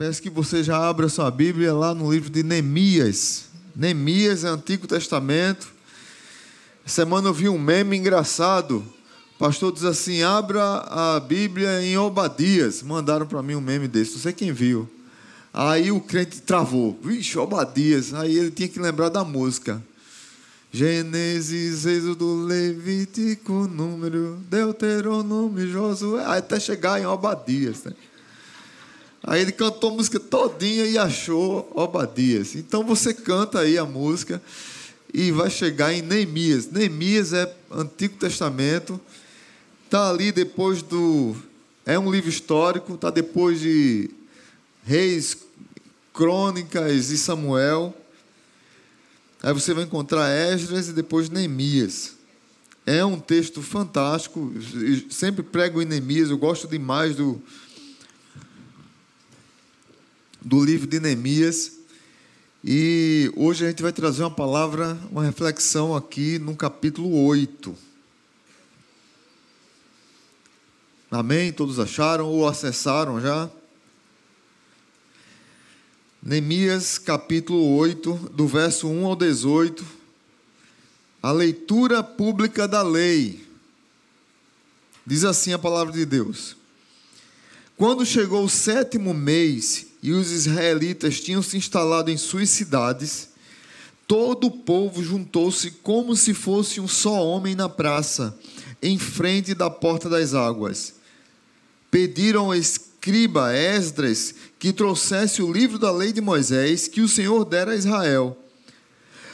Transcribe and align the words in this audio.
Peço 0.00 0.22
que 0.22 0.30
você 0.30 0.64
já 0.64 0.78
abra 0.78 1.10
sua 1.10 1.30
Bíblia 1.30 1.74
lá 1.74 1.94
no 1.94 2.10
livro 2.10 2.30
de 2.30 2.42
Neemias. 2.42 3.44
Neemias 3.76 4.44
é 4.44 4.48
Antigo 4.48 4.86
Testamento. 4.86 5.68
Semana 6.86 7.28
eu 7.28 7.34
vi 7.34 7.50
um 7.50 7.58
meme 7.58 7.98
engraçado. 7.98 8.82
O 9.34 9.38
pastor 9.38 9.70
diz 9.70 9.84
assim: 9.84 10.22
abra 10.22 10.62
a 10.62 11.20
Bíblia 11.20 11.82
em 11.82 11.98
Obadias. 11.98 12.82
Mandaram 12.82 13.26
para 13.26 13.42
mim 13.42 13.56
um 13.56 13.60
meme 13.60 13.86
desse, 13.86 14.12
não 14.12 14.20
sei 14.20 14.32
quem 14.32 14.52
viu. 14.52 14.88
Aí 15.52 15.92
o 15.92 16.00
crente 16.00 16.40
travou. 16.40 16.98
Vixe, 17.04 17.38
Obadias. 17.38 18.14
Aí 18.14 18.38
ele 18.38 18.50
tinha 18.50 18.70
que 18.70 18.80
lembrar 18.80 19.10
da 19.10 19.22
música. 19.22 19.82
Gênesis, 20.72 21.84
Êxodo, 21.84 22.46
Levítico, 22.46 23.68
Número, 23.68 24.38
Deuteronômio, 24.48 25.70
Josué, 25.70 26.24
até 26.24 26.58
chegar 26.58 26.98
em 26.98 27.04
Obadias. 27.04 27.84
Né? 27.84 27.92
Aí 29.22 29.42
ele 29.42 29.52
cantou 29.52 29.90
a 29.90 29.94
música 29.94 30.18
todinha 30.18 30.86
e 30.86 30.96
achou 30.96 31.70
Obadias. 31.74 32.54
Então 32.54 32.84
você 32.84 33.12
canta 33.12 33.60
aí 33.60 33.76
a 33.76 33.84
música 33.84 34.40
e 35.12 35.30
vai 35.30 35.50
chegar 35.50 35.92
em 35.92 36.00
Neemias. 36.00 36.70
Neemias 36.70 37.32
é 37.32 37.54
Antigo 37.70 38.16
Testamento, 38.16 38.98
está 39.84 40.08
ali 40.08 40.32
depois 40.32 40.82
do. 40.82 41.36
É 41.84 41.98
um 41.98 42.10
livro 42.10 42.30
histórico, 42.30 42.94
está 42.94 43.10
depois 43.10 43.60
de 43.60 44.10
Reis, 44.84 45.36
Crônicas 46.14 47.10
e 47.10 47.18
Samuel. 47.18 47.94
Aí 49.42 49.52
você 49.52 49.74
vai 49.74 49.84
encontrar 49.84 50.30
Esdras 50.30 50.88
e 50.88 50.92
depois 50.92 51.28
Neemias. 51.28 52.12
É 52.86 53.04
um 53.04 53.18
texto 53.18 53.60
fantástico. 53.62 54.52
Sempre 55.10 55.42
prego 55.42 55.82
em 55.82 55.84
Neemias. 55.84 56.30
Eu 56.30 56.38
gosto 56.38 56.66
demais 56.66 57.16
do, 57.16 57.40
do 60.40 60.64
livro 60.64 60.86
de 60.86 60.98
Neemias. 61.00 61.72
E 62.64 63.32
hoje 63.36 63.64
a 63.64 63.68
gente 63.68 63.82
vai 63.82 63.92
trazer 63.92 64.22
uma 64.22 64.30
palavra, 64.30 64.98
uma 65.10 65.24
reflexão 65.24 65.94
aqui 65.94 66.38
no 66.38 66.56
capítulo 66.56 67.24
8. 67.24 67.74
Amém? 71.10 71.52
Todos 71.52 71.78
acharam 71.78 72.26
ou 72.26 72.46
acessaram 72.46 73.20
já? 73.20 73.50
Neemias 76.22 76.98
capítulo 76.98 77.76
8, 77.76 78.30
do 78.34 78.46
verso 78.46 78.88
1 78.88 79.06
ao 79.06 79.16
18, 79.16 79.84
a 81.22 81.32
leitura 81.32 82.02
pública 82.02 82.68
da 82.68 82.82
lei. 82.82 83.46
Diz 85.06 85.24
assim 85.24 85.54
a 85.54 85.58
palavra 85.58 85.94
de 85.94 86.04
Deus: 86.04 86.56
Quando 87.74 88.04
chegou 88.04 88.44
o 88.44 88.50
sétimo 88.50 89.14
mês 89.14 89.89
e 90.02 90.12
os 90.12 90.30
israelitas 90.30 91.20
tinham 91.20 91.42
se 91.42 91.56
instalado 91.56 92.10
em 92.10 92.16
suas 92.16 92.50
cidades, 92.50 93.28
todo 94.06 94.46
o 94.48 94.50
povo 94.50 95.02
juntou-se 95.02 95.70
como 95.82 96.16
se 96.16 96.34
fosse 96.34 96.80
um 96.80 96.88
só 96.88 97.24
homem 97.24 97.54
na 97.54 97.68
praça, 97.68 98.36
em 98.82 98.98
frente 98.98 99.54
da 99.54 99.68
porta 99.68 100.08
das 100.08 100.34
águas. 100.34 100.94
Pediram 101.90 102.46
ao 102.46 102.54
escriba 102.54 103.54
Esdras 103.54 104.34
que 104.58 104.72
trouxesse 104.72 105.42
o 105.42 105.52
livro 105.52 105.78
da 105.78 105.92
lei 105.92 106.12
de 106.12 106.20
Moisés 106.20 106.88
que 106.88 107.00
o 107.00 107.08
Senhor 107.08 107.44
dera 107.44 107.72
a 107.72 107.76
Israel. 107.76 108.36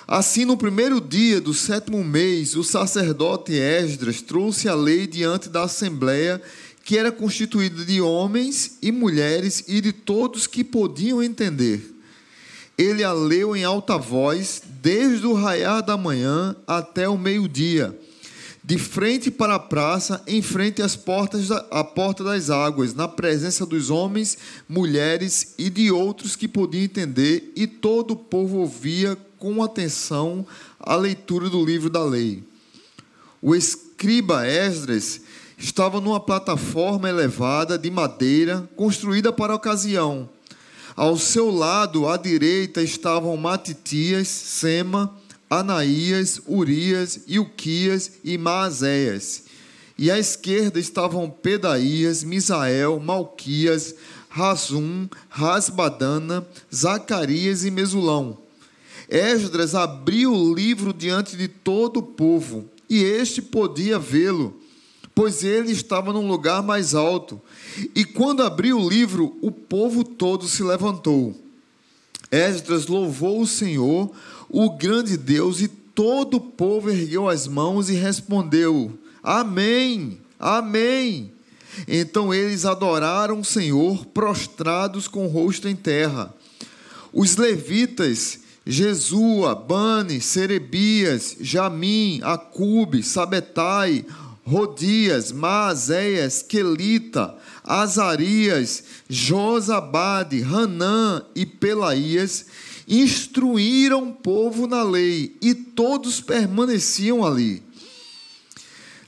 Assim, 0.09 0.45
no 0.45 0.57
primeiro 0.57 1.01
dia 1.01 1.41
do 1.41 1.53
sétimo 1.53 2.05
mês, 2.05 2.55
o 2.55 2.63
sacerdote 2.63 3.53
Esdras 3.55 4.23
trouxe 4.23 4.69
a 4.69 4.75
lei 4.75 5.05
diante 5.05 5.49
da 5.49 5.65
assembleia, 5.65 6.41
que 6.87 6.97
era 6.97 7.11
constituída 7.11 7.85
de 7.85 8.01
homens 8.01 8.79
e 8.81 8.93
mulheres 8.93 9.65
e 9.67 9.81
de 9.81 9.93
todos 9.93 10.47
que 10.47 10.63
podiam 10.63 11.21
entender. 11.21 11.83
Ele 12.79 13.03
a 13.03 13.13
leu 13.13 13.57
em 13.57 13.65
alta 13.65 13.99
voz, 13.99 14.63
desde 14.81 15.27
o 15.27 15.35
raiar 15.35 15.83
da 15.85 15.97
manhã 15.97 16.55
até 16.65 17.09
o 17.09 17.19
meio-dia 17.19 17.93
de 18.63 18.79
frente 18.79 19.31
para 19.31 19.55
a 19.55 19.61
praça, 19.61 20.21
em 20.27 20.43
frente 20.43 20.83
às 20.83 20.97
portas 20.97 21.47
da, 21.47 21.59
à 21.71 21.85
porta 21.85 22.25
das 22.25 22.51
águas, 22.51 22.95
na 22.95 23.07
presença 23.07 23.65
dos 23.65 23.91
homens, 23.91 24.37
mulheres 24.69 25.55
e 25.57 25.71
de 25.71 25.93
outros 25.93 26.35
que 26.35 26.49
podiam 26.49 26.83
entender, 26.83 27.53
e 27.55 27.69
todo 27.69 28.11
o 28.13 28.17
povo 28.17 28.59
ouvia 28.59 29.17
com 29.39 29.63
atenção 29.63 30.45
a 30.81 30.97
leitura 30.97 31.49
do 31.49 31.65
livro 31.65 31.89
da 31.89 32.05
lei. 32.05 32.43
O 33.41 33.55
escriba 33.55 34.45
Esdras 34.49 35.21
estava 35.57 36.01
numa 36.01 36.21
plataforma 36.21 37.09
elevada 37.09 37.79
de 37.79 37.91
madeira, 37.91 38.69
construída 38.77 39.33
para 39.33 39.53
a 39.53 39.57
ocasião. 39.57 40.29
Ao 40.95 41.17
seu 41.17 41.51
lado, 41.51 42.09
à 42.09 42.17
direita, 42.17 42.83
estavam 42.83 43.37
Matitias, 43.37 44.29
Sema, 44.29 45.15
Anaías, 45.49 46.41
Urias, 46.47 47.21
Ilquias 47.27 48.13
e 48.25 48.37
Maazéias. 48.39 49.45
E 49.99 50.11
à 50.11 50.19
esquerda 50.19 50.79
estavam 50.79 51.31
Pedaías, 51.31 52.23
Misael, 52.23 52.99
Malquias, 53.01 53.95
Razum, 54.29 55.09
Rasbadana, 55.29 56.47
Zacarias 56.75 57.65
e 57.65 57.71
Mesulão. 57.71 58.39
Esdras 59.09 59.75
abriu 59.75 60.35
o 60.35 60.55
livro 60.55 60.93
diante 60.93 61.37
de 61.37 61.49
todo 61.49 61.99
o 61.99 62.03
povo, 62.03 62.69
e 62.89 63.03
este 63.03 63.41
podia 63.41 63.99
vê-lo, 63.99 64.61
pois 65.17 65.43
ele 65.43 65.73
estava 65.73 66.13
num 66.13 66.29
lugar 66.29 66.63
mais 66.63 66.95
alto. 66.95 67.43
E 67.95 68.05
quando 68.05 68.45
abriu 68.45 68.79
o 68.79 68.89
livro, 68.89 69.37
o 69.43 69.51
povo 69.51 70.05
todo 70.05 70.47
se 70.47 70.63
levantou. 70.63 71.35
Esdras 72.31 72.87
louvou 72.87 73.41
o 73.41 73.47
Senhor, 73.47 74.13
o 74.49 74.71
grande 74.71 75.17
Deus, 75.17 75.61
e 75.61 75.67
todo 75.67 76.37
o 76.37 76.41
povo 76.41 76.91
ergueu 76.91 77.29
as 77.29 77.49
mãos 77.49 77.89
e 77.89 77.95
respondeu: 77.95 78.97
Amém, 79.23 80.21
Amém. 80.39 81.33
Então 81.89 82.33
eles 82.33 82.65
adoraram 82.65 83.41
o 83.41 83.45
Senhor, 83.45 84.05
prostrados 84.07 85.09
com 85.09 85.27
o 85.27 85.31
rosto 85.31 85.69
em 85.69 85.77
terra. 85.77 86.35
Os 87.13 87.37
levitas, 87.37 88.41
Jesua, 88.67 89.55
Bani, 89.55 90.21
Serebias, 90.21 91.37
Jamim, 91.41 92.21
Acube, 92.23 93.03
Sabetai, 93.03 94.05
Rodias, 94.47 95.33
Maazéias, 95.33 96.41
Quelita, 96.41 97.37
Azarias, 97.65 98.85
Josabade, 99.09 100.41
Hanã 100.41 101.21
e 101.35 101.45
Pelaías, 101.45 102.47
instruíram 102.87 104.11
o 104.11 104.15
povo 104.15 104.69
na 104.69 104.85
lei, 104.85 105.37
e 105.43 105.53
todos 105.53 106.21
permaneciam 106.21 107.27
ali. 107.27 107.61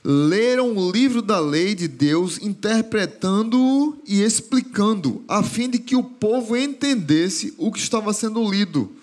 Leram 0.03 0.75
o 0.75 0.91
livro 0.91 1.21
da 1.21 1.39
lei 1.39 1.73
de 1.73 1.87
Deus, 1.87 2.37
interpretando-o 2.41 3.97
e 4.05 4.21
explicando, 4.21 5.23
a 5.25 5.41
fim 5.41 5.69
de 5.69 5.79
que 5.79 5.95
o 5.95 6.03
povo 6.03 6.57
entendesse 6.57 7.53
o 7.57 7.71
que 7.71 7.79
estava 7.79 8.11
sendo 8.11 8.43
lido. 8.49 8.98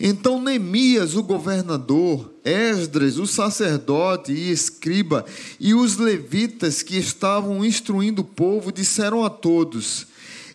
Então 0.00 0.40
Neemias, 0.40 1.14
o 1.14 1.22
governador, 1.22 2.32
Esdras, 2.44 3.18
o 3.18 3.26
sacerdote 3.26 4.32
e 4.32 4.50
escriba, 4.50 5.24
e 5.58 5.74
os 5.74 5.96
levitas 5.96 6.82
que 6.82 6.96
estavam 6.96 7.64
instruindo 7.64 8.22
o 8.22 8.24
povo, 8.24 8.72
disseram 8.72 9.24
a 9.24 9.30
todos: 9.30 10.06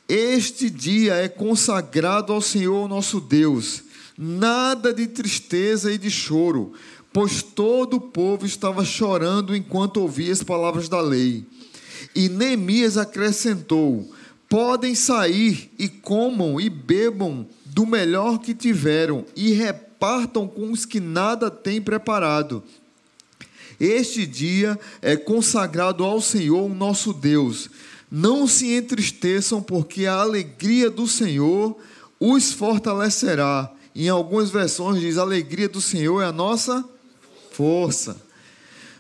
este 0.09 0.71
dia 0.71 1.13
é 1.13 1.29
consagrado 1.29 2.33
ao 2.33 2.41
Senhor 2.41 2.89
nosso 2.89 3.21
Deus, 3.21 3.83
nada 4.17 4.91
de 4.91 5.05
tristeza 5.05 5.91
e 5.91 5.99
de 5.99 6.09
choro, 6.09 6.73
pois 7.13 7.43
todo 7.43 7.97
o 7.97 8.01
povo 8.01 8.43
estava 8.43 8.83
chorando 8.83 9.55
enquanto 9.55 9.97
ouvia 9.97 10.33
as 10.33 10.41
palavras 10.41 10.89
da 10.89 10.99
lei. 10.99 11.45
E 12.15 12.27
Neemias 12.27 12.97
acrescentou: 12.97 14.11
Podem 14.49 14.95
sair 14.95 15.71
e 15.77 15.87
comam 15.87 16.59
e 16.59 16.71
bebam 16.71 17.47
do 17.79 17.85
melhor 17.85 18.39
que 18.39 18.53
tiveram 18.53 19.25
e 19.37 19.53
repartam 19.53 20.45
com 20.45 20.69
os 20.69 20.85
que 20.85 20.99
nada 20.99 21.49
têm 21.49 21.81
preparado. 21.81 22.61
Este 23.79 24.25
dia 24.25 24.77
é 25.01 25.15
consagrado 25.15 26.03
ao 26.03 26.19
Senhor, 26.19 26.67
nosso 26.75 27.13
Deus 27.13 27.69
não 28.11 28.45
se 28.47 28.75
entristeçam, 28.75 29.61
porque 29.61 30.05
a 30.05 30.15
alegria 30.15 30.89
do 30.89 31.07
Senhor 31.07 31.77
os 32.19 32.51
fortalecerá. 32.51 33.71
Em 33.95 34.09
algumas 34.09 34.49
versões 34.49 34.99
diz: 34.99 35.17
a 35.17 35.21
alegria 35.21 35.69
do 35.69 35.79
Senhor 35.79 36.21
é 36.21 36.25
a 36.25 36.33
nossa 36.33 36.83
força. 37.51 38.17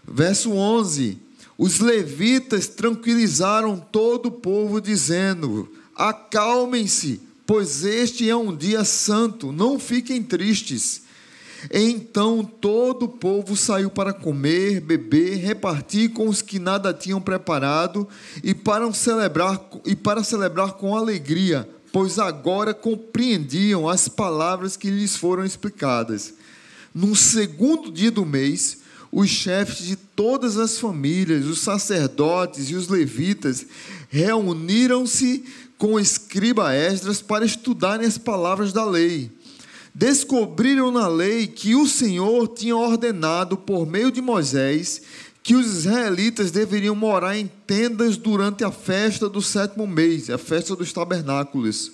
Verso 0.07 0.53
11: 0.53 1.17
Os 1.57 1.81
levitas 1.81 2.67
tranquilizaram 2.67 3.77
todo 3.77 4.27
o 4.27 4.31
povo, 4.31 4.79
dizendo: 4.79 5.69
Acalmem-se, 5.93 7.27
pois 7.49 7.83
este 7.83 8.29
é 8.29 8.35
um 8.35 8.55
dia 8.55 8.83
santo, 8.83 9.51
não 9.51 9.79
fiquem 9.79 10.21
tristes. 10.21 11.01
Então 11.73 12.43
todo 12.43 13.05
o 13.05 13.09
povo 13.09 13.57
saiu 13.57 13.89
para 13.89 14.13
comer, 14.13 14.79
beber, 14.79 15.37
repartir 15.37 16.11
com 16.11 16.29
os 16.29 16.43
que 16.43 16.59
nada 16.59 16.93
tinham 16.93 17.19
preparado 17.19 18.07
e 18.43 18.53
para 18.53 18.93
celebrar 18.93 19.67
e 19.83 19.95
para 19.95 20.23
celebrar 20.23 20.73
com 20.73 20.95
alegria, 20.95 21.67
pois 21.91 22.19
agora 22.19 22.71
compreendiam 22.71 23.89
as 23.89 24.07
palavras 24.07 24.77
que 24.77 24.91
lhes 24.91 25.15
foram 25.15 25.43
explicadas. 25.43 26.35
No 26.93 27.15
segundo 27.15 27.91
dia 27.91 28.11
do 28.11 28.27
mês, 28.27 28.77
os 29.11 29.27
chefes 29.27 29.87
de 29.87 29.95
todas 29.95 30.55
as 30.55 30.77
famílias, 30.77 31.47
os 31.47 31.61
sacerdotes 31.61 32.69
e 32.69 32.75
os 32.75 32.87
levitas, 32.89 33.65
reuniram-se 34.07 35.43
com 35.79 35.93
o 35.93 35.99
escriba 35.99 36.75
Esdras 36.75 37.21
para 37.21 37.45
estudarem 37.45 38.05
as 38.05 38.17
palavras 38.17 38.73
da 38.73 38.83
lei. 38.83 39.31
Descobriram 39.95 40.91
na 40.91 41.07
lei 41.07 41.47
que 41.47 41.73
o 41.73 41.87
Senhor 41.87 42.49
tinha 42.49 42.75
ordenado, 42.75 43.57
por 43.57 43.87
meio 43.87 44.11
de 44.11 44.21
Moisés, 44.21 45.01
que 45.41 45.55
os 45.55 45.65
israelitas 45.65 46.51
deveriam 46.51 46.93
morar 46.93 47.37
em 47.37 47.49
tendas 47.65 48.17
durante 48.17 48.63
a 48.63 48.71
festa 48.71 49.29
do 49.29 49.41
sétimo 49.41 49.87
mês, 49.87 50.29
a 50.29 50.37
festa 50.37 50.75
dos 50.75 50.91
tabernáculos. 50.91 51.93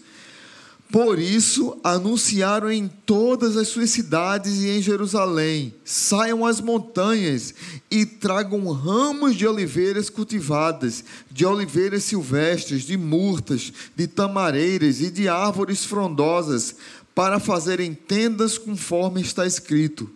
Por 0.91 1.17
isso, 1.19 1.77
anunciaram 1.83 2.71
em 2.71 2.87
todas 2.87 3.57
as 3.57 3.67
suas 3.67 3.89
cidades 3.89 4.61
e 4.61 4.69
em 4.69 4.81
Jerusalém: 4.81 5.73
saiam 5.83 6.45
às 6.45 6.61
montanhas 6.61 7.53
e 7.89 8.05
tragam 8.05 8.71
ramos 8.71 9.35
de 9.35 9.47
oliveiras 9.47 10.09
cultivadas, 10.09 11.03
de 11.29 11.45
oliveiras 11.45 12.03
silvestres, 12.03 12.83
de 12.83 12.97
murtas, 12.97 13.73
de 13.95 14.07
tamareiras 14.07 15.01
e 15.01 15.09
de 15.09 15.27
árvores 15.27 15.83
frondosas, 15.83 16.75
para 17.15 17.39
fazerem 17.39 17.93
tendas 17.93 18.57
conforme 18.57 19.21
está 19.21 19.45
escrito. 19.45 20.09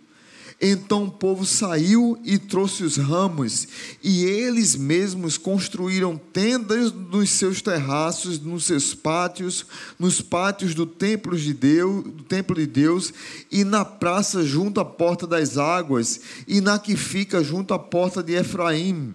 Então 0.62 1.04
o 1.04 1.10
povo 1.10 1.46
saiu 1.46 2.18
e 2.22 2.36
trouxe 2.36 2.84
os 2.84 2.98
ramos, 2.98 3.66
e 4.04 4.24
eles 4.24 4.76
mesmos 4.76 5.38
construíram 5.38 6.18
tendas 6.18 6.92
nos 6.92 7.30
seus 7.30 7.62
terraços, 7.62 8.38
nos 8.38 8.64
seus 8.64 8.94
pátios, 8.94 9.64
nos 9.98 10.20
pátios 10.20 10.74
do 10.74 10.84
templo 10.84 11.34
de 11.34 11.54
Deus, 11.54 12.04
do 12.04 12.22
templo 12.24 12.54
de 12.54 12.66
Deus, 12.66 13.10
e 13.50 13.64
na 13.64 13.86
praça 13.86 14.44
junto 14.44 14.80
à 14.80 14.84
porta 14.84 15.26
das 15.26 15.56
águas, 15.56 16.20
e 16.46 16.60
na 16.60 16.78
que 16.78 16.94
fica 16.94 17.42
junto 17.42 17.72
à 17.72 17.78
porta 17.78 18.22
de 18.22 18.34
Efraim. 18.34 19.14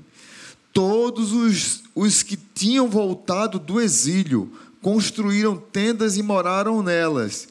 Todos 0.74 1.32
os, 1.32 1.84
os 1.94 2.24
que 2.24 2.36
tinham 2.36 2.90
voltado 2.90 3.60
do 3.60 3.80
exílio 3.80 4.52
construíram 4.82 5.56
tendas 5.56 6.18
e 6.18 6.24
moraram 6.24 6.82
nelas 6.82 7.48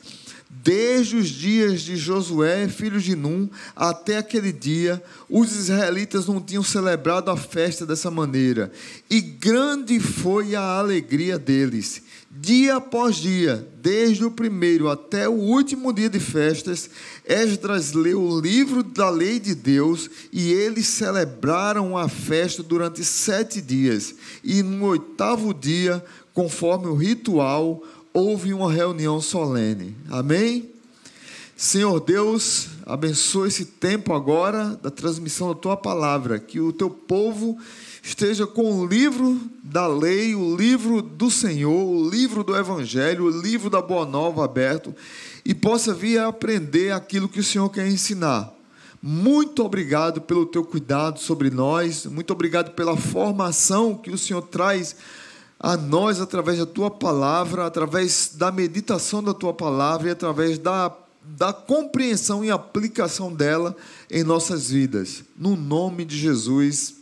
Desde 0.64 1.16
os 1.16 1.28
dias 1.28 1.82
de 1.82 1.94
Josué, 1.94 2.66
filho 2.68 2.98
de 2.98 3.14
Num, 3.14 3.50
até 3.76 4.16
aquele 4.16 4.50
dia, 4.50 5.02
os 5.28 5.54
israelitas 5.54 6.26
não 6.26 6.40
tinham 6.40 6.62
celebrado 6.62 7.30
a 7.30 7.36
festa 7.36 7.84
dessa 7.84 8.10
maneira, 8.10 8.72
e 9.10 9.20
grande 9.20 10.00
foi 10.00 10.54
a 10.54 10.62
alegria 10.62 11.38
deles. 11.38 12.00
Dia 12.30 12.76
após 12.76 13.16
dia, 13.16 13.68
desde 13.82 14.24
o 14.24 14.30
primeiro 14.30 14.88
até 14.88 15.28
o 15.28 15.34
último 15.34 15.92
dia 15.92 16.08
de 16.08 16.18
festas, 16.18 16.88
Esdras 17.26 17.92
leu 17.92 18.22
o 18.22 18.40
livro 18.40 18.82
da 18.82 19.10
lei 19.10 19.38
de 19.38 19.54
Deus 19.54 20.08
e 20.32 20.50
eles 20.50 20.86
celebraram 20.86 21.96
a 21.96 22.08
festa 22.08 22.62
durante 22.62 23.04
sete 23.04 23.60
dias. 23.60 24.14
E 24.42 24.62
no 24.62 24.86
oitavo 24.86 25.52
dia, 25.52 26.02
conforme 26.32 26.86
o 26.86 26.94
ritual, 26.94 27.84
houve 28.14 28.54
uma 28.54 28.72
reunião 28.72 29.20
solene. 29.20 29.96
Amém? 30.08 30.70
Senhor 31.56 31.98
Deus, 31.98 32.68
abençoe 32.86 33.48
esse 33.48 33.64
tempo 33.64 34.12
agora 34.12 34.78
da 34.80 34.90
transmissão 34.90 35.48
da 35.48 35.54
tua 35.56 35.76
palavra, 35.76 36.38
que 36.38 36.60
o 36.60 36.72
teu 36.72 36.88
povo 36.88 37.58
esteja 38.02 38.46
com 38.46 38.80
o 38.80 38.86
livro 38.86 39.40
da 39.62 39.88
lei, 39.88 40.34
o 40.34 40.54
livro 40.56 41.02
do 41.02 41.28
Senhor, 41.28 41.72
o 41.72 42.08
livro 42.08 42.44
do 42.44 42.56
Evangelho, 42.56 43.24
o 43.24 43.40
livro 43.42 43.68
da 43.68 43.82
Boa 43.82 44.06
Nova 44.06 44.44
aberto 44.44 44.94
e 45.44 45.52
possa 45.52 45.92
vir 45.92 46.18
a 46.18 46.28
aprender 46.28 46.92
aquilo 46.92 47.28
que 47.28 47.40
o 47.40 47.44
Senhor 47.44 47.68
quer 47.68 47.88
ensinar. 47.88 48.52
Muito 49.02 49.64
obrigado 49.64 50.20
pelo 50.20 50.46
teu 50.46 50.64
cuidado 50.64 51.18
sobre 51.18 51.50
nós, 51.50 52.06
muito 52.06 52.32
obrigado 52.32 52.74
pela 52.74 52.96
formação 52.96 53.96
que 53.96 54.10
o 54.10 54.18
Senhor 54.18 54.42
traz 54.42 54.96
a 55.58 55.76
nós 55.76 56.20
através 56.20 56.58
da 56.58 56.66
tua 56.66 56.90
palavra, 56.90 57.66
através 57.66 58.32
da 58.34 58.52
meditação 58.52 59.22
da 59.22 59.32
tua 59.32 59.54
palavra 59.54 60.08
e 60.08 60.10
através 60.10 60.58
da, 60.58 60.92
da 61.22 61.52
compreensão 61.52 62.44
e 62.44 62.50
aplicação 62.50 63.32
dela 63.32 63.76
em 64.10 64.22
nossas 64.22 64.70
vidas. 64.70 65.24
No 65.36 65.56
nome 65.56 66.04
de 66.04 66.18
Jesus. 66.18 66.94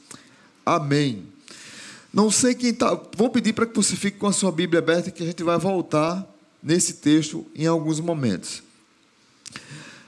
Amém. 0.65 1.25
Não 2.13 2.31
sei 2.31 2.55
quem 2.55 2.71
está. 2.71 2.99
Vou 3.17 3.31
pedir 3.31 3.53
para 3.53 3.67
que 3.67 3.75
você 3.75 3.97
fique 3.97 4.19
com 4.19 4.27
a 4.27 4.33
sua 4.33 4.53
Bíblia 4.53 4.81
aberta, 4.81 5.11
que 5.11 5.23
a 5.23 5.27
gente 5.27 5.43
vai 5.43 5.59
voltar 5.59 6.27
nesse 6.63 6.95
texto 6.95 7.47
em 7.55 7.67
alguns 7.67 7.99
momentos. 8.01 8.63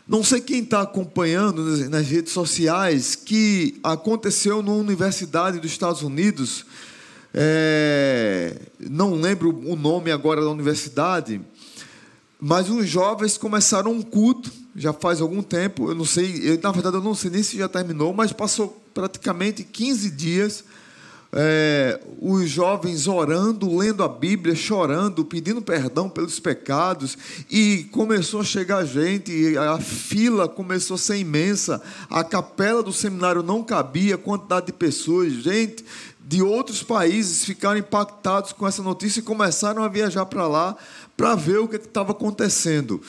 Não 0.07 0.23
sei 0.23 0.43
quem 0.43 0.63
está 0.63 0.83
acompanhando 0.83 1.65
nas 1.89 2.07
redes 2.07 2.33
sociais 2.33 3.15
que 3.15 3.81
aconteceu 3.83 4.63
numa 4.63 4.77
universidade 4.77 5.59
dos 5.59 5.71
Estados 5.71 6.03
Unidos 6.03 6.67
é, 7.37 8.57
não 8.79 9.15
lembro 9.15 9.51
o 9.69 9.75
nome 9.75 10.13
agora 10.13 10.41
da 10.41 10.49
universidade, 10.49 11.41
mas 12.41 12.71
os 12.71 12.89
jovens 12.89 13.37
começaram 13.37 13.91
um 13.91 14.03
culto, 14.03 14.53
já 14.77 14.93
faz 14.93 15.21
algum 15.21 15.43
tempo, 15.43 15.91
eu 15.91 15.95
não 15.97 16.05
sei, 16.05 16.41
eu, 16.45 16.61
na 16.63 16.71
verdade 16.71 16.97
eu 16.97 17.03
não 17.03 17.15
sei 17.15 17.31
nem 17.31 17.43
se 17.43 17.59
já 17.59 17.69
terminou, 17.69 18.15
mas 18.15 18.33
passou 18.33 18.81
praticamente 18.95 19.65
15 19.65 20.11
dias, 20.13 20.65
é, 21.37 22.01
os 22.21 22.49
jovens 22.49 23.09
orando, 23.09 23.77
lendo 23.77 24.05
a 24.05 24.09
Bíblia, 24.09 24.55
chorando, 24.55 25.25
pedindo 25.25 25.61
perdão 25.61 26.09
pelos 26.09 26.39
pecados, 26.39 27.19
e 27.51 27.89
começou 27.91 28.43
a 28.43 28.45
chegar 28.45 28.85
gente, 28.85 29.59
a 29.59 29.81
fila 29.81 30.49
começou 30.49 30.95
a 30.95 30.99
ser 30.99 31.17
imensa, 31.17 31.83
a 32.09 32.23
capela 32.23 32.85
do 32.85 32.93
seminário 32.93 33.43
não 33.43 33.65
cabia, 33.65 34.17
quantidade 34.17 34.67
de 34.67 34.73
pessoas, 34.73 35.33
gente 35.33 35.85
de 36.27 36.43
outros 36.43 36.83
países 36.83 37.45
ficaram 37.45 37.79
impactados 37.79 38.53
com 38.53 38.67
essa 38.67 38.83
notícia 38.83 39.21
e 39.21 39.23
começaram 39.23 39.83
a 39.83 39.89
viajar 39.89 40.25
para 40.25 40.49
lá 40.49 40.75
para 41.17 41.35
ver 41.35 41.59
o 41.59 41.69
que 41.69 41.77
estava 41.77 42.13
acontecendo. 42.13 43.01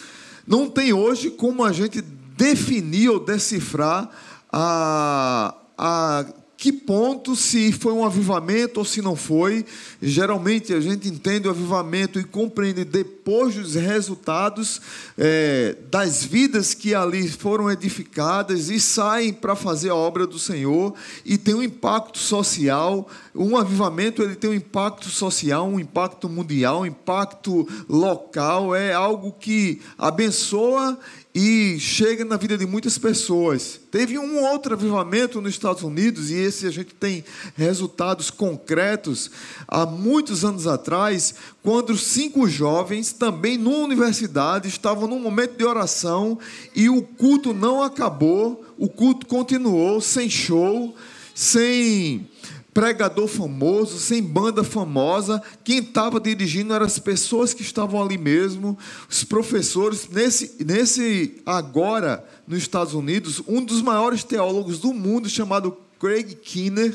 Não 0.45 0.69
tem 0.69 0.91
hoje 0.91 1.31
como 1.31 1.63
a 1.63 1.71
gente 1.71 2.01
definir 2.01 3.09
ou 3.09 3.19
decifrar 3.19 4.09
a, 4.51 5.55
a 5.77 6.25
que 6.57 6.71
ponto, 6.71 7.35
se 7.35 7.71
foi 7.71 7.91
um 7.91 8.05
avivamento 8.05 8.79
ou 8.79 8.85
se 8.85 9.01
não 9.01 9.15
foi. 9.15 9.65
Geralmente 10.01 10.73
a 10.73 10.79
gente 10.79 11.07
entende 11.07 11.47
o 11.47 11.51
avivamento 11.51 12.19
e 12.19 12.23
compreende 12.23 12.85
depois 12.85 13.55
dos 13.55 13.75
resultados 13.75 14.81
é, 15.17 15.75
das 15.91 16.23
vidas 16.23 16.73
que 16.73 16.95
ali 16.95 17.27
foram 17.27 17.69
edificadas 17.69 18.69
e 18.69 18.79
saem 18.79 19.33
para 19.33 19.55
fazer 19.55 19.89
a 19.89 19.95
obra 19.95 20.25
do 20.25 20.39
Senhor 20.39 20.93
e 21.25 21.37
tem 21.37 21.53
um 21.53 21.63
impacto 21.63 22.19
social. 22.19 23.07
Um 23.33 23.57
avivamento 23.57 24.21
ele 24.21 24.35
tem 24.35 24.49
um 24.49 24.53
impacto 24.53 25.09
social, 25.09 25.67
um 25.67 25.79
impacto 25.79 26.29
mundial, 26.29 26.81
um 26.81 26.85
impacto 26.85 27.67
local. 27.89 28.73
É 28.73 28.93
algo 28.93 29.33
que 29.33 29.81
abençoa 29.97 30.97
e 31.37 31.77
chega 31.81 32.23
na 32.23 32.37
vida 32.37 32.57
de 32.57 32.65
muitas 32.65 32.97
pessoas. 32.97 33.77
Teve 33.91 34.17
um 34.17 34.41
outro 34.45 34.73
avivamento 34.73 35.41
nos 35.41 35.51
Estados 35.51 35.83
Unidos, 35.83 36.31
e 36.31 36.35
esse 36.35 36.65
a 36.65 36.71
gente 36.71 36.95
tem 36.95 37.25
resultados 37.57 38.31
concretos, 38.31 39.29
há 39.67 39.85
muitos 39.85 40.45
anos 40.45 40.65
atrás, 40.65 41.35
quando 41.61 41.97
cinco 41.97 42.47
jovens, 42.47 43.11
também 43.11 43.57
numa 43.57 43.79
universidade, 43.79 44.69
estavam 44.69 45.09
num 45.09 45.19
momento 45.19 45.57
de 45.57 45.65
oração 45.65 46.39
e 46.73 46.87
o 46.87 47.01
culto 47.01 47.53
não 47.53 47.83
acabou, 47.83 48.65
o 48.77 48.87
culto 48.87 49.25
continuou 49.25 49.99
sem 49.99 50.29
show, 50.29 50.95
sem 51.33 52.29
pregador 52.75 53.29
famoso, 53.29 53.97
sem 53.97 54.21
banda 54.21 54.61
famosa. 54.61 55.41
Quem 55.63 55.79
estava 55.79 56.19
dirigindo 56.19 56.73
eram 56.73 56.85
as 56.85 56.99
pessoas 56.99 57.53
que 57.53 57.61
estavam 57.61 58.03
ali 58.03 58.17
mesmo, 58.17 58.77
os 59.09 59.23
professores. 59.23 60.09
Nesse, 60.09 60.57
nesse 60.59 61.41
agora, 61.45 62.21
nos 62.45 62.57
Estados 62.57 62.93
Unidos, 62.93 63.41
um 63.47 63.63
dos 63.63 63.81
maiores 63.81 64.25
teólogos 64.25 64.79
do 64.79 64.93
mundo, 64.93 65.29
chamado 65.29 65.77
Craig 65.97 66.35
Kinner, 66.35 66.93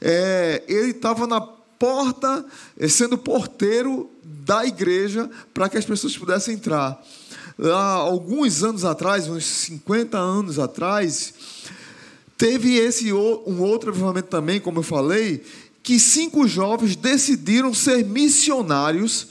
é, 0.00 0.62
ele 0.68 0.92
estava 0.92 1.26
na 1.26 1.40
porta, 1.40 2.46
é, 2.78 2.86
sendo 2.86 3.18
porteiro 3.18 4.08
da 4.22 4.64
igreja 4.64 5.28
para 5.52 5.68
que 5.68 5.76
as 5.76 5.84
pessoas 5.84 6.16
pudessem 6.16 6.54
entrar. 6.54 7.04
Há 7.60 7.94
alguns 7.94 8.62
anos 8.62 8.84
atrás, 8.84 9.26
uns 9.26 9.44
50 9.44 10.16
anos 10.16 10.60
atrás, 10.60 11.34
Teve 12.38 12.76
esse 12.76 13.12
um 13.12 13.60
outro 13.60 13.90
avivamento 13.90 14.28
também, 14.28 14.60
como 14.60 14.78
eu 14.78 14.84
falei, 14.84 15.42
que 15.82 15.98
cinco 15.98 16.46
jovens 16.46 16.94
decidiram 16.94 17.74
ser 17.74 18.04
missionários 18.04 19.26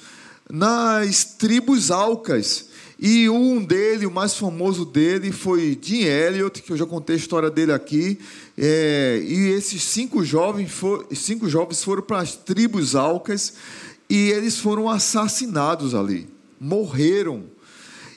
nas 0.52 1.24
tribos 1.24 1.90
alcas. 1.90 2.66
E 3.00 3.30
um 3.30 3.64
dele, 3.64 4.06
o 4.06 4.12
mais 4.12 4.36
famoso 4.36 4.84
dele, 4.84 5.32
foi 5.32 5.78
Jim 5.82 6.02
Elliot, 6.02 6.62
que 6.62 6.70
eu 6.70 6.76
já 6.76 6.86
contei 6.86 7.16
a 7.16 7.20
história 7.20 7.50
dele 7.50 7.72
aqui. 7.72 8.20
É, 8.58 9.24
e 9.24 9.52
esses 9.52 9.84
cinco 9.84 10.26
jovens, 10.26 10.70
for, 10.70 11.08
cinco 11.14 11.48
jovens 11.48 11.82
foram 11.82 12.02
para 12.02 12.20
as 12.20 12.36
tribos 12.36 12.94
alcas 12.94 13.54
e 14.10 14.32
eles 14.32 14.58
foram 14.58 14.90
assassinados 14.90 15.96
ali, 15.96 16.28
morreram. 16.60 17.46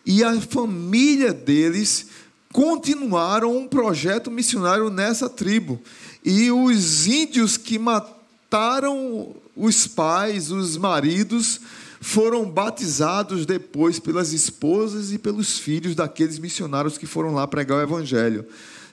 E 0.04 0.24
a 0.24 0.40
família 0.40 1.32
deles 1.32 2.06
continuaram 2.52 3.56
um 3.56 3.66
projeto 3.66 4.30
missionário 4.30 4.90
nessa 4.90 5.28
tribo. 5.28 5.80
E 6.24 6.50
os 6.50 7.06
índios 7.06 7.56
que 7.56 7.78
mataram 7.78 9.34
os 9.56 9.86
pais, 9.86 10.50
os 10.50 10.76
maridos, 10.76 11.60
foram 12.00 12.48
batizados 12.50 13.44
depois 13.44 13.98
pelas 13.98 14.32
esposas 14.32 15.12
e 15.12 15.18
pelos 15.18 15.58
filhos 15.58 15.94
daqueles 15.94 16.38
missionários 16.38 16.96
que 16.98 17.06
foram 17.06 17.34
lá 17.34 17.46
pregar 17.46 17.78
o 17.78 17.82
evangelho. 17.82 18.46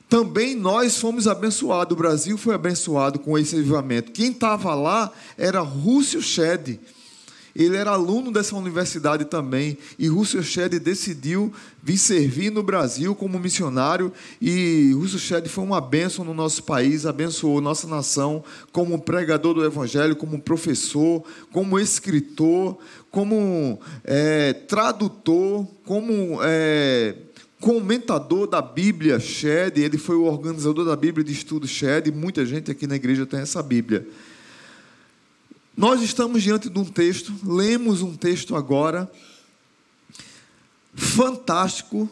Também 0.09 0.55
nós 0.55 0.97
fomos 0.97 1.27
abençoados, 1.27 1.93
o 1.93 1.99
Brasil 1.99 2.37
foi 2.37 2.55
abençoado 2.55 3.19
com 3.19 3.37
esse 3.37 3.55
avivamento. 3.55 4.11
Quem 4.11 4.31
estava 4.31 4.73
lá 4.73 5.11
era 5.37 5.59
Rússio 5.59 6.21
Shedd 6.21 6.79
ele 7.57 7.75
era 7.75 7.89
aluno 7.89 8.31
dessa 8.31 8.55
universidade 8.55 9.25
também, 9.25 9.79
e 9.97 10.07
Russell 10.07 10.43
Shedd 10.43 10.77
decidiu 10.77 11.51
vir 11.81 11.97
servir 11.97 12.51
no 12.51 12.61
Brasil 12.61 13.15
como 13.15 13.39
missionário, 13.39 14.13
e 14.39 14.91
Russell 14.93 15.19
Shedd 15.19 15.47
foi 15.49 15.63
uma 15.63 15.81
bênção 15.81 16.23
no 16.23 16.35
nosso 16.35 16.63
país, 16.63 17.07
abençoou 17.07 17.59
nossa 17.59 17.87
nação 17.87 18.43
como 18.71 18.99
pregador 18.99 19.55
do 19.55 19.65
Evangelho, 19.65 20.15
como 20.15 20.39
professor, 20.39 21.23
como 21.51 21.79
escritor, 21.79 22.77
como 23.09 23.79
é, 24.03 24.53
tradutor, 24.53 25.65
como 25.83 26.39
é, 26.43 27.15
comentador 27.59 28.45
da 28.45 28.61
Bíblia 28.61 29.19
Shed, 29.19 29.81
ele 29.81 29.97
foi 29.97 30.15
o 30.15 30.25
organizador 30.25 30.85
da 30.85 30.95
Bíblia 30.95 31.23
de 31.23 31.33
estudo 31.33 31.67
Shed, 31.67 32.11
muita 32.11 32.45
gente 32.45 32.69
aqui 32.69 32.85
na 32.85 32.95
igreja 32.95 33.25
tem 33.25 33.39
essa 33.39 33.63
Bíblia. 33.63 34.07
Nós 35.77 36.01
estamos 36.01 36.41
diante 36.41 36.71
de 36.71 36.79
um 36.79 36.83
texto, 36.83 37.31
lemos 37.45 38.01
um 38.01 38.15
texto 38.15 38.55
agora, 38.55 39.07
fantástico, 40.95 42.09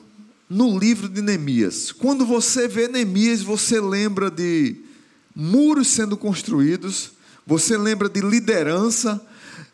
no 0.47 0.77
livro 0.77 1.09
de 1.09 1.19
Neemias. 1.19 1.91
Quando 1.91 2.27
você 2.27 2.67
vê 2.67 2.87
Neemias, 2.87 3.41
você 3.41 3.81
lembra 3.81 4.29
de 4.29 4.75
muros 5.35 5.87
sendo 5.87 6.15
construídos, 6.15 7.13
você 7.43 7.75
lembra 7.75 8.07
de 8.07 8.21
liderança, 8.21 9.19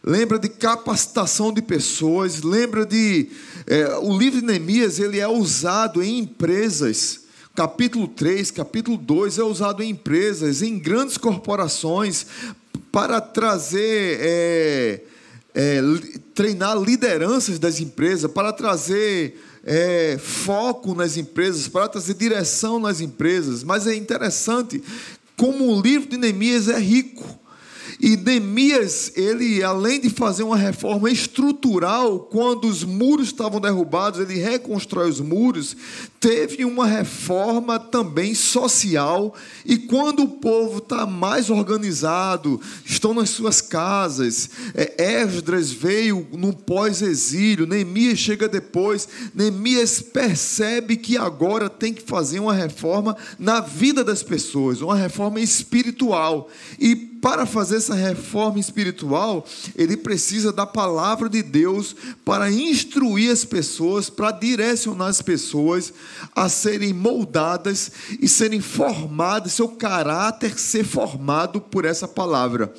lembra 0.02 0.40
de 0.40 0.48
capacitação 0.48 1.52
de 1.52 1.62
pessoas, 1.62 2.44
lembra 2.44 2.86
de. 2.86 3.30
É, 3.68 3.98
o 3.98 4.18
livro 4.18 4.40
de 4.40 4.48
Neemias 4.48 5.00
ele 5.00 5.20
é 5.20 5.28
usado 5.28 6.02
em 6.02 6.20
empresas. 6.20 7.20
Capítulo 7.54 8.08
3, 8.08 8.52
capítulo 8.52 8.96
2 8.96 9.38
é 9.38 9.44
usado 9.44 9.84
em 9.84 9.90
empresas, 9.90 10.62
em 10.62 10.80
grandes 10.80 11.18
corporações, 11.18 12.26
para 12.92 13.22
trazer, 13.22 14.18
é, 14.20 15.02
é, 15.54 15.82
treinar 16.34 16.78
lideranças 16.78 17.58
das 17.58 17.80
empresas, 17.80 18.30
para 18.32 18.52
trazer 18.52 19.40
é, 19.64 20.18
foco 20.20 20.94
nas 20.94 21.18
empresas, 21.18 21.68
para 21.68 21.88
trazer 21.88 22.14
direção 22.16 22.80
nas 22.80 23.00
empresas. 23.00 23.64
Mas 23.64 23.88
é 23.88 23.96
interessante 23.96 24.84
como 25.38 25.76
o 25.76 25.82
livro 25.82 26.10
de 26.10 26.18
Neemias 26.18 26.68
é 26.68 26.78
rico. 26.78 27.40
E 28.00 28.18
Neemias, 28.18 29.12
ele, 29.16 29.64
além 29.64 30.00
de 30.00 30.10
fazer 30.10 30.44
uma 30.44 30.58
reforma 30.58 31.10
estrutural, 31.10 32.20
quando 32.20 32.68
os 32.68 32.84
muros 32.84 33.28
estavam 33.28 33.62
derrubados, 33.62 34.20
ele 34.20 34.40
reconstrói 34.40 35.10
os 35.10 35.20
muros, 35.20 35.76
teve 36.22 36.64
uma 36.64 36.86
reforma 36.86 37.80
também 37.80 38.36
social. 38.36 39.36
E 39.66 39.76
quando 39.76 40.22
o 40.22 40.28
povo 40.28 40.78
está 40.78 41.08
mais 41.08 41.50
organizado, 41.50 42.62
estão 42.86 43.12
nas 43.12 43.32
suas 43.32 43.60
casas, 43.60 44.52
é, 44.76 45.24
Esdras 45.24 45.72
veio 45.72 46.28
no 46.32 46.54
pós-exílio, 46.54 47.66
Neemias 47.66 48.20
chega 48.20 48.48
depois, 48.48 49.10
Neemias 49.34 50.00
percebe 50.00 50.96
que 50.96 51.18
agora 51.18 51.68
tem 51.68 51.92
que 51.92 52.04
fazer 52.04 52.40
uma 52.40 52.54
reforma 52.54 53.18
na 53.40 53.60
vida 53.60 54.04
das 54.04 54.22
pessoas, 54.22 54.80
uma 54.80 54.96
reforma 54.96 55.40
espiritual. 55.40 56.52
E 56.80 56.96
para 56.96 57.46
fazer 57.46 57.78
essa 57.78 57.94
reforma 57.94 58.60
espiritual, 58.60 59.46
ele 59.76 59.96
precisa 59.96 60.52
da 60.52 60.66
palavra 60.66 61.30
de 61.30 61.44
Deus 61.44 61.96
para 62.26 62.52
instruir 62.52 63.32
as 63.32 63.46
pessoas, 63.46 64.10
para 64.10 64.32
direcionar 64.32 65.08
as 65.08 65.22
pessoas 65.22 65.94
a 66.36 66.50
serem 66.50 66.94
moldadas 66.94 67.92
e 68.20 68.28
serem 68.28 68.62
formadas, 68.62 69.54
seu 69.54 69.70
caráter 69.70 70.58
ser 70.60 70.84
formado 70.84 71.60
por 71.62 71.86
essa 71.86 72.08
palavra. 72.08 72.74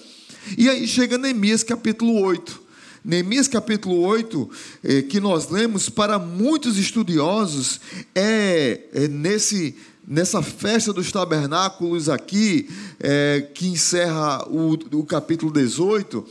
E 0.56 0.68
aí 0.68 0.86
chega 0.86 1.18
Neemias 1.18 1.62
capítulo 1.62 2.20
8. 2.20 2.62
Neemias 3.04 3.48
capítulo 3.48 4.00
8, 4.00 4.50
eh, 4.84 5.02
que 5.02 5.18
nós 5.18 5.50
lemos, 5.50 5.88
para 5.88 6.20
muitos 6.20 6.78
estudiosos, 6.78 7.80
é, 8.14 8.82
é 8.92 9.08
nesse 9.08 9.74
nessa 10.06 10.42
festa 10.42 10.92
dos 10.92 11.12
tabernáculos 11.12 12.08
aqui, 12.08 12.68
é, 12.98 13.48
que 13.54 13.68
encerra 13.68 14.46
o, 14.48 14.72
o 14.72 15.04
capítulo 15.04 15.52
18, 15.52 16.26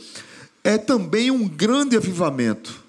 é 0.62 0.78
também 0.78 1.30
um 1.30 1.48
grande 1.48 1.96
avivamento. 1.96 2.81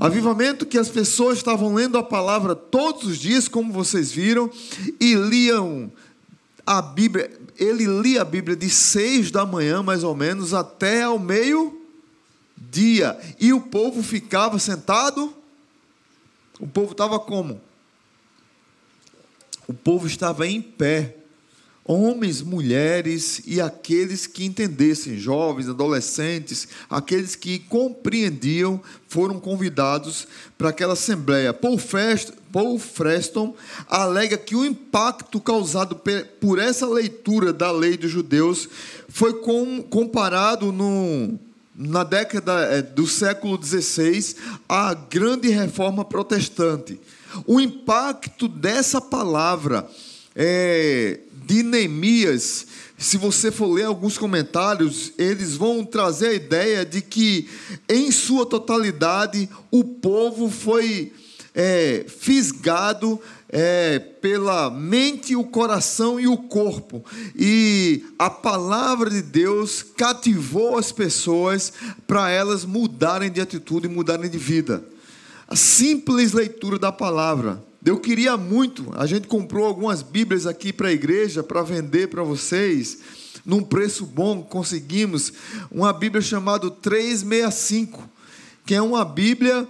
Avivamento 0.00 0.64
que 0.64 0.78
as 0.78 0.88
pessoas 0.88 1.38
estavam 1.38 1.74
lendo 1.74 1.98
a 1.98 2.02
palavra 2.02 2.56
todos 2.56 3.04
os 3.04 3.18
dias, 3.18 3.46
como 3.46 3.72
vocês 3.72 4.10
viram, 4.10 4.50
e 4.98 5.14
liam 5.14 5.92
a 6.66 6.80
Bíblia. 6.80 7.30
Ele 7.58 7.86
lia 7.86 8.22
a 8.22 8.24
Bíblia 8.24 8.56
de 8.56 8.70
seis 8.70 9.30
da 9.30 9.44
manhã, 9.44 9.82
mais 9.82 10.02
ou 10.02 10.16
menos, 10.16 10.54
até 10.54 11.02
ao 11.02 11.18
meio-dia. 11.18 11.76
E 13.38 13.52
o 13.52 13.60
povo 13.60 14.02
ficava 14.02 14.58
sentado. 14.58 15.34
O 16.58 16.66
povo 16.66 16.92
estava 16.92 17.20
como? 17.20 17.60
o 19.70 19.72
povo 19.72 20.08
estava 20.08 20.48
em 20.48 20.60
pé, 20.60 21.16
homens, 21.84 22.42
mulheres 22.42 23.42
e 23.46 23.60
aqueles 23.60 24.26
que 24.26 24.44
entendessem, 24.44 25.18
jovens, 25.18 25.68
adolescentes, 25.68 26.68
aqueles 26.88 27.34
que 27.34 27.58
compreendiam, 27.58 28.80
foram 29.08 29.40
convidados 29.40 30.28
para 30.56 30.68
aquela 30.68 30.92
assembleia. 30.92 31.52
Paul, 31.52 31.78
Fest, 31.78 32.30
Paul 32.52 32.78
Freston 32.78 33.54
alega 33.88 34.38
que 34.38 34.54
o 34.54 34.64
impacto 34.64 35.40
causado 35.40 36.00
por 36.40 36.58
essa 36.58 36.86
leitura 36.86 37.52
da 37.52 37.72
lei 37.72 37.96
dos 37.96 38.10
judeus 38.10 38.68
foi 39.08 39.34
com, 39.40 39.82
comparado 39.82 40.70
no, 40.70 41.38
na 41.74 42.04
década 42.04 42.52
eh, 42.72 42.82
do 42.82 43.06
século 43.06 43.60
XVI 43.60 44.36
à 44.68 44.94
grande 44.94 45.48
reforma 45.48 46.04
protestante 46.04 47.00
o 47.46 47.60
impacto 47.60 48.48
dessa 48.48 49.00
palavra 49.00 49.88
é, 50.34 51.20
de 51.50 51.64
Neemias, 51.64 52.64
se 52.96 53.16
você 53.16 53.50
for 53.50 53.66
ler 53.66 53.86
alguns 53.86 54.16
comentários, 54.16 55.12
eles 55.18 55.56
vão 55.56 55.84
trazer 55.84 56.28
a 56.28 56.34
ideia 56.34 56.86
de 56.86 57.02
que, 57.02 57.48
em 57.88 58.12
sua 58.12 58.46
totalidade, 58.46 59.48
o 59.68 59.82
povo 59.82 60.48
foi 60.48 61.12
é, 61.52 62.04
fisgado 62.06 63.20
é, 63.48 63.98
pela 63.98 64.70
mente, 64.70 65.34
o 65.34 65.42
coração 65.42 66.20
e 66.20 66.28
o 66.28 66.36
corpo. 66.36 67.04
E 67.34 68.04
a 68.16 68.30
palavra 68.30 69.10
de 69.10 69.20
Deus 69.20 69.82
cativou 69.82 70.78
as 70.78 70.92
pessoas 70.92 71.72
para 72.06 72.30
elas 72.30 72.64
mudarem 72.64 73.28
de 73.28 73.40
atitude 73.40 73.88
e 73.88 73.90
mudarem 73.90 74.30
de 74.30 74.38
vida 74.38 74.84
a 75.48 75.56
simples 75.56 76.32
leitura 76.32 76.78
da 76.78 76.92
palavra. 76.92 77.60
Eu 77.84 77.98
queria 77.98 78.36
muito, 78.36 78.92
a 78.94 79.06
gente 79.06 79.26
comprou 79.26 79.64
algumas 79.64 80.02
Bíblias 80.02 80.46
aqui 80.46 80.70
para 80.70 80.88
a 80.88 80.92
igreja 80.92 81.42
para 81.42 81.62
vender 81.62 82.08
para 82.08 82.22
vocês, 82.22 82.98
num 83.44 83.62
preço 83.62 84.04
bom, 84.04 84.42
conseguimos 84.42 85.32
uma 85.70 85.90
Bíblia 85.90 86.20
chamada 86.20 86.70
365, 86.70 88.06
que 88.66 88.74
é 88.74 88.82
uma 88.82 89.02
Bíblia 89.02 89.66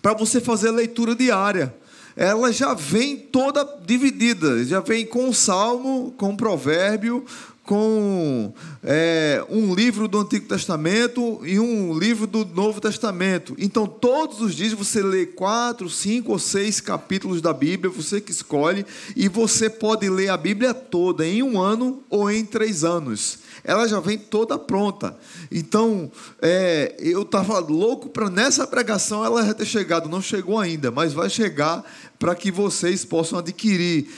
para 0.00 0.14
você 0.14 0.40
fazer 0.40 0.70
leitura 0.70 1.16
diária. 1.16 1.74
Ela 2.14 2.52
já 2.52 2.74
vem 2.74 3.16
toda 3.16 3.64
dividida, 3.84 4.64
já 4.64 4.78
vem 4.78 5.04
com 5.04 5.28
o 5.28 5.34
salmo, 5.34 6.14
com 6.16 6.32
o 6.32 6.36
provérbio, 6.36 7.24
com 7.66 8.54
é, 8.82 9.44
um 9.50 9.74
livro 9.74 10.06
do 10.06 10.20
Antigo 10.20 10.46
Testamento 10.46 11.40
e 11.44 11.58
um 11.58 11.98
livro 11.98 12.26
do 12.26 12.44
Novo 12.44 12.80
Testamento. 12.80 13.56
Então, 13.58 13.86
todos 13.86 14.40
os 14.40 14.54
dias 14.54 14.72
você 14.72 15.02
lê 15.02 15.26
quatro, 15.26 15.90
cinco 15.90 16.32
ou 16.32 16.38
seis 16.38 16.80
capítulos 16.80 17.42
da 17.42 17.52
Bíblia, 17.52 17.92
você 17.92 18.20
que 18.20 18.30
escolhe, 18.30 18.86
e 19.16 19.28
você 19.28 19.68
pode 19.68 20.08
ler 20.08 20.28
a 20.28 20.36
Bíblia 20.36 20.72
toda 20.72 21.26
em 21.26 21.42
um 21.42 21.60
ano 21.60 22.02
ou 22.08 22.30
em 22.30 22.44
três 22.44 22.84
anos. 22.84 23.40
Ela 23.64 23.88
já 23.88 23.98
vem 23.98 24.16
toda 24.16 24.56
pronta. 24.56 25.16
Então, 25.50 26.10
é, 26.40 26.94
eu 27.00 27.22
estava 27.22 27.58
louco 27.58 28.08
para 28.08 28.30
nessa 28.30 28.64
pregação 28.64 29.24
ela 29.24 29.52
ter 29.52 29.66
chegado. 29.66 30.08
Não 30.08 30.22
chegou 30.22 30.60
ainda, 30.60 30.92
mas 30.92 31.12
vai 31.12 31.28
chegar 31.28 31.84
para 32.16 32.32
que 32.36 32.52
vocês 32.52 33.04
possam 33.04 33.40
adquirir. 33.40 34.08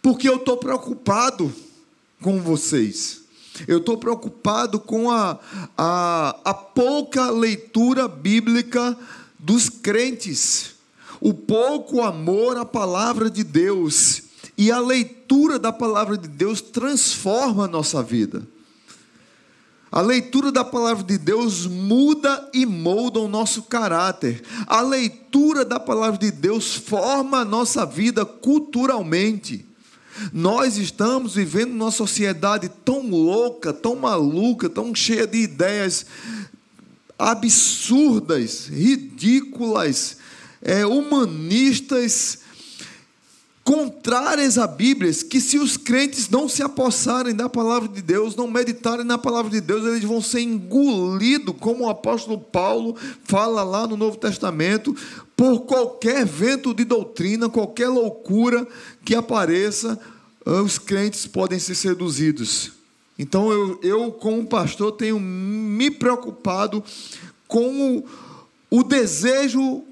Porque 0.00 0.26
eu 0.26 0.36
estou 0.36 0.56
preocupado 0.56 1.52
com 2.22 2.40
vocês. 2.40 3.20
Eu 3.66 3.78
estou 3.78 3.98
preocupado 3.98 4.80
com 4.80 5.10
a, 5.10 5.38
a, 5.76 6.36
a 6.44 6.54
pouca 6.54 7.30
leitura 7.30 8.08
bíblica 8.08 8.96
dos 9.38 9.68
crentes, 9.68 10.74
o 11.20 11.34
pouco 11.34 12.02
amor 12.02 12.56
à 12.56 12.64
palavra 12.64 13.30
de 13.30 13.44
Deus. 13.44 14.22
E 14.56 14.70
a 14.70 14.78
leitura 14.78 15.58
da 15.58 15.72
palavra 15.72 16.16
de 16.16 16.28
Deus 16.28 16.60
transforma 16.60 17.64
a 17.64 17.68
nossa 17.68 18.02
vida. 18.02 18.46
A 19.92 20.00
leitura 20.00 20.52
da 20.52 20.64
palavra 20.64 21.02
de 21.02 21.18
Deus 21.18 21.66
muda 21.66 22.48
e 22.54 22.64
molda 22.64 23.18
o 23.18 23.28
nosso 23.28 23.62
caráter. 23.62 24.42
A 24.66 24.80
leitura 24.82 25.64
da 25.64 25.80
palavra 25.80 26.18
de 26.18 26.30
Deus 26.30 26.76
forma 26.76 27.38
a 27.38 27.44
nossa 27.44 27.84
vida 27.84 28.24
culturalmente. 28.24 29.66
Nós 30.32 30.76
estamos 30.76 31.34
vivendo 31.34 31.72
numa 31.72 31.90
sociedade 31.90 32.68
tão 32.84 33.08
louca, 33.08 33.72
tão 33.72 33.96
maluca, 33.96 34.68
tão 34.68 34.94
cheia 34.94 35.26
de 35.26 35.38
ideias 35.38 36.06
absurdas, 37.18 38.66
ridículas, 38.66 40.16
é, 40.62 40.86
humanistas, 40.86 42.39
contrárias 43.70 44.58
à 44.58 44.66
Bíblia, 44.66 45.12
que 45.30 45.40
se 45.40 45.56
os 45.56 45.76
crentes 45.76 46.28
não 46.28 46.48
se 46.48 46.60
apossarem 46.60 47.32
da 47.32 47.48
palavra 47.48 47.88
de 47.88 48.02
Deus, 48.02 48.34
não 48.34 48.50
meditarem 48.50 49.04
na 49.04 49.16
palavra 49.16 49.48
de 49.48 49.60
Deus, 49.60 49.86
eles 49.86 50.02
vão 50.02 50.20
ser 50.20 50.40
engolidos, 50.40 51.54
como 51.60 51.84
o 51.84 51.88
apóstolo 51.88 52.36
Paulo 52.36 52.96
fala 53.22 53.62
lá 53.62 53.86
no 53.86 53.96
Novo 53.96 54.16
Testamento, 54.16 54.92
por 55.36 55.60
qualquer 55.60 56.26
vento 56.26 56.74
de 56.74 56.82
doutrina, 56.82 57.48
qualquer 57.48 57.86
loucura 57.86 58.66
que 59.04 59.14
apareça, 59.14 59.96
os 60.44 60.76
crentes 60.76 61.28
podem 61.28 61.60
ser 61.60 61.76
seduzidos. 61.76 62.72
Então 63.16 63.52
eu, 63.52 63.78
eu 63.84 64.10
como 64.10 64.48
pastor, 64.48 64.90
tenho 64.96 65.20
me 65.20 65.92
preocupado 65.92 66.82
com 67.46 67.98
o, 67.98 68.78
o 68.78 68.82
desejo 68.82 69.84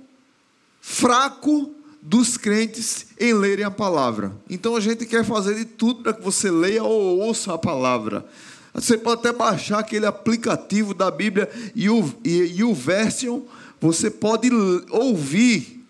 fraco 0.81 1.78
dos 2.01 2.37
crentes 2.37 3.07
em 3.19 3.35
lerem 3.35 3.65
a 3.65 3.71
palavra. 3.71 4.33
Então 4.49 4.77
a 4.77 4.81
gente 4.81 5.05
quer 5.07 5.25
fazer 5.25 5.55
de 5.55 5.65
tudo 5.65 6.03
para 6.03 6.13
que 6.13 6.23
você 6.23 6.51
leia 6.51 6.83
ou 6.83 7.19
ouça 7.19 7.55
a 7.55 7.59
palavra. 7.59 8.25
Você 8.73 8.97
pode 8.97 9.21
até 9.21 9.33
baixar 9.33 9.81
aquele 9.81 10.07
aplicativo 10.07 10.95
da 10.95 11.11
Bíblia 11.11 11.51
e 11.75 11.91
o, 11.91 12.13
e, 12.25 12.59
e 12.59 12.65
o 12.65 12.75
Version, 12.75 13.41
você 13.81 14.11
pode 14.11 14.51
ouvir 14.91 15.85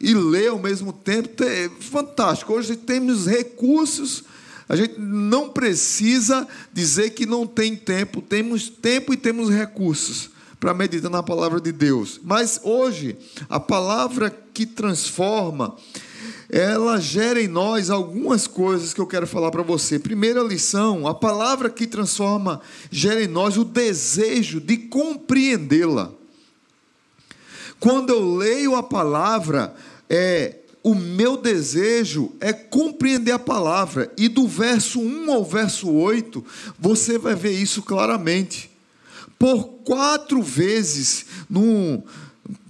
e 0.00 0.14
ler 0.14 0.48
ao 0.48 0.58
mesmo 0.58 0.92
tempo. 0.92 1.42
É 1.42 1.68
fantástico. 1.80 2.52
Hoje 2.52 2.76
temos 2.76 3.26
recursos. 3.26 4.24
A 4.68 4.76
gente 4.76 4.98
não 4.98 5.48
precisa 5.48 6.46
dizer 6.72 7.10
que 7.10 7.26
não 7.26 7.46
tem 7.46 7.74
tempo. 7.74 8.20
Temos 8.20 8.68
tempo 8.68 9.12
e 9.12 9.16
temos 9.16 9.50
recursos 9.50 10.30
para 10.60 10.74
meditar 10.74 11.10
na 11.10 11.22
palavra 11.22 11.60
de 11.60 11.72
Deus. 11.72 12.20
Mas 12.22 12.60
hoje, 12.62 13.16
a 13.48 13.60
palavra 13.60 14.30
que 14.58 14.66
transforma, 14.66 15.76
ela 16.50 16.98
gera 16.98 17.40
em 17.40 17.46
nós 17.46 17.90
algumas 17.90 18.48
coisas 18.48 18.92
que 18.92 19.00
eu 19.00 19.06
quero 19.06 19.24
falar 19.24 19.52
para 19.52 19.62
você. 19.62 20.00
Primeira 20.00 20.42
lição: 20.42 21.06
a 21.06 21.14
palavra 21.14 21.70
que 21.70 21.86
transforma 21.86 22.60
gera 22.90 23.22
em 23.22 23.28
nós 23.28 23.56
o 23.56 23.64
desejo 23.64 24.60
de 24.60 24.76
compreendê-la. 24.76 26.10
Quando 27.78 28.10
eu 28.10 28.34
leio 28.34 28.74
a 28.74 28.82
palavra, 28.82 29.76
é 30.10 30.56
o 30.82 30.92
meu 30.92 31.36
desejo 31.36 32.32
é 32.40 32.52
compreender 32.52 33.30
a 33.30 33.38
palavra, 33.38 34.12
e 34.16 34.26
do 34.26 34.48
verso 34.48 34.98
1 35.00 35.30
ao 35.30 35.44
verso 35.44 35.88
8, 35.88 36.44
você 36.76 37.16
vai 37.16 37.36
ver 37.36 37.52
isso 37.52 37.80
claramente 37.80 38.68
por 39.38 39.66
quatro 39.84 40.42
vezes, 40.42 41.26
no 41.48 42.02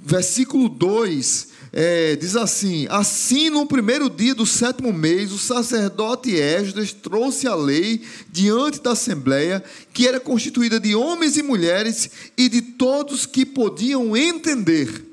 versículo 0.09 0.69
2, 0.69 1.48
é, 1.73 2.17
diz 2.17 2.37
assim: 2.37 2.87
Assim, 2.91 3.51
no 3.51 3.67
primeiro 3.67 4.09
dia 4.09 4.35
do 4.35 4.47
sétimo 4.47 4.93
mês, 4.93 5.33
o 5.33 5.39
sacerdote 5.39 6.35
Esdras 6.35 6.93
trouxe 6.93 7.47
a 7.47 7.55
lei 7.55 8.03
diante 8.31 8.81
da 8.81 8.93
assembleia, 8.93 9.63
que 9.93 10.07
era 10.07 10.21
constituída 10.21 10.79
de 10.81 10.95
homens 10.95 11.37
e 11.37 11.43
mulheres 11.43 12.11
e 12.37 12.49
de 12.49 12.63
todos 12.63 13.27
que 13.27 13.45
podiam 13.45 14.17
entender. 14.17 15.07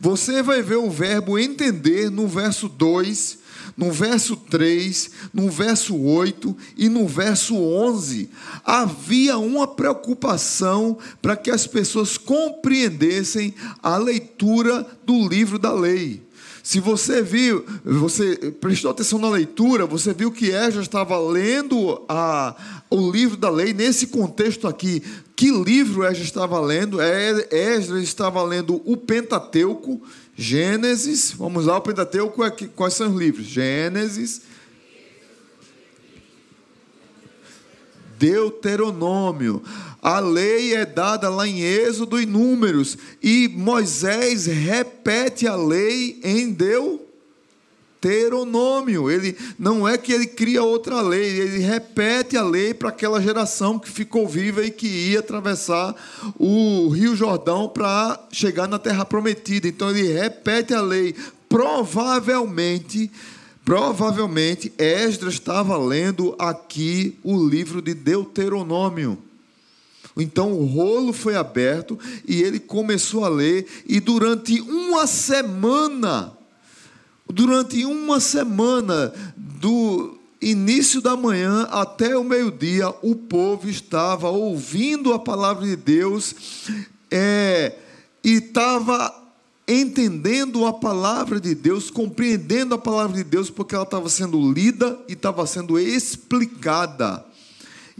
Você 0.00 0.42
vai 0.42 0.62
ver 0.62 0.76
o 0.76 0.90
verbo 0.90 1.38
entender 1.38 2.10
no 2.10 2.26
verso 2.26 2.68
2 2.68 3.39
no 3.80 3.90
verso 3.90 4.36
3, 4.36 5.10
no 5.32 5.48
verso 5.48 5.96
8 5.96 6.54
e 6.76 6.86
no 6.90 7.08
verso 7.08 7.56
11, 7.56 8.28
havia 8.62 9.38
uma 9.38 9.66
preocupação 9.66 10.98
para 11.22 11.34
que 11.34 11.50
as 11.50 11.66
pessoas 11.66 12.18
compreendessem 12.18 13.54
a 13.82 13.96
leitura 13.96 14.86
do 15.06 15.26
livro 15.26 15.58
da 15.58 15.72
lei. 15.72 16.20
Se 16.62 16.78
você 16.78 17.22
viu, 17.22 17.64
você 17.82 18.36
prestou 18.60 18.90
atenção 18.90 19.18
na 19.18 19.30
leitura, 19.30 19.86
você 19.86 20.12
viu 20.12 20.30
que 20.30 20.50
Esdras 20.50 20.84
estava 20.84 21.18
lendo 21.18 22.04
a, 22.06 22.54
o 22.90 23.10
livro 23.10 23.38
da 23.38 23.48
lei, 23.48 23.72
nesse 23.72 24.08
contexto 24.08 24.68
aqui, 24.68 25.02
que 25.34 25.50
livro 25.50 26.04
Esdras 26.04 26.26
estava 26.26 26.60
lendo? 26.60 27.00
É, 27.00 27.48
Esdras 27.50 28.02
estava 28.02 28.42
lendo 28.42 28.82
o 28.84 28.94
Pentateuco, 28.94 30.02
Gênesis, 30.40 31.32
vamos 31.32 31.66
lá, 31.66 31.76
o 31.76 31.82
Pentateuco, 31.82 32.40
quais 32.74 32.94
são 32.94 33.12
os 33.12 33.20
livros? 33.20 33.44
Gênesis, 33.44 34.40
Deuteronômio. 38.18 39.62
A 40.00 40.18
lei 40.18 40.74
é 40.74 40.86
dada 40.86 41.28
lá 41.28 41.46
em 41.46 41.60
Êxodo 41.60 42.18
e 42.18 42.24
Números, 42.24 42.96
e 43.22 43.48
Moisés 43.48 44.46
repete 44.46 45.46
a 45.46 45.54
lei 45.54 46.18
em 46.24 46.50
Deuteronômio. 46.50 47.09
Deuteronômio. 48.00 49.10
Ele 49.10 49.36
não 49.58 49.86
é 49.86 49.98
que 49.98 50.12
ele 50.12 50.26
cria 50.26 50.62
outra 50.62 51.00
lei, 51.02 51.38
ele 51.38 51.58
repete 51.58 52.36
a 52.36 52.42
lei 52.42 52.72
para 52.72 52.88
aquela 52.88 53.20
geração 53.20 53.78
que 53.78 53.90
ficou 53.90 54.26
viva 54.26 54.64
e 54.64 54.70
que 54.70 54.86
ia 54.86 55.20
atravessar 55.20 55.94
o 56.38 56.88
Rio 56.88 57.14
Jordão 57.14 57.68
para 57.68 58.18
chegar 58.32 58.66
na 58.66 58.78
terra 58.78 59.04
prometida. 59.04 59.68
Então 59.68 59.90
ele 59.90 60.12
repete 60.12 60.72
a 60.72 60.80
lei. 60.80 61.14
Provavelmente, 61.48 63.10
provavelmente 63.64 64.72
Esdras 64.78 65.34
estava 65.34 65.76
lendo 65.76 66.34
aqui 66.38 67.18
o 67.22 67.46
livro 67.46 67.82
de 67.82 67.92
Deuteronômio. 67.92 69.18
Então 70.16 70.52
o 70.52 70.64
rolo 70.64 71.12
foi 71.12 71.36
aberto 71.36 71.98
e 72.26 72.42
ele 72.42 72.58
começou 72.58 73.24
a 73.24 73.28
ler, 73.28 73.66
e 73.86 74.00
durante 74.00 74.60
uma 74.60 75.06
semana 75.06 76.36
Durante 77.32 77.84
uma 77.84 78.20
semana, 78.20 79.12
do 79.36 80.18
início 80.40 81.00
da 81.00 81.16
manhã 81.16 81.68
até 81.70 82.16
o 82.16 82.24
meio-dia, 82.24 82.88
o 83.02 83.14
povo 83.14 83.68
estava 83.68 84.30
ouvindo 84.30 85.12
a 85.12 85.18
palavra 85.18 85.66
de 85.66 85.76
Deus 85.76 86.34
é, 87.10 87.74
e 88.24 88.34
estava 88.34 89.14
entendendo 89.68 90.66
a 90.66 90.72
palavra 90.72 91.38
de 91.38 91.54
Deus, 91.54 91.90
compreendendo 91.90 92.74
a 92.74 92.78
palavra 92.78 93.16
de 93.16 93.24
Deus, 93.24 93.50
porque 93.50 93.74
ela 93.74 93.84
estava 93.84 94.08
sendo 94.08 94.52
lida 94.52 94.98
e 95.08 95.12
estava 95.12 95.46
sendo 95.46 95.78
explicada. 95.78 97.24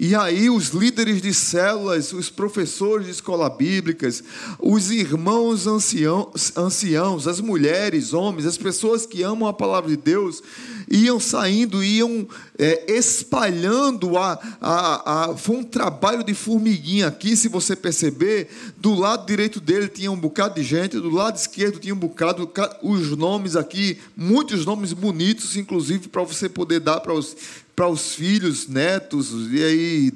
E 0.03 0.15
aí 0.15 0.49
os 0.49 0.71
líderes 0.71 1.21
de 1.21 1.35
células, 1.35 2.15
os 2.15 2.31
professores 2.31 3.05
de 3.05 3.13
escola 3.13 3.51
bíblicas, 3.51 4.25
os 4.59 4.91
irmãos 4.91 5.67
anciãos, 5.67 6.57
anciãos, 6.57 7.29
as 7.29 7.39
mulheres, 7.39 8.15
homens, 8.15 8.47
as 8.47 8.57
pessoas 8.57 9.05
que 9.05 9.23
amam 9.23 9.47
a 9.47 9.53
palavra 9.53 9.91
de 9.91 9.99
Deus, 9.99 10.43
iam 10.91 11.21
saindo, 11.21 11.85
iam 11.85 12.27
é, 12.59 12.91
espalhando 12.91 14.17
a, 14.17 14.41
a, 14.59 15.33
a. 15.33 15.37
Foi 15.37 15.57
um 15.57 15.63
trabalho 15.63 16.25
de 16.25 16.33
formiguinha 16.33 17.09
aqui, 17.09 17.37
se 17.37 17.49
você 17.49 17.77
perceber. 17.77 18.49
Do 18.79 18.95
lado 18.95 19.27
direito 19.27 19.61
dele 19.61 19.87
tinha 19.87 20.11
um 20.11 20.19
bocado 20.19 20.55
de 20.55 20.63
gente, 20.63 20.99
do 20.99 21.11
lado 21.11 21.37
esquerdo 21.37 21.79
tinha 21.79 21.93
um 21.93 21.99
bocado. 21.99 22.51
Os 22.83 23.15
nomes 23.19 23.55
aqui, 23.55 23.99
muitos 24.17 24.65
nomes 24.65 24.95
bonitos, 24.95 25.59
inclusive 25.59 26.09
para 26.09 26.23
você 26.23 26.49
poder 26.49 26.81
dar 26.81 27.01
para 27.01 27.13
os 27.13 27.37
para 27.81 27.89
os 27.89 28.15
filhos, 28.15 28.69
netos, 28.69 29.31
e 29.51 29.65
aí 29.65 30.13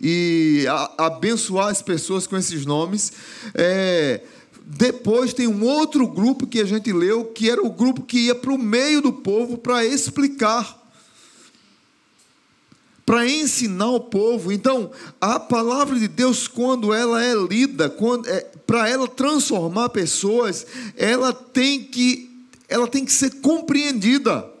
e 0.00 0.66
a, 0.66 1.04
abençoar 1.04 1.68
as 1.68 1.82
pessoas 1.82 2.26
com 2.26 2.34
esses 2.34 2.64
nomes. 2.64 3.12
É, 3.54 4.22
depois 4.64 5.34
tem 5.34 5.46
um 5.46 5.64
outro 5.64 6.06
grupo 6.06 6.46
que 6.46 6.58
a 6.60 6.64
gente 6.64 6.90
leu, 6.94 7.26
que 7.26 7.50
era 7.50 7.62
o 7.62 7.68
grupo 7.68 8.00
que 8.00 8.20
ia 8.20 8.34
para 8.34 8.54
o 8.54 8.56
meio 8.56 9.02
do 9.02 9.12
povo 9.12 9.58
para 9.58 9.84
explicar, 9.84 10.82
para 13.04 13.28
ensinar 13.28 13.90
o 13.90 14.00
povo. 14.00 14.50
Então, 14.50 14.90
a 15.20 15.38
palavra 15.38 15.98
de 15.98 16.08
Deus, 16.08 16.48
quando 16.48 16.94
ela 16.94 17.22
é 17.22 17.34
lida, 17.34 17.90
quando 17.90 18.26
é, 18.30 18.40
para 18.66 18.88
ela 18.88 19.06
transformar 19.06 19.90
pessoas, 19.90 20.66
ela 20.96 21.34
tem 21.34 21.84
que 21.84 22.30
ela 22.66 22.88
tem 22.88 23.04
que 23.04 23.12
ser 23.12 23.42
compreendida. 23.42 24.53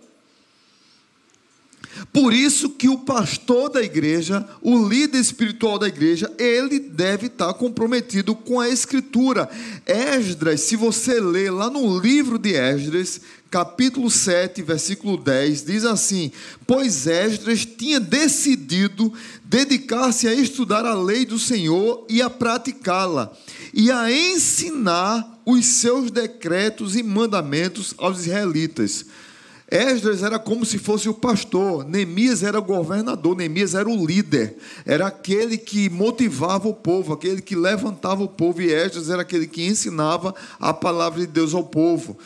Por 2.14 2.32
isso 2.32 2.70
que 2.70 2.88
o 2.88 2.98
pastor 2.98 3.68
da 3.68 3.82
igreja, 3.82 4.48
o 4.62 4.86
líder 4.88 5.18
espiritual 5.18 5.80
da 5.80 5.88
igreja, 5.88 6.32
ele 6.38 6.78
deve 6.78 7.26
estar 7.26 7.52
comprometido 7.54 8.36
com 8.36 8.60
a 8.60 8.68
escritura. 8.68 9.50
Esdras, 9.84 10.60
se 10.60 10.76
você 10.76 11.18
ler 11.18 11.50
lá 11.50 11.68
no 11.68 11.98
livro 11.98 12.38
de 12.38 12.54
Esdras, 12.54 13.20
capítulo 13.50 14.08
7, 14.08 14.62
versículo 14.62 15.16
10, 15.16 15.64
diz 15.64 15.84
assim: 15.84 16.30
Pois 16.64 17.08
Esdras 17.08 17.66
tinha 17.66 17.98
decidido 17.98 19.12
dedicar-se 19.44 20.28
a 20.28 20.34
estudar 20.34 20.86
a 20.86 20.94
lei 20.94 21.26
do 21.26 21.36
Senhor 21.36 22.06
e 22.08 22.22
a 22.22 22.30
praticá-la, 22.30 23.32
e 23.72 23.90
a 23.90 24.08
ensinar 24.12 25.42
os 25.44 25.66
seus 25.66 26.12
decretos 26.12 26.94
e 26.94 27.02
mandamentos 27.02 27.92
aos 27.98 28.20
israelitas. 28.20 29.04
Esdras 29.70 30.22
era 30.22 30.38
como 30.38 30.64
se 30.64 30.78
fosse 30.78 31.08
o 31.08 31.14
pastor, 31.14 31.88
Neemias 31.88 32.42
era 32.42 32.58
o 32.58 32.62
governador, 32.62 33.34
Neemias 33.34 33.74
era 33.74 33.88
o 33.88 34.06
líder, 34.06 34.56
era 34.84 35.06
aquele 35.06 35.56
que 35.56 35.88
motivava 35.88 36.68
o 36.68 36.74
povo, 36.74 37.14
aquele 37.14 37.40
que 37.40 37.56
levantava 37.56 38.22
o 38.22 38.28
povo, 38.28 38.60
e 38.60 38.70
Esdras 38.72 39.08
era 39.08 39.22
aquele 39.22 39.46
que 39.46 39.66
ensinava 39.66 40.34
a 40.60 40.72
palavra 40.74 41.20
de 41.20 41.26
Deus 41.26 41.54
ao 41.54 41.64
povo. 41.64 42.18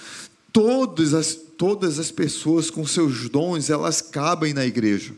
Todas 0.52 1.14
as, 1.14 1.34
todas 1.56 1.98
as 1.98 2.10
pessoas 2.10 2.70
com 2.70 2.84
seus 2.84 3.28
dons, 3.28 3.70
elas 3.70 4.02
cabem 4.02 4.52
na 4.52 4.66
igreja. 4.66 5.14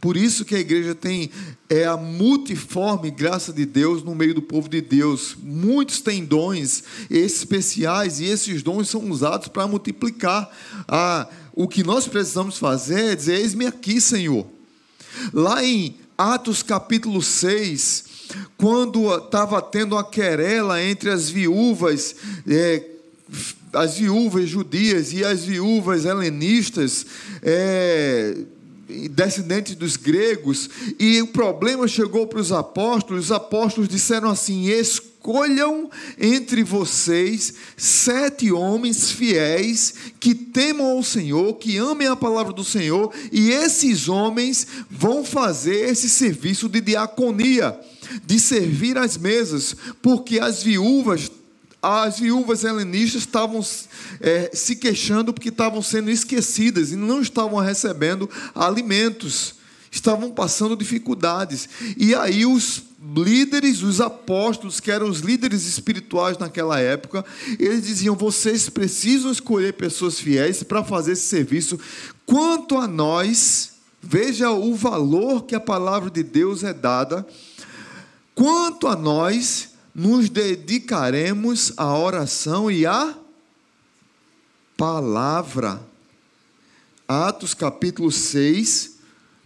Por 0.00 0.16
isso 0.16 0.44
que 0.46 0.54
a 0.54 0.58
igreja 0.58 0.94
tem 0.94 1.30
é 1.68 1.84
a 1.84 1.96
multiforme 1.96 3.10
graça 3.10 3.52
de 3.52 3.66
Deus 3.66 4.02
no 4.02 4.14
meio 4.14 4.34
do 4.34 4.40
povo 4.40 4.68
de 4.68 4.80
Deus. 4.80 5.36
Muitos 5.42 6.00
têm 6.00 6.24
dons 6.24 6.82
especiais 7.10 8.18
e 8.18 8.24
esses 8.24 8.62
dons 8.62 8.88
são 8.88 9.10
usados 9.10 9.48
para 9.48 9.66
multiplicar. 9.66 10.50
Ah, 10.88 11.28
o 11.52 11.68
que 11.68 11.84
nós 11.84 12.08
precisamos 12.08 12.56
fazer 12.56 13.12
é 13.12 13.16
dizer: 13.16 13.34
Eis-me 13.40 13.66
aqui, 13.66 14.00
Senhor. 14.00 14.46
Lá 15.34 15.62
em 15.62 15.96
Atos 16.16 16.62
capítulo 16.62 17.20
6, 17.20 18.04
quando 18.56 19.14
estava 19.14 19.60
tendo 19.60 19.96
uma 19.96 20.04
querela 20.04 20.82
entre 20.82 21.10
as 21.10 21.28
viúvas, 21.28 22.16
é, 22.48 22.84
as 23.72 23.98
viúvas 23.98 24.48
judias 24.48 25.12
e 25.12 25.24
as 25.24 25.44
viúvas 25.44 26.04
helenistas, 26.04 27.04
é, 27.42 28.36
descendentes 29.08 29.74
dos 29.74 29.96
gregos, 29.96 30.68
e 30.98 31.20
o 31.22 31.28
problema 31.28 31.86
chegou 31.86 32.26
para 32.26 32.40
os 32.40 32.52
apóstolos, 32.52 33.26
os 33.26 33.32
apóstolos 33.32 33.88
disseram 33.88 34.30
assim: 34.30 34.68
escolham 34.68 35.90
entre 36.18 36.62
vocês 36.62 37.54
sete 37.76 38.50
homens 38.52 39.10
fiéis 39.10 39.94
que 40.18 40.34
temam 40.34 40.86
ao 40.86 41.02
Senhor, 41.02 41.54
que 41.54 41.76
amem 41.76 42.08
a 42.08 42.16
palavra 42.16 42.52
do 42.52 42.64
Senhor, 42.64 43.12
e 43.30 43.50
esses 43.50 44.08
homens 44.08 44.66
vão 44.90 45.24
fazer 45.24 45.88
esse 45.88 46.08
serviço 46.08 46.68
de 46.68 46.80
diaconia, 46.80 47.78
de 48.24 48.40
servir 48.40 48.96
as 48.98 49.16
mesas, 49.16 49.76
porque 50.02 50.40
as 50.40 50.62
viúvas 50.62 51.30
as 51.82 52.18
viúvas 52.18 52.64
helenistas 52.64 53.22
estavam 53.22 53.64
é, 54.20 54.50
se 54.52 54.76
queixando 54.76 55.32
porque 55.32 55.48
estavam 55.48 55.80
sendo 55.82 56.10
esquecidas 56.10 56.92
e 56.92 56.96
não 56.96 57.22
estavam 57.22 57.58
recebendo 57.58 58.28
alimentos, 58.54 59.54
estavam 59.90 60.30
passando 60.30 60.76
dificuldades. 60.76 61.68
E 61.96 62.14
aí 62.14 62.44
os 62.44 62.82
líderes, 63.16 63.82
os 63.82 64.00
apóstolos, 64.00 64.78
que 64.78 64.90
eram 64.90 65.08
os 65.08 65.20
líderes 65.20 65.66
espirituais 65.66 66.36
naquela 66.36 66.78
época, 66.78 67.24
eles 67.58 67.86
diziam: 67.86 68.14
vocês 68.14 68.68
precisam 68.68 69.32
escolher 69.32 69.72
pessoas 69.72 70.20
fiéis 70.20 70.62
para 70.62 70.84
fazer 70.84 71.12
esse 71.12 71.26
serviço. 71.26 71.80
Quanto 72.26 72.76
a 72.76 72.86
nós, 72.86 73.72
veja 74.02 74.50
o 74.50 74.74
valor 74.74 75.44
que 75.44 75.54
a 75.54 75.60
palavra 75.60 76.10
de 76.10 76.22
Deus 76.22 76.62
é 76.62 76.74
dada. 76.74 77.26
Quanto 78.34 78.86
a 78.86 78.96
nós, 78.96 79.69
nos 79.94 80.28
dedicaremos 80.28 81.72
à 81.76 81.96
oração 81.96 82.70
e 82.70 82.86
à 82.86 83.14
palavra. 84.76 85.80
Atos 87.06 87.54
capítulo 87.54 88.10
6, 88.10 88.98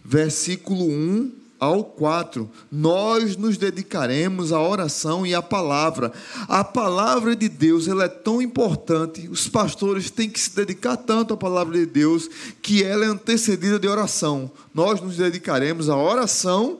versículo 0.03 0.85
1 0.85 1.31
ao 1.59 1.83
4. 1.83 2.49
Nós 2.71 3.35
nos 3.35 3.57
dedicaremos 3.57 4.53
à 4.53 4.61
oração 4.61 5.25
e 5.25 5.33
à 5.33 5.41
palavra. 5.41 6.13
A 6.47 6.63
palavra 6.63 7.35
de 7.35 7.49
Deus 7.49 7.87
ela 7.87 8.05
é 8.05 8.09
tão 8.09 8.41
importante, 8.41 9.27
os 9.27 9.47
pastores 9.47 10.11
têm 10.11 10.29
que 10.29 10.39
se 10.39 10.55
dedicar 10.55 10.95
tanto 10.95 11.33
à 11.33 11.37
palavra 11.37 11.77
de 11.77 11.87
Deus, 11.87 12.29
que 12.61 12.83
ela 12.83 13.03
é 13.03 13.07
antecedida 13.07 13.79
de 13.79 13.87
oração. 13.87 14.51
Nós 14.73 15.01
nos 15.01 15.17
dedicaremos 15.17 15.89
à 15.89 15.97
oração 15.97 16.79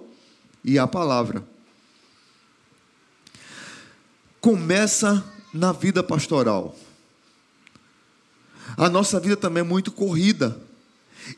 e 0.64 0.78
à 0.78 0.86
palavra 0.86 1.55
começa 4.46 5.26
na 5.52 5.72
vida 5.72 6.04
pastoral. 6.04 6.76
A 8.78 8.88
nossa 8.88 9.20
vida 9.20 9.36
também 9.36 9.62
é 9.62 9.64
muito 9.64 9.92
corrida. 9.92 10.56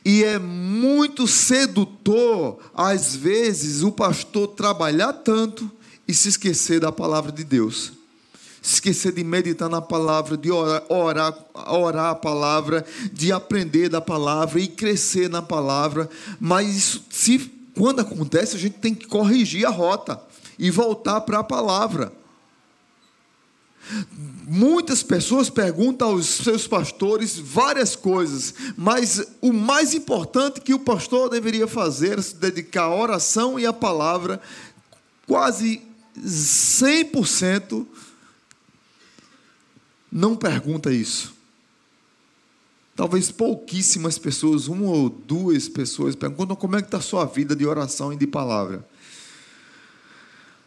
E 0.04 0.26
é 0.26 0.38
muito 0.38 1.26
sedutor, 1.26 2.60
às 2.76 3.16
vezes, 3.16 3.82
o 3.82 3.94
pastor 3.94 4.50
trabalhar 4.50 5.14
tanto 5.14 5.72
e 6.06 6.14
se 6.14 6.28
esquecer 6.28 6.82
da 6.82 6.92
palavra 6.92 7.32
de 7.32 7.46
Deus. 7.46 7.94
Se 8.62 8.74
esquecer 8.74 9.14
de 9.14 9.24
meditar 9.24 9.70
na 9.70 9.82
palavra, 9.82 10.36
de 10.36 10.52
orar, 10.52 10.84
orar, 10.90 11.46
orar 11.54 12.10
a 12.10 12.16
palavra, 12.16 12.86
de 13.14 13.32
aprender 13.32 13.88
da 13.88 14.02
palavra 14.02 14.60
e 14.60 14.68
crescer 14.68 15.30
na 15.30 15.42
palavra. 15.42 16.10
Mas 16.42 16.76
isso, 16.76 17.06
se, 17.10 17.40
quando 17.74 18.02
acontece, 18.02 18.58
a 18.58 18.60
gente 18.60 18.80
tem 18.80 18.94
que 18.94 19.08
corrigir 19.08 19.66
a 19.66 19.70
rota 19.70 20.22
e 20.60 20.70
voltar 20.70 21.22
para 21.22 21.40
a 21.40 21.44
palavra. 21.44 22.12
Muitas 24.48 25.04
pessoas 25.04 25.50
perguntam 25.50 26.10
aos 26.10 26.26
seus 26.26 26.68
pastores 26.68 27.38
várias 27.38 27.96
coisas, 27.96 28.54
mas 28.76 29.26
o 29.42 29.52
mais 29.52 29.94
importante 29.94 30.62
que 30.62 30.74
o 30.74 30.80
pastor 30.80 31.30
deveria 31.30 31.68
fazer 31.68 32.20
é 32.20 32.22
se 32.22 32.36
dedicar 32.36 32.84
à 32.84 32.96
oração 32.96 33.60
e 33.60 33.66
à 33.66 33.74
palavra, 33.74 34.42
quase 35.26 35.82
100% 36.18 37.86
não 40.12 40.36
pergunta 40.36 40.92
isso. 40.92 41.36
Talvez 42.96 43.30
pouquíssimas 43.30 44.18
pessoas, 44.18 44.68
uma 44.68 44.90
ou 44.90 45.10
duas 45.10 45.70
pessoas, 45.70 46.16
perguntam 46.16 46.56
como 46.56 46.76
é 46.76 46.82
que 46.82 46.88
está 46.88 46.98
a 46.98 47.02
sua 47.02 47.26
vida 47.26 47.56
de 47.56 47.66
oração 47.66 48.12
e 48.12 48.16
de 48.18 48.26
palavra. 48.26 48.84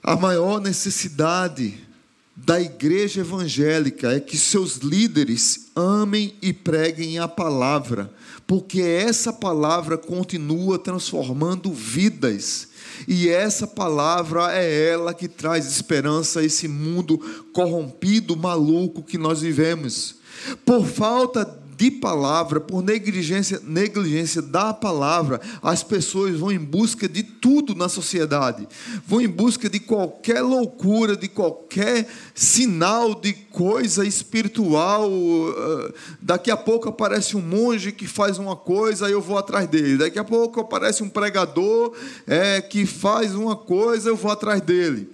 A 0.02 0.14
maior 0.14 0.60
necessidade 0.60 1.89
da 2.36 2.60
igreja 2.60 3.20
evangélica 3.20 4.12
é 4.12 4.20
que 4.20 4.38
seus 4.38 4.76
líderes 4.76 5.70
amem 5.76 6.34
e 6.40 6.52
preguem 6.52 7.18
a 7.18 7.28
palavra, 7.28 8.12
porque 8.46 8.80
essa 8.80 9.32
palavra 9.32 9.98
continua 9.98 10.78
transformando 10.78 11.72
vidas. 11.72 12.68
E 13.06 13.28
essa 13.28 13.66
palavra 13.66 14.52
é 14.52 14.90
ela 14.90 15.14
que 15.14 15.28
traz 15.28 15.66
esperança 15.66 16.40
a 16.40 16.44
esse 16.44 16.66
mundo 16.66 17.18
corrompido, 17.52 18.36
maluco 18.36 19.02
que 19.02 19.18
nós 19.18 19.40
vivemos. 19.40 20.16
Por 20.64 20.86
falta 20.86 21.44
de 21.80 21.90
palavra, 21.90 22.60
por 22.60 22.84
negligência, 22.84 23.58
negligência 23.64 24.42
da 24.42 24.74
palavra, 24.74 25.40
as 25.62 25.82
pessoas 25.82 26.38
vão 26.38 26.52
em 26.52 26.58
busca 26.58 27.08
de 27.08 27.22
tudo 27.22 27.74
na 27.74 27.88
sociedade, 27.88 28.68
vão 29.06 29.18
em 29.18 29.26
busca 29.26 29.66
de 29.66 29.80
qualquer 29.80 30.42
loucura, 30.42 31.16
de 31.16 31.26
qualquer 31.26 32.06
sinal 32.34 33.14
de 33.14 33.32
coisa 33.32 34.04
espiritual. 34.04 35.10
Ah, 35.10 35.92
daqui 36.20 36.50
a 36.50 36.56
pouco 36.56 36.90
aparece 36.90 37.34
um 37.34 37.40
monge 37.40 37.92
que 37.92 38.06
faz 38.06 38.36
uma 38.36 38.56
coisa, 38.56 39.08
eu 39.08 39.22
vou 39.22 39.38
atrás 39.38 39.66
dele. 39.66 39.96
Daqui 39.96 40.18
a 40.18 40.24
pouco 40.24 40.60
aparece 40.60 41.02
um 41.02 41.08
pregador 41.08 41.96
é, 42.26 42.60
que 42.60 42.84
faz 42.84 43.34
uma 43.34 43.56
coisa, 43.56 44.10
eu 44.10 44.16
vou 44.16 44.30
atrás 44.30 44.60
dele. 44.60 45.08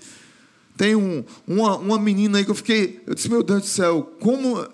Tem 0.77 0.97
um, 0.97 1.25
uma, 1.47 1.77
uma 1.79 1.99
menina 1.99 2.39
aí 2.39 2.45
que 2.45 2.51
eu 2.51 2.57
fiquei, 2.57 3.01
eu 3.07 3.15
disse, 3.15 3.31
meu 3.31 3.45
Deus 3.45 3.63
do 3.63 3.69
céu, 3.69 4.17
como 4.21 4.67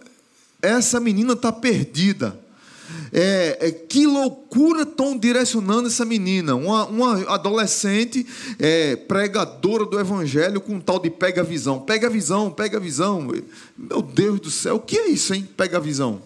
essa 0.63 1.01
menina 1.01 1.33
está 1.33 1.51
perdida. 1.51 2.41
É, 3.13 3.59
é, 3.61 3.71
que 3.71 4.07
loucura 4.07 4.83
estão 4.83 5.17
direcionando 5.17 5.89
essa 5.89 6.05
menina, 6.05 6.55
uma, 6.55 6.87
uma 6.87 7.35
adolescente 7.35 8.27
é, 8.59 8.97
pregadora 8.97 9.85
do 9.85 9.99
evangelho 9.99 10.61
com 10.61 10.75
um 10.75 10.81
tal 10.81 10.99
de 10.99 11.11
pega 11.11 11.43
visão, 11.43 11.81
pega 11.81 12.09
visão, 12.09 12.51
pega 12.51 12.81
visão. 12.81 13.29
Meu 13.77 14.01
Deus 14.03 14.41
do 14.41 14.51
céu, 14.51 14.77
o 14.77 14.81
que 14.81 14.99
é 14.99 15.09
isso, 15.09 15.35
hein? 15.35 15.49
Pega 15.57 15.81
visão. 15.81 16.23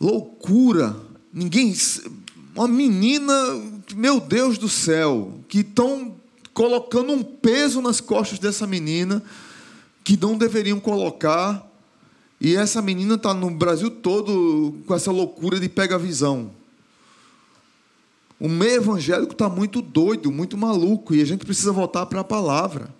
Loucura. 0.00 0.96
Ninguém. 1.32 1.74
Uma 2.54 2.68
menina, 2.68 3.32
meu 3.94 4.20
Deus 4.20 4.56
do 4.56 4.68
céu, 4.68 5.38
que 5.48 5.58
estão 5.58 6.14
colocando 6.54 7.12
um 7.12 7.22
peso 7.22 7.82
nas 7.82 8.00
costas 8.00 8.38
dessa 8.38 8.66
menina 8.66 9.22
que 10.06 10.16
não 10.16 10.38
deveriam 10.38 10.78
colocar 10.78 11.68
E 12.40 12.54
essa 12.54 12.80
menina 12.80 13.16
está 13.16 13.34
no 13.34 13.50
Brasil 13.50 13.90
todo 13.90 14.74
com 14.86 14.94
essa 14.94 15.10
loucura 15.10 15.58
de 15.58 15.68
pega 15.68 15.98
visão. 15.98 16.50
O 18.38 18.48
meio 18.48 18.74
evangélico 18.74 19.32
está 19.32 19.48
muito 19.48 19.80
doido, 19.82 20.30
muito 20.30 20.56
maluco, 20.56 21.14
e 21.14 21.22
a 21.22 21.24
gente 21.24 21.44
precisa 21.44 21.72
voltar 21.72 22.06
para 22.06 22.20
a 22.20 22.24
palavra. 22.24 22.94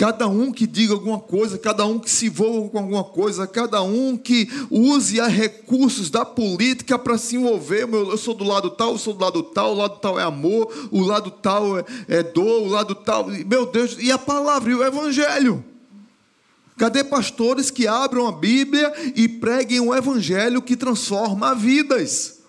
Cada 0.00 0.26
um 0.26 0.50
que 0.50 0.66
diga 0.66 0.94
alguma 0.94 1.18
coisa, 1.20 1.58
cada 1.58 1.84
um 1.84 1.98
que 1.98 2.10
se 2.10 2.28
envolva 2.28 2.70
com 2.70 2.78
alguma 2.78 3.04
coisa, 3.04 3.46
cada 3.46 3.82
um 3.82 4.16
que 4.16 4.48
use 4.70 5.20
recursos 5.20 6.08
da 6.08 6.24
política 6.24 6.98
para 6.98 7.18
se 7.18 7.36
envolver. 7.36 7.86
Eu 7.86 8.16
sou 8.16 8.32
do 8.32 8.42
lado 8.42 8.70
tal, 8.70 8.92
eu 8.92 8.98
sou 8.98 9.12
do 9.12 9.22
lado 9.22 9.42
tal, 9.42 9.72
o 9.72 9.76
lado 9.76 9.98
tal 9.98 10.18
é 10.18 10.22
amor, 10.22 10.72
o 10.90 11.02
lado 11.02 11.30
tal 11.30 11.78
é, 11.78 11.84
é 12.08 12.22
dor, 12.22 12.62
o 12.62 12.68
lado 12.68 12.94
tal. 12.94 13.26
Meu 13.26 13.66
Deus, 13.66 13.98
e 14.00 14.10
a 14.10 14.16
palavra 14.16 14.70
e 14.70 14.74
o 14.74 14.82
evangelho? 14.82 15.62
Cadê 16.78 17.04
pastores 17.04 17.70
que 17.70 17.86
abram 17.86 18.26
a 18.26 18.32
Bíblia 18.32 18.90
e 19.14 19.28
preguem 19.28 19.80
o 19.80 19.94
evangelho 19.94 20.62
que 20.62 20.78
transforma 20.78 21.54
vidas? 21.54 22.39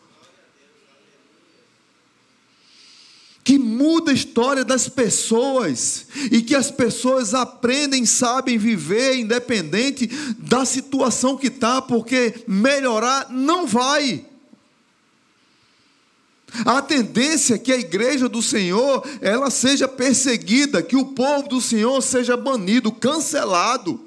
Que 3.51 3.59
muda 3.59 4.11
a 4.11 4.13
história 4.13 4.63
das 4.63 4.87
pessoas 4.87 6.05
e 6.31 6.41
que 6.41 6.55
as 6.55 6.71
pessoas 6.71 7.33
aprendem, 7.33 8.05
sabem 8.05 8.57
viver 8.57 9.17
independente 9.17 10.07
da 10.37 10.63
situação 10.63 11.35
que 11.35 11.47
está, 11.47 11.81
porque 11.81 12.45
melhorar 12.47 13.27
não 13.29 13.67
vai. 13.67 14.25
A 16.65 16.81
tendência 16.81 17.55
é 17.55 17.57
que 17.57 17.73
a 17.73 17.77
igreja 17.77 18.29
do 18.29 18.41
Senhor 18.41 19.05
ela 19.19 19.49
seja 19.49 19.85
perseguida, 19.85 20.81
que 20.81 20.95
o 20.95 21.07
povo 21.07 21.49
do 21.49 21.59
Senhor 21.59 22.01
seja 22.01 22.37
banido, 22.37 22.89
cancelado 22.89 23.99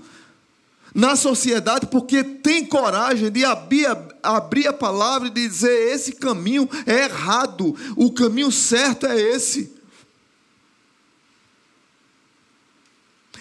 na 0.94 1.16
sociedade 1.16 1.86
porque 1.86 2.22
tem 2.22 2.64
coragem 2.64 3.30
de 3.30 3.44
abrir, 3.44 3.88
abrir 4.22 4.68
a 4.68 4.72
palavra 4.72 5.26
e 5.26 5.30
dizer: 5.32 5.92
esse 5.92 6.12
caminho 6.12 6.68
é 6.86 7.04
errado, 7.04 7.74
o 7.96 8.12
caminho 8.12 8.52
certo 8.52 9.06
é 9.06 9.20
esse. 9.20 9.74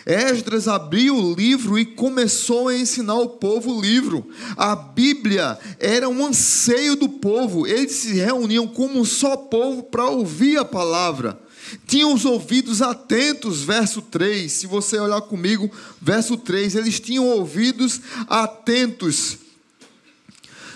Esdras 0.05 0.67
abriu 0.67 1.15
o 1.15 1.33
livro 1.33 1.79
e 1.79 1.85
começou 1.85 2.67
a 2.67 2.75
ensinar 2.75 3.15
o 3.15 3.29
povo 3.29 3.77
o 3.77 3.81
livro. 3.81 4.27
A 4.57 4.75
Bíblia 4.75 5.57
era 5.79 6.09
um 6.09 6.25
anseio 6.25 6.97
do 6.97 7.07
povo. 7.07 7.65
Eles 7.65 7.93
se 7.93 8.15
reuniam 8.15 8.67
como 8.67 8.99
um 8.99 9.05
só 9.05 9.37
povo 9.37 9.83
para 9.83 10.09
ouvir 10.09 10.57
a 10.57 10.65
palavra 10.65 11.39
tinham 11.88 12.13
os 12.13 12.26
ouvidos 12.26 12.82
atentos, 12.82 13.62
verso 13.62 14.02
3. 14.02 14.52
Se 14.52 14.67
você 14.67 14.99
olhar 14.99 15.21
comigo, 15.21 15.71
verso 16.02 16.38
3, 16.38 16.76
eles 16.76 16.99
tinham 16.99 17.28
ouvidos 17.28 18.02
atentos. 18.28 19.38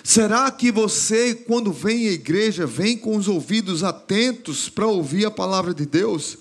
Será 0.04 0.50
que 0.50 0.72
você, 0.72 1.36
quando 1.36 1.72
vem 1.72 2.08
à 2.08 2.12
igreja, 2.14 2.66
vem 2.66 2.98
com 2.98 3.18
os 3.18 3.28
ouvidos 3.28 3.84
atentos 3.84 4.70
para 4.70 4.88
ouvir 4.88 5.26
a 5.26 5.32
palavra 5.32 5.74
de 5.74 5.86
Deus? 5.86 6.38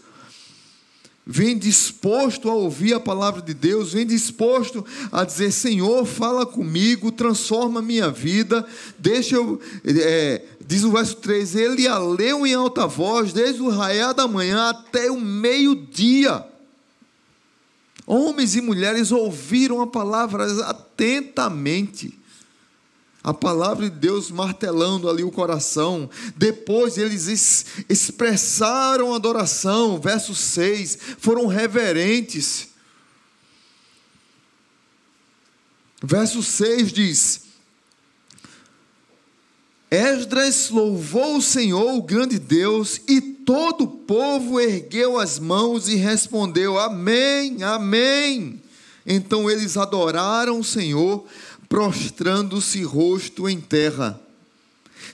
Vem 1.28 1.58
disposto 1.58 2.48
a 2.48 2.54
ouvir 2.54 2.94
a 2.94 3.00
palavra 3.00 3.42
de 3.42 3.52
Deus, 3.52 3.94
vem 3.94 4.06
disposto 4.06 4.86
a 5.10 5.24
dizer: 5.24 5.50
Senhor, 5.50 6.06
fala 6.06 6.46
comigo, 6.46 7.10
transforma 7.10 7.82
minha 7.82 8.08
vida, 8.08 8.64
deixa 8.96 9.34
eu. 9.34 9.60
É, 9.84 10.44
Diz 10.66 10.82
o 10.82 10.90
verso 10.90 11.16
3: 11.16 11.54
Ele 11.54 11.86
a 11.86 11.98
leu 11.98 12.46
em 12.46 12.54
alta 12.54 12.86
voz, 12.86 13.32
desde 13.32 13.62
o 13.62 13.68
raiar 13.68 14.12
da 14.12 14.26
manhã 14.26 14.70
até 14.70 15.10
o 15.10 15.20
meio-dia. 15.20 16.44
Homens 18.04 18.54
e 18.56 18.60
mulheres 18.60 19.12
ouviram 19.12 19.80
a 19.80 19.86
palavra 19.86 20.44
atentamente. 20.68 22.18
A 23.22 23.34
palavra 23.34 23.90
de 23.90 23.96
Deus 23.96 24.30
martelando 24.30 25.10
ali 25.10 25.24
o 25.24 25.32
coração. 25.32 26.08
Depois 26.36 26.96
eles 26.96 27.66
expressaram 27.88 29.12
adoração. 29.12 30.00
Verso 30.00 30.32
6. 30.32 30.98
Foram 31.18 31.46
reverentes. 31.46 32.68
Verso 36.00 36.40
6 36.40 36.92
diz: 36.92 37.45
Esdras 39.96 40.68
louvou 40.68 41.38
o 41.38 41.42
Senhor, 41.42 41.94
o 41.94 42.02
grande 42.02 42.38
Deus, 42.38 43.00
e 43.08 43.18
todo 43.18 43.84
o 43.84 43.88
povo 43.88 44.60
ergueu 44.60 45.18
as 45.18 45.38
mãos 45.38 45.88
e 45.88 45.94
respondeu: 45.94 46.78
Amém, 46.78 47.62
Amém. 47.62 48.60
Então 49.06 49.50
eles 49.50 49.74
adoraram 49.78 50.60
o 50.60 50.64
Senhor, 50.64 51.24
prostrando-se 51.66 52.82
rosto 52.82 53.48
em 53.48 53.58
terra. 53.58 54.20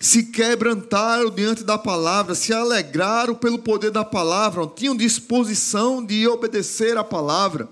Se 0.00 0.24
quebrantaram 0.24 1.30
diante 1.30 1.62
da 1.62 1.78
palavra, 1.78 2.34
se 2.34 2.52
alegraram 2.52 3.36
pelo 3.36 3.60
poder 3.60 3.92
da 3.92 4.04
palavra, 4.04 4.66
tinham 4.66 4.96
disposição 4.96 6.04
de 6.04 6.26
obedecer 6.26 6.96
a 6.96 7.04
palavra. 7.04 7.68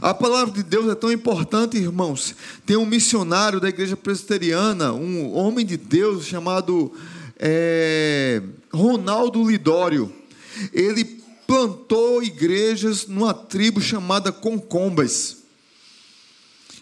A 0.00 0.12
palavra 0.12 0.52
de 0.52 0.62
Deus 0.62 0.88
é 0.90 0.94
tão 0.94 1.12
importante, 1.12 1.76
irmãos. 1.76 2.34
Tem 2.64 2.76
um 2.76 2.86
missionário 2.86 3.60
da 3.60 3.68
igreja 3.68 3.96
presbiteriana, 3.96 4.92
um 4.92 5.32
homem 5.34 5.64
de 5.64 5.76
Deus 5.76 6.26
chamado 6.26 6.92
é, 7.38 8.42
Ronaldo 8.72 9.48
Lidório. 9.48 10.12
Ele 10.72 11.04
plantou 11.46 12.22
igrejas 12.22 13.06
numa 13.06 13.32
tribo 13.32 13.80
chamada 13.80 14.32
Concombas. 14.32 15.38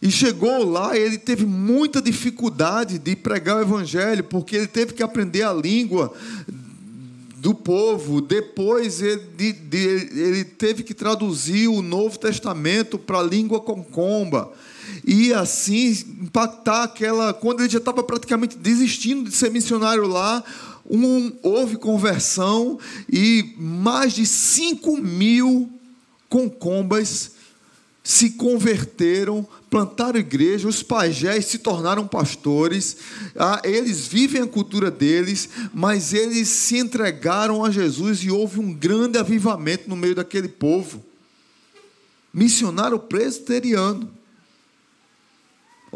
E 0.00 0.10
chegou 0.10 0.64
lá, 0.64 0.96
ele 0.96 1.16
teve 1.16 1.46
muita 1.46 2.00
dificuldade 2.02 2.98
de 2.98 3.16
pregar 3.16 3.56
o 3.56 3.62
evangelho, 3.62 4.24
porque 4.24 4.56
ele 4.56 4.66
teve 4.66 4.92
que 4.92 5.02
aprender 5.02 5.42
a 5.42 5.52
língua 5.52 6.12
do 7.44 7.52
povo. 7.52 8.22
Depois 8.22 9.02
ele, 9.02 9.20
de, 9.36 9.76
ele 9.76 10.44
teve 10.44 10.82
que 10.82 10.94
traduzir 10.94 11.68
o 11.68 11.82
Novo 11.82 12.18
Testamento 12.18 12.98
para 12.98 13.18
a 13.18 13.22
língua 13.22 13.60
concomba. 13.60 14.50
E 15.06 15.30
assim 15.34 15.90
impactar 16.22 16.84
aquela. 16.84 17.34
Quando 17.34 17.60
ele 17.60 17.68
já 17.68 17.76
estava 17.76 18.02
praticamente 18.02 18.56
desistindo 18.56 19.28
de 19.28 19.36
ser 19.36 19.50
missionário 19.50 20.06
lá, 20.06 20.42
um, 20.88 21.32
houve 21.42 21.76
conversão 21.76 22.78
e 23.12 23.54
mais 23.58 24.14
de 24.14 24.24
5 24.24 24.96
mil 24.96 25.70
concombas 26.30 27.32
se 28.02 28.30
converteram, 28.30 29.46
plantaram 29.74 30.20
igreja, 30.20 30.68
os 30.68 30.84
pajés 30.84 31.46
se 31.46 31.58
tornaram 31.58 32.06
pastores, 32.06 32.96
ah, 33.34 33.60
eles 33.64 34.06
vivem 34.06 34.42
a 34.42 34.46
cultura 34.46 34.88
deles, 34.88 35.48
mas 35.72 36.14
eles 36.14 36.48
se 36.48 36.78
entregaram 36.78 37.64
a 37.64 37.72
Jesus 37.72 38.22
e 38.22 38.30
houve 38.30 38.60
um 38.60 38.72
grande 38.72 39.18
avivamento 39.18 39.88
no 39.88 39.96
meio 39.96 40.14
daquele 40.14 40.46
povo. 40.46 41.04
Missionário 42.32 43.00
presbiteriano. 43.00 44.08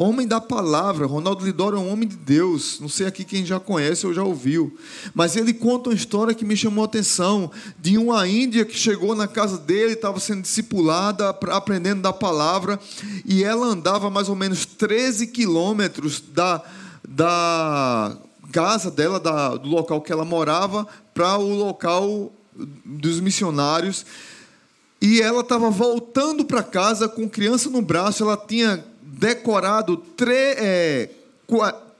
Homem 0.01 0.29
da 0.29 0.41
palavra, 0.41 1.09
Ronaldo 1.09 1.45
Lidoro 1.45 1.77
é 1.77 1.81
um 1.81 1.93
homem 1.93 2.07
de 2.07 2.15
Deus. 2.15 2.79
Não 2.79 2.89
sei 2.89 3.09
aqui 3.09 3.25
quem 3.25 3.45
já 3.45 3.59
conhece 3.59 4.07
ou 4.07 4.15
já 4.15 4.23
ouviu. 4.23 4.79
Mas 5.13 5.35
ele 5.35 5.53
conta 5.53 5.91
uma 5.91 5.97
história 5.97 6.33
que 6.33 6.45
me 6.45 6.57
chamou 6.57 6.83
a 6.83 6.85
atenção 6.85 7.51
de 7.81 7.99
uma 7.99 8.25
índia 8.29 8.65
que 8.65 8.79
chegou 8.79 9.17
na 9.17 9.27
casa 9.27 9.59
dele, 9.59 9.95
estava 9.95 10.21
sendo 10.21 10.43
discipulada, 10.43 11.31
aprendendo 11.31 12.01
da 12.01 12.13
palavra, 12.13 12.79
e 13.25 13.43
ela 13.43 13.67
andava 13.67 14.09
mais 14.09 14.29
ou 14.29 14.37
menos 14.37 14.65
13 14.65 15.27
quilômetros 15.27 16.21
da, 16.21 16.63
da 17.09 18.17
casa 18.53 18.93
dela, 18.93 19.19
da, 19.19 19.57
do 19.57 19.69
local 19.69 20.01
que 20.01 20.13
ela 20.13 20.25
morava, 20.25 20.87
para 21.13 21.37
o 21.39 21.57
local 21.57 22.33
dos 22.85 23.19
missionários. 23.19 24.07
E 25.03 25.21
ela 25.21 25.41
estava 25.41 25.71
voltando 25.71 26.45
para 26.45 26.63
casa 26.63 27.09
com 27.09 27.29
criança 27.29 27.69
no 27.69 27.83
braço, 27.83 28.23
ela 28.23 28.37
tinha 28.37 28.85
decorado 29.16 29.97
três, 29.97 30.57
é, 30.59 31.11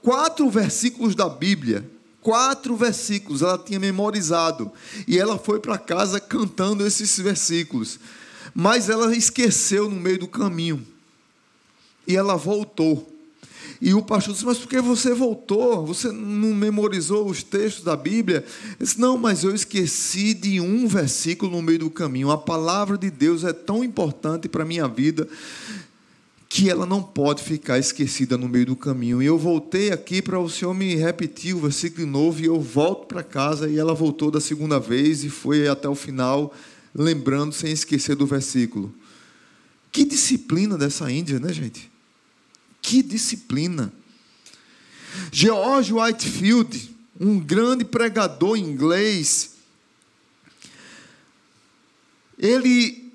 quatro 0.01 0.49
versículos 0.49 1.15
da 1.15 1.27
Bíblia. 1.27 1.89
Quatro 2.21 2.75
versículos 2.75 3.41
ela 3.41 3.57
tinha 3.57 3.79
memorizado. 3.79 4.71
E 5.07 5.17
ela 5.17 5.37
foi 5.37 5.59
para 5.59 5.77
casa 5.77 6.19
cantando 6.19 6.85
esses 6.85 7.17
versículos. 7.17 7.99
Mas 8.53 8.89
ela 8.89 9.15
esqueceu 9.15 9.89
no 9.89 9.95
meio 9.95 10.19
do 10.19 10.27
caminho. 10.27 10.85
E 12.05 12.15
ela 12.15 12.35
voltou. 12.35 13.07
E 13.81 13.93
o 13.93 14.01
pastor 14.01 14.33
disse: 14.33 14.45
Mas 14.45 14.57
por 14.57 14.67
que 14.67 14.81
você 14.81 15.13
voltou? 15.13 15.85
Você 15.85 16.11
não 16.11 16.53
memorizou 16.53 17.29
os 17.29 17.41
textos 17.41 17.83
da 17.83 17.95
Bíblia? 17.95 18.43
Ele 18.65 18.75
disse: 18.79 18.99
Não, 18.99 19.17
mas 19.17 19.43
eu 19.43 19.55
esqueci 19.55 20.33
de 20.33 20.59
um 20.59 20.87
versículo 20.87 21.51
no 21.51 21.61
meio 21.61 21.79
do 21.79 21.89
caminho. 21.89 22.31
A 22.31 22.37
palavra 22.37 22.97
de 22.97 23.09
Deus 23.09 23.43
é 23.43 23.53
tão 23.53 23.83
importante 23.83 24.49
para 24.49 24.63
a 24.63 24.67
minha 24.67 24.87
vida 24.87 25.27
que 26.51 26.67
ela 26.67 26.83
não 26.83 27.03
pode 27.03 27.43
ficar 27.43 27.77
esquecida 27.77 28.35
no 28.35 28.49
meio 28.49 28.65
do 28.65 28.75
caminho. 28.75 29.21
E 29.21 29.25
eu 29.27 29.37
voltei 29.37 29.91
aqui 29.91 30.19
para 30.19 30.39
o 30.39 30.49
Senhor 30.49 30.73
me 30.73 30.95
repetir 30.95 31.55
o 31.55 31.59
versículo 31.59 32.07
novo, 32.07 32.41
e 32.41 32.45
eu 32.45 32.59
volto 32.59 33.05
para 33.05 33.21
casa, 33.21 33.69
e 33.69 33.77
ela 33.77 33.93
voltou 33.93 34.31
da 34.31 34.41
segunda 34.41 34.79
vez 34.79 35.23
e 35.23 35.29
foi 35.29 35.67
até 35.67 35.87
o 35.87 35.93
final, 35.93 36.51
lembrando 36.93 37.53
sem 37.53 37.71
esquecer 37.71 38.15
do 38.15 38.25
versículo. 38.25 38.91
Que 39.91 40.03
disciplina 40.03 40.75
dessa 40.75 41.11
Índia, 41.11 41.39
né, 41.39 41.53
gente? 41.53 41.89
Que 42.81 43.03
disciplina. 43.03 43.93
George 45.31 45.93
Whitefield, 45.93 46.95
um 47.19 47.39
grande 47.39 47.85
pregador 47.85 48.57
inglês, 48.57 49.51
ele 52.39 53.08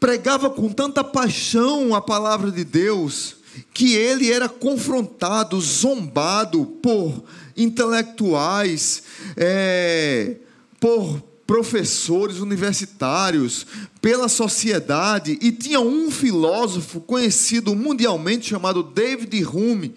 pregava 0.00 0.48
com 0.48 0.72
tanta 0.72 1.04
paixão 1.04 1.94
a 1.94 2.00
palavra 2.00 2.50
de 2.50 2.64
Deus 2.64 3.36
que 3.74 3.94
ele 3.94 4.32
era 4.32 4.48
confrontado, 4.48 5.60
zombado 5.60 6.64
por 6.82 7.22
intelectuais, 7.56 9.02
é, 9.36 10.36
por 10.78 11.22
professores 11.46 12.38
universitários, 12.38 13.66
pela 14.00 14.28
sociedade, 14.28 15.36
e 15.42 15.50
tinha 15.50 15.80
um 15.80 16.10
filósofo 16.10 17.00
conhecido 17.00 17.74
mundialmente 17.74 18.48
chamado 18.48 18.82
David 18.82 19.44
Hume, 19.44 19.94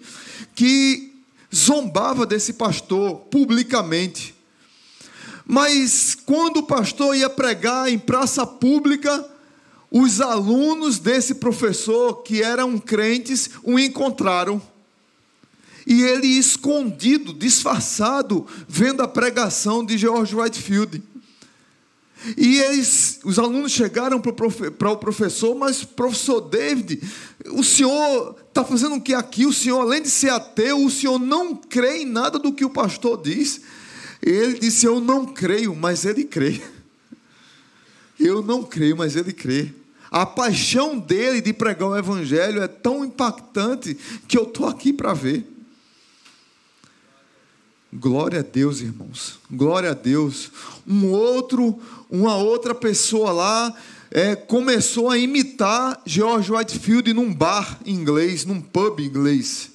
que 0.54 1.14
zombava 1.54 2.26
desse 2.26 2.54
pastor 2.54 3.16
publicamente. 3.30 4.34
Mas 5.46 6.16
quando 6.26 6.58
o 6.58 6.66
pastor 6.66 7.16
ia 7.16 7.30
pregar 7.30 7.88
em 7.88 7.98
praça 7.98 8.44
pública, 8.44 9.24
os 9.96 10.20
alunos 10.20 10.98
desse 10.98 11.36
professor, 11.36 12.24
que 12.24 12.42
eram 12.42 12.76
crentes, 12.80 13.50
o 13.62 13.78
encontraram. 13.78 14.60
E 15.86 16.02
ele 16.02 16.26
escondido, 16.26 17.32
disfarçado, 17.32 18.44
vendo 18.66 19.04
a 19.04 19.06
pregação 19.06 19.86
de 19.86 19.96
George 19.96 20.34
Whitefield. 20.34 21.00
E 22.36 22.58
eles, 22.58 23.20
os 23.22 23.38
alunos 23.38 23.70
chegaram 23.70 24.20
para 24.20 24.90
o 24.90 24.96
professor, 24.96 25.54
mas 25.54 25.84
professor 25.84 26.40
David, 26.40 27.00
o 27.52 27.62
senhor 27.62 28.34
está 28.48 28.64
fazendo 28.64 28.96
o 28.96 29.00
que 29.00 29.14
aqui? 29.14 29.46
O 29.46 29.52
senhor, 29.52 29.80
além 29.80 30.02
de 30.02 30.10
ser 30.10 30.30
ateu, 30.30 30.84
o 30.84 30.90
senhor 30.90 31.20
não 31.20 31.54
crê 31.54 31.98
em 31.98 32.06
nada 32.06 32.36
do 32.36 32.52
que 32.52 32.64
o 32.64 32.70
pastor 32.70 33.22
diz. 33.22 33.60
Ele 34.20 34.58
disse: 34.58 34.86
Eu 34.86 34.98
não 34.98 35.24
creio, 35.24 35.72
mas 35.76 36.04
ele 36.04 36.24
crê. 36.24 36.60
Eu 38.18 38.42
não 38.42 38.64
creio, 38.64 38.96
mas 38.96 39.14
ele 39.14 39.32
crê. 39.32 39.72
A 40.14 40.24
paixão 40.24 40.96
dele 40.96 41.40
de 41.40 41.52
pregar 41.52 41.88
o 41.88 41.96
evangelho 41.96 42.62
é 42.62 42.68
tão 42.68 43.04
impactante 43.04 43.98
que 44.28 44.38
eu 44.38 44.44
estou 44.44 44.68
aqui 44.68 44.92
para 44.92 45.12
ver. 45.12 45.44
Glória 47.92 48.38
a 48.38 48.42
Deus, 48.44 48.80
irmãos. 48.80 49.40
Glória 49.50 49.90
a 49.90 49.92
Deus. 49.92 50.52
Um 50.86 51.10
outro, 51.10 51.80
uma 52.08 52.36
outra 52.36 52.76
pessoa 52.76 53.32
lá 53.32 53.74
é, 54.08 54.36
começou 54.36 55.10
a 55.10 55.18
imitar 55.18 56.00
George 56.06 56.52
Whitefield 56.52 57.12
num 57.12 57.34
bar 57.34 57.80
inglês, 57.84 58.44
num 58.44 58.60
pub 58.60 59.00
inglês. 59.00 59.72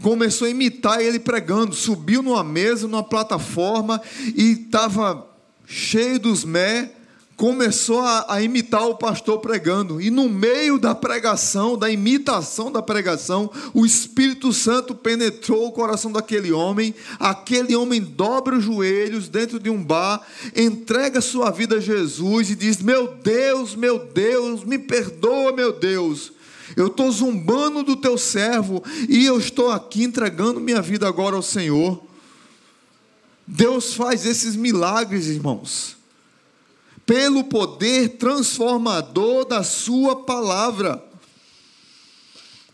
Começou 0.00 0.46
a 0.46 0.50
imitar 0.50 1.02
ele 1.02 1.20
pregando, 1.20 1.74
subiu 1.74 2.22
numa 2.22 2.42
mesa, 2.42 2.88
numa 2.88 3.04
plataforma 3.04 4.00
e 4.34 4.52
estava 4.52 5.30
cheio 5.66 6.18
dos 6.18 6.46
mé 6.46 7.01
começou 7.42 7.98
a, 7.98 8.36
a, 8.36 8.40
imitar 8.40 8.86
o 8.86 8.94
pastor 8.94 9.40
pregando, 9.40 10.00
e 10.00 10.12
no 10.12 10.28
meio 10.28 10.78
da 10.78 10.94
pregação, 10.94 11.76
da 11.76 11.90
imitação 11.90 12.70
da 12.70 12.80
pregação, 12.80 13.50
o 13.74 13.84
Espírito 13.84 14.52
Santo 14.52 14.94
penetrou 14.94 15.66
o 15.66 15.72
coração 15.72 16.12
daquele 16.12 16.52
homem. 16.52 16.94
Aquele 17.18 17.74
homem 17.74 18.00
dobra 18.00 18.56
os 18.56 18.62
joelhos 18.62 19.28
dentro 19.28 19.58
de 19.58 19.68
um 19.68 19.82
bar, 19.82 20.24
entrega 20.54 21.20
sua 21.20 21.50
vida 21.50 21.78
a 21.78 21.80
Jesus 21.80 22.48
e 22.48 22.54
diz: 22.54 22.80
Meu 22.80 23.08
Deus, 23.08 23.74
meu 23.74 23.98
Deus, 23.98 24.62
me 24.62 24.78
perdoa, 24.78 25.50
meu 25.50 25.72
Deus. 25.72 26.30
Eu 26.76 26.86
estou 26.86 27.10
zumbando 27.10 27.82
do 27.82 27.96
teu 27.96 28.16
servo 28.16 28.84
e 29.08 29.26
eu 29.26 29.36
estou 29.36 29.72
aqui 29.72 30.04
entregando 30.04 30.60
minha 30.60 30.80
vida 30.80 31.08
agora 31.08 31.34
ao 31.34 31.42
Senhor. 31.42 32.00
Deus 33.44 33.94
faz 33.94 34.24
esses 34.26 34.54
milagres, 34.54 35.26
irmãos 35.26 36.00
pelo 37.12 37.44
poder 37.44 38.16
transformador 38.16 39.44
da 39.44 39.62
Sua 39.62 40.24
palavra. 40.24 41.04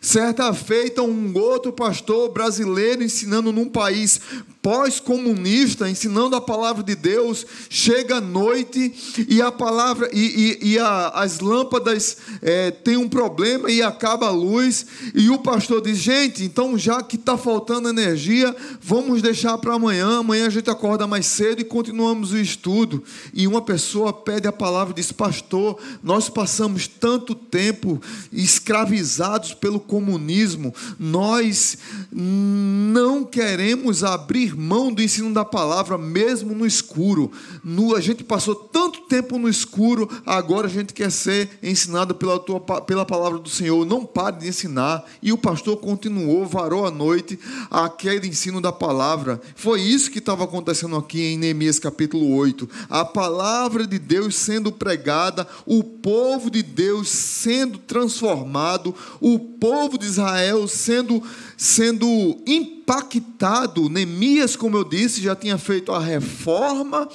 Certa 0.00 0.54
feita, 0.54 1.02
um 1.02 1.36
outro 1.36 1.72
pastor 1.72 2.30
brasileiro 2.30 3.02
ensinando 3.02 3.52
num 3.52 3.68
país 3.68 4.20
pós-comunista, 4.68 5.88
ensinando 5.88 6.36
a 6.36 6.42
palavra 6.42 6.82
de 6.82 6.94
Deus, 6.94 7.46
chega 7.70 8.16
à 8.16 8.20
noite 8.20 8.92
e 9.26 9.40
a 9.40 9.50
palavra 9.50 10.10
e, 10.12 10.58
e, 10.62 10.72
e 10.72 10.78
a, 10.78 11.08
as 11.08 11.40
lâmpadas 11.40 12.18
é, 12.42 12.70
tem 12.70 12.98
um 12.98 13.08
problema 13.08 13.70
e 13.70 13.80
acaba 13.80 14.26
a 14.26 14.30
luz 14.30 14.84
e 15.14 15.30
o 15.30 15.38
pastor 15.38 15.80
diz 15.80 15.96
gente, 15.96 16.44
então 16.44 16.76
já 16.76 17.02
que 17.02 17.16
está 17.16 17.38
faltando 17.38 17.88
energia, 17.88 18.54
vamos 18.82 19.22
deixar 19.22 19.56
para 19.56 19.72
amanhã. 19.72 20.18
Amanhã 20.18 20.48
a 20.48 20.50
gente 20.50 20.68
acorda 20.68 21.06
mais 21.06 21.24
cedo 21.24 21.62
e 21.62 21.64
continuamos 21.64 22.32
o 22.32 22.38
estudo. 22.38 23.02
E 23.32 23.46
uma 23.46 23.62
pessoa 23.62 24.12
pede 24.12 24.46
a 24.46 24.52
palavra 24.52 24.92
e 24.92 24.96
diz 24.96 25.10
pastor, 25.10 25.78
nós 26.02 26.28
passamos 26.28 26.86
tanto 26.86 27.34
tempo 27.34 28.02
escravizados 28.30 29.54
pelo 29.54 29.80
comunismo, 29.80 30.74
nós 30.98 31.78
não 32.12 33.24
queremos 33.24 34.04
abrir 34.04 34.57
mão 34.58 34.92
do 34.92 35.00
ensino 35.00 35.32
da 35.32 35.44
palavra, 35.44 35.96
mesmo 35.96 36.52
no 36.52 36.66
escuro. 36.66 37.30
No, 37.62 37.94
a 37.94 38.00
gente 38.00 38.24
passou 38.24 38.56
tanto 38.56 39.02
tempo 39.02 39.38
no 39.38 39.48
escuro, 39.48 40.08
agora 40.26 40.66
a 40.66 40.70
gente 40.70 40.92
quer 40.92 41.12
ser 41.12 41.48
ensinado 41.62 42.12
pela, 42.12 42.40
tua, 42.40 42.60
pela 42.60 43.06
palavra 43.06 43.38
do 43.38 43.48
Senhor. 43.48 43.86
Não 43.86 44.04
pare 44.04 44.38
de 44.38 44.48
ensinar. 44.48 45.04
E 45.22 45.32
o 45.32 45.38
pastor 45.38 45.76
continuou, 45.76 46.44
varou 46.44 46.84
a 46.84 46.90
noite, 46.90 47.38
aquele 47.70 48.26
ensino 48.26 48.60
da 48.60 48.72
palavra. 48.72 49.40
Foi 49.54 49.80
isso 49.80 50.10
que 50.10 50.18
estava 50.18 50.42
acontecendo 50.42 50.96
aqui 50.96 51.22
em 51.22 51.38
Neemias 51.38 51.78
capítulo 51.78 52.34
8. 52.34 52.68
A 52.90 53.04
palavra 53.04 53.86
de 53.86 53.98
Deus 53.98 54.34
sendo 54.34 54.72
pregada, 54.72 55.46
o 55.64 55.84
povo 55.84 56.50
de 56.50 56.64
Deus 56.64 57.08
sendo 57.08 57.78
transformado, 57.78 58.92
o 59.20 59.38
povo 59.38 59.96
de 59.96 60.06
Israel 60.06 60.66
sendo 60.66 61.22
sendo 61.58 62.38
impactado. 62.46 63.90
Neemias, 63.90 64.54
como 64.54 64.76
eu 64.76 64.84
disse, 64.84 65.20
já 65.20 65.34
tinha 65.34 65.58
feito 65.58 65.92
a 65.92 65.98
reforma. 65.98 67.08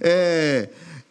É, 0.00 0.68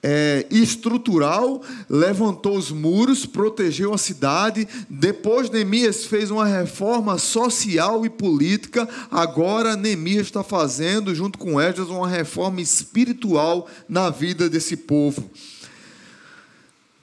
é, 0.07 0.45
estrutural, 0.51 1.63
levantou 1.89 2.55
os 2.55 2.69
muros, 2.69 3.25
protegeu 3.25 3.91
a 3.91 3.97
cidade. 3.97 4.67
Depois, 4.87 5.49
Neemias 5.49 6.05
fez 6.05 6.29
uma 6.29 6.45
reforma 6.45 7.17
social 7.17 8.05
e 8.05 8.09
política. 8.09 8.87
Agora, 9.09 9.75
Neemias 9.75 10.27
está 10.27 10.43
fazendo, 10.43 11.15
junto 11.15 11.39
com 11.39 11.59
Esdras, 11.59 11.89
uma 11.89 12.07
reforma 12.07 12.61
espiritual 12.61 13.67
na 13.89 14.11
vida 14.11 14.47
desse 14.47 14.77
povo. 14.77 15.27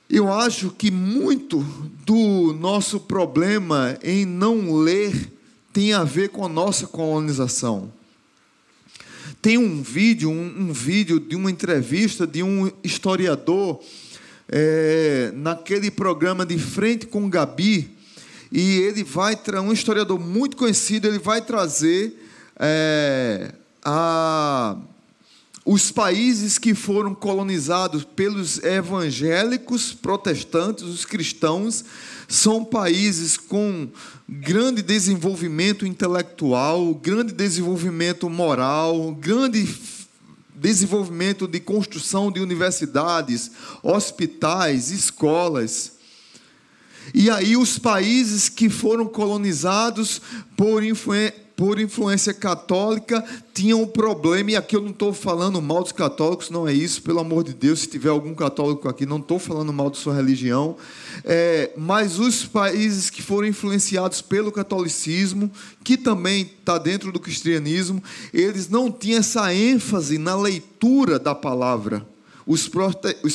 Eu 0.08 0.32
acho 0.32 0.70
que 0.70 0.88
muito 0.88 1.58
do 2.06 2.52
nosso 2.52 3.00
problema 3.00 3.98
em 4.00 4.24
não 4.24 4.76
ler 4.76 5.31
tem 5.72 5.92
a 5.92 6.04
ver 6.04 6.28
com 6.28 6.44
a 6.44 6.48
nossa 6.48 6.86
colonização. 6.86 7.92
Tem 9.40 9.58
um 9.58 9.82
vídeo, 9.82 10.30
um, 10.30 10.68
um 10.68 10.72
vídeo 10.72 11.18
de 11.18 11.34
uma 11.34 11.50
entrevista 11.50 12.26
de 12.26 12.42
um 12.42 12.70
historiador 12.84 13.80
é, 14.48 15.32
naquele 15.34 15.90
programa 15.90 16.44
de 16.44 16.58
frente 16.58 17.06
com 17.06 17.28
Gabi, 17.28 17.90
e 18.52 18.78
ele 18.80 19.02
vai 19.02 19.34
um 19.62 19.72
historiador 19.72 20.20
muito 20.20 20.56
conhecido, 20.56 21.08
ele 21.08 21.18
vai 21.18 21.40
trazer 21.40 22.14
é, 22.56 23.52
a 23.82 24.76
os 25.64 25.92
países 25.92 26.58
que 26.58 26.74
foram 26.74 27.14
colonizados 27.14 28.02
pelos 28.02 28.58
evangélicos 28.64 29.92
protestantes, 29.92 30.84
os 30.84 31.04
cristãos, 31.04 31.84
são 32.28 32.64
países 32.64 33.36
com 33.36 33.88
grande 34.28 34.82
desenvolvimento 34.82 35.86
intelectual, 35.86 36.92
grande 36.94 37.32
desenvolvimento 37.32 38.28
moral, 38.28 39.12
grande 39.12 39.68
desenvolvimento 40.52 41.46
de 41.46 41.60
construção 41.60 42.32
de 42.32 42.40
universidades, 42.40 43.50
hospitais, 43.82 44.90
escolas. 44.90 45.92
E 47.14 47.30
aí 47.30 47.56
os 47.56 47.78
países 47.78 48.48
que 48.48 48.68
foram 48.68 49.06
colonizados 49.06 50.20
por 50.56 50.82
influência 50.82 51.41
por 51.62 51.78
influência 51.78 52.34
católica, 52.34 53.24
tinham 53.54 53.82
um 53.82 53.86
problema, 53.86 54.50
e 54.50 54.56
aqui 54.56 54.74
eu 54.74 54.80
não 54.80 54.90
estou 54.90 55.12
falando 55.12 55.62
mal 55.62 55.80
dos 55.80 55.92
católicos, 55.92 56.50
não 56.50 56.66
é 56.66 56.72
isso, 56.72 57.00
pelo 57.02 57.20
amor 57.20 57.44
de 57.44 57.54
Deus, 57.54 57.82
se 57.82 57.86
tiver 57.86 58.08
algum 58.08 58.34
católico 58.34 58.88
aqui, 58.88 59.06
não 59.06 59.18
estou 59.18 59.38
falando 59.38 59.72
mal 59.72 59.88
de 59.88 59.96
sua 59.96 60.12
religião, 60.12 60.76
é, 61.24 61.70
mas 61.76 62.18
os 62.18 62.44
países 62.44 63.10
que 63.10 63.22
foram 63.22 63.46
influenciados 63.46 64.20
pelo 64.20 64.50
catolicismo, 64.50 65.48
que 65.84 65.96
também 65.96 66.50
está 66.58 66.78
dentro 66.78 67.12
do 67.12 67.20
cristianismo, 67.20 68.02
eles 68.34 68.68
não 68.68 68.90
tinham 68.90 69.20
essa 69.20 69.54
ênfase 69.54 70.18
na 70.18 70.34
leitura 70.34 71.16
da 71.16 71.32
palavra. 71.32 72.04
Os 72.46 72.68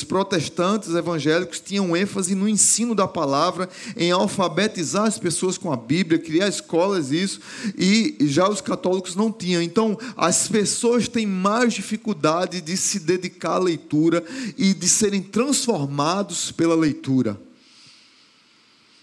protestantes 0.03 0.93
evangélicos 0.93 1.59
tinham 1.59 1.95
ênfase 1.95 2.35
no 2.35 2.47
ensino 2.47 2.93
da 2.93 3.07
palavra, 3.07 3.69
em 3.95 4.11
alfabetizar 4.11 5.05
as 5.05 5.17
pessoas 5.17 5.57
com 5.57 5.71
a 5.71 5.77
Bíblia, 5.77 6.19
criar 6.19 6.47
escolas, 6.47 7.11
isso, 7.11 7.39
e 7.77 8.17
já 8.21 8.49
os 8.49 8.61
católicos 8.61 9.15
não 9.15 9.31
tinham. 9.31 9.61
Então, 9.61 9.97
as 10.15 10.47
pessoas 10.47 11.07
têm 11.07 11.25
mais 11.25 11.73
dificuldade 11.73 12.59
de 12.59 12.75
se 12.75 12.99
dedicar 12.99 13.53
à 13.53 13.59
leitura 13.59 14.23
e 14.57 14.73
de 14.73 14.89
serem 14.89 15.21
transformados 15.21 16.51
pela 16.51 16.75
leitura. 16.75 17.39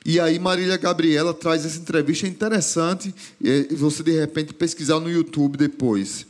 E 0.06 0.20
aí 0.20 0.38
Marília 0.38 0.76
Gabriela 0.76 1.32
traz 1.32 1.64
essa 1.64 1.78
entrevista 1.78 2.26
interessante, 2.26 3.14
e 3.40 3.74
você 3.74 4.02
de 4.02 4.20
repente 4.20 4.52
pesquisar 4.52 5.00
no 5.00 5.10
YouTube 5.10 5.56
depois. 5.56 6.26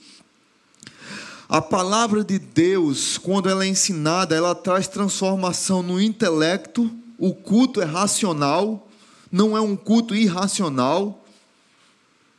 A 1.49 1.61
palavra 1.61 2.24
de 2.24 2.38
Deus, 2.38 3.18
quando 3.18 3.49
ela 3.49 3.64
é 3.64 3.68
ensinada, 3.68 4.34
ela 4.34 4.55
traz 4.55 4.88
transformação 4.88 5.82
no 5.82 6.01
intelecto. 6.01 6.90
O 7.18 7.34
culto 7.34 7.80
é 7.80 7.84
racional, 7.84 8.88
não 9.30 9.57
é 9.57 9.61
um 9.61 9.76
culto 9.76 10.14
irracional. 10.14 11.24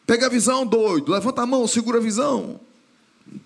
Pega 0.07 0.25
a 0.25 0.29
visão, 0.29 0.65
doido, 0.65 1.11
levanta 1.11 1.43
a 1.43 1.45
mão, 1.45 1.67
segura 1.67 1.99
a 1.99 2.01
visão. 2.01 2.59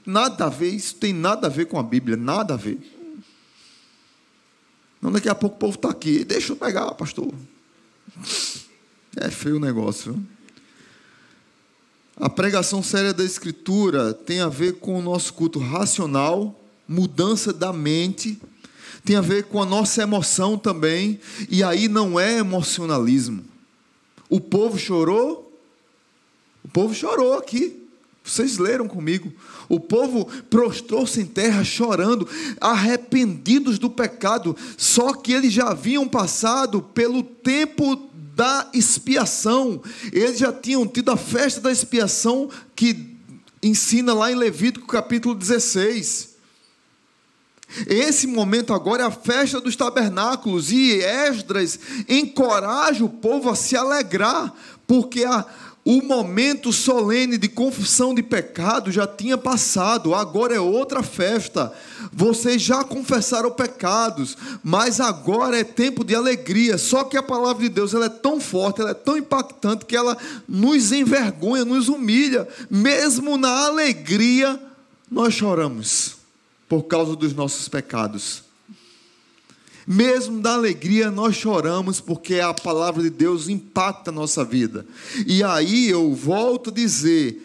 Nada 0.05 0.45
a 0.45 0.49
ver, 0.49 0.69
isso 0.69 0.95
tem 0.95 1.13
nada 1.13 1.47
a 1.47 1.49
ver 1.49 1.65
com 1.65 1.79
a 1.79 1.83
Bíblia, 1.83 2.17
nada 2.17 2.53
a 2.53 2.57
ver. 2.57 2.79
Não, 5.01 5.11
daqui 5.11 5.29
a 5.29 5.35
pouco 5.35 5.55
o 5.55 5.59
povo 5.59 5.75
está 5.75 5.89
aqui, 5.89 6.25
deixa 6.25 6.51
eu 6.51 6.57
pegar, 6.57 6.91
pastor. 6.95 7.33
É 9.15 9.29
feio 9.29 9.57
o 9.57 9.59
negócio. 9.59 10.21
A 12.19 12.29
pregação 12.29 12.83
séria 12.83 13.13
da 13.13 13.23
Escritura 13.23 14.13
tem 14.13 14.41
a 14.41 14.49
ver 14.49 14.73
com 14.73 14.99
o 14.99 15.01
nosso 15.01 15.33
culto 15.33 15.57
racional, 15.57 16.59
mudança 16.85 17.53
da 17.53 17.71
mente, 17.71 18.37
tem 19.05 19.15
a 19.15 19.21
ver 19.21 19.45
com 19.45 19.61
a 19.61 19.65
nossa 19.65 20.01
emoção 20.01 20.57
também, 20.57 21.17
e 21.49 21.63
aí 21.63 21.87
não 21.87 22.19
é 22.19 22.39
emocionalismo. 22.39 23.45
O 24.29 24.41
povo 24.41 24.77
chorou, 24.77 25.57
o 26.61 26.67
povo 26.67 26.93
chorou 26.93 27.37
aqui. 27.37 27.87
Vocês 28.21 28.57
leram 28.57 28.85
comigo. 28.85 29.31
O 29.69 29.79
povo 29.79 30.25
prostrou-se 30.49 31.21
em 31.21 31.25
terra 31.25 31.63
chorando, 31.63 32.27
arrependidos 32.59 33.79
do 33.79 33.89
pecado, 33.89 34.57
só 34.77 35.13
que 35.13 35.31
eles 35.31 35.53
já 35.53 35.69
haviam 35.69 36.05
passado 36.05 36.81
pelo 36.81 37.23
tempo 37.23 38.08
da 38.39 38.69
expiação. 38.73 39.81
Eles 40.13 40.39
já 40.39 40.53
tinham 40.53 40.87
tido 40.87 41.11
a 41.11 41.17
festa 41.17 41.59
da 41.59 41.69
expiação 41.69 42.49
que 42.73 43.17
ensina 43.61 44.13
lá 44.13 44.31
em 44.31 44.35
Levítico 44.35 44.87
capítulo 44.87 45.35
16. 45.35 46.29
Esse 47.85 48.27
momento 48.27 48.73
agora 48.73 49.03
é 49.03 49.05
a 49.05 49.11
festa 49.11 49.59
dos 49.59 49.75
tabernáculos 49.75 50.71
e 50.71 51.01
Esdras 51.01 51.77
encoraja 52.07 53.03
o 53.03 53.09
povo 53.09 53.49
a 53.49 53.55
se 53.55 53.75
alegrar, 53.75 54.53
porque 54.87 55.25
a 55.25 55.45
o 55.85 56.01
momento 56.01 56.73
solene 56.73 57.37
de 57.37 57.47
confissão 57.47 58.13
de 58.13 58.21
pecado 58.21 58.91
já 58.91 59.07
tinha 59.07 59.37
passado, 59.37 60.13
agora 60.13 60.53
é 60.53 60.59
outra 60.59 61.01
festa. 61.01 61.73
Vocês 62.11 62.61
já 62.61 62.83
confessaram 62.83 63.49
pecados, 63.49 64.37
mas 64.63 64.99
agora 64.99 65.57
é 65.57 65.63
tempo 65.63 66.03
de 66.03 66.13
alegria. 66.13 66.77
Só 66.77 67.05
que 67.05 67.17
a 67.17 67.23
palavra 67.23 67.63
de 67.63 67.69
Deus 67.69 67.93
ela 67.93 68.05
é 68.05 68.09
tão 68.09 68.39
forte, 68.39 68.81
ela 68.81 68.91
é 68.91 68.93
tão 68.93 69.17
impactante 69.17 69.85
que 69.85 69.95
ela 69.95 70.17
nos 70.47 70.91
envergonha, 70.91 71.63
nos 71.63 71.87
humilha. 71.87 72.47
Mesmo 72.69 73.37
na 73.37 73.65
alegria, 73.65 74.59
nós 75.09 75.33
choramos 75.33 76.17
por 76.67 76.83
causa 76.83 77.15
dos 77.15 77.33
nossos 77.33 77.67
pecados. 77.67 78.48
Mesmo 79.91 80.39
da 80.39 80.53
alegria, 80.53 81.09
nós 81.09 81.35
choramos 81.35 81.99
porque 81.99 82.39
a 82.39 82.53
palavra 82.53 83.01
de 83.01 83.09
Deus 83.09 83.49
impacta 83.49 84.11
a 84.11 84.13
nossa 84.13 84.45
vida. 84.45 84.85
E 85.25 85.43
aí 85.43 85.89
eu 85.89 86.13
volto 86.13 86.69
a 86.69 86.73
dizer: 86.73 87.43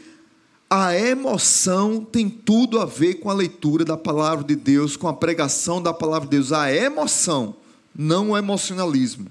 a 0.69 0.95
emoção 0.95 2.05
tem 2.05 2.29
tudo 2.29 2.79
a 2.79 2.85
ver 2.85 3.15
com 3.15 3.31
a 3.31 3.33
leitura 3.33 3.83
da 3.83 3.97
palavra 3.97 4.45
de 4.45 4.55
Deus, 4.55 4.95
com 4.95 5.09
a 5.09 5.15
pregação 5.15 5.81
da 5.81 5.95
palavra 5.95 6.29
de 6.29 6.37
Deus. 6.37 6.53
A 6.53 6.71
emoção, 6.71 7.57
não 7.97 8.33
o 8.33 8.37
emocionalismo. 8.37 9.27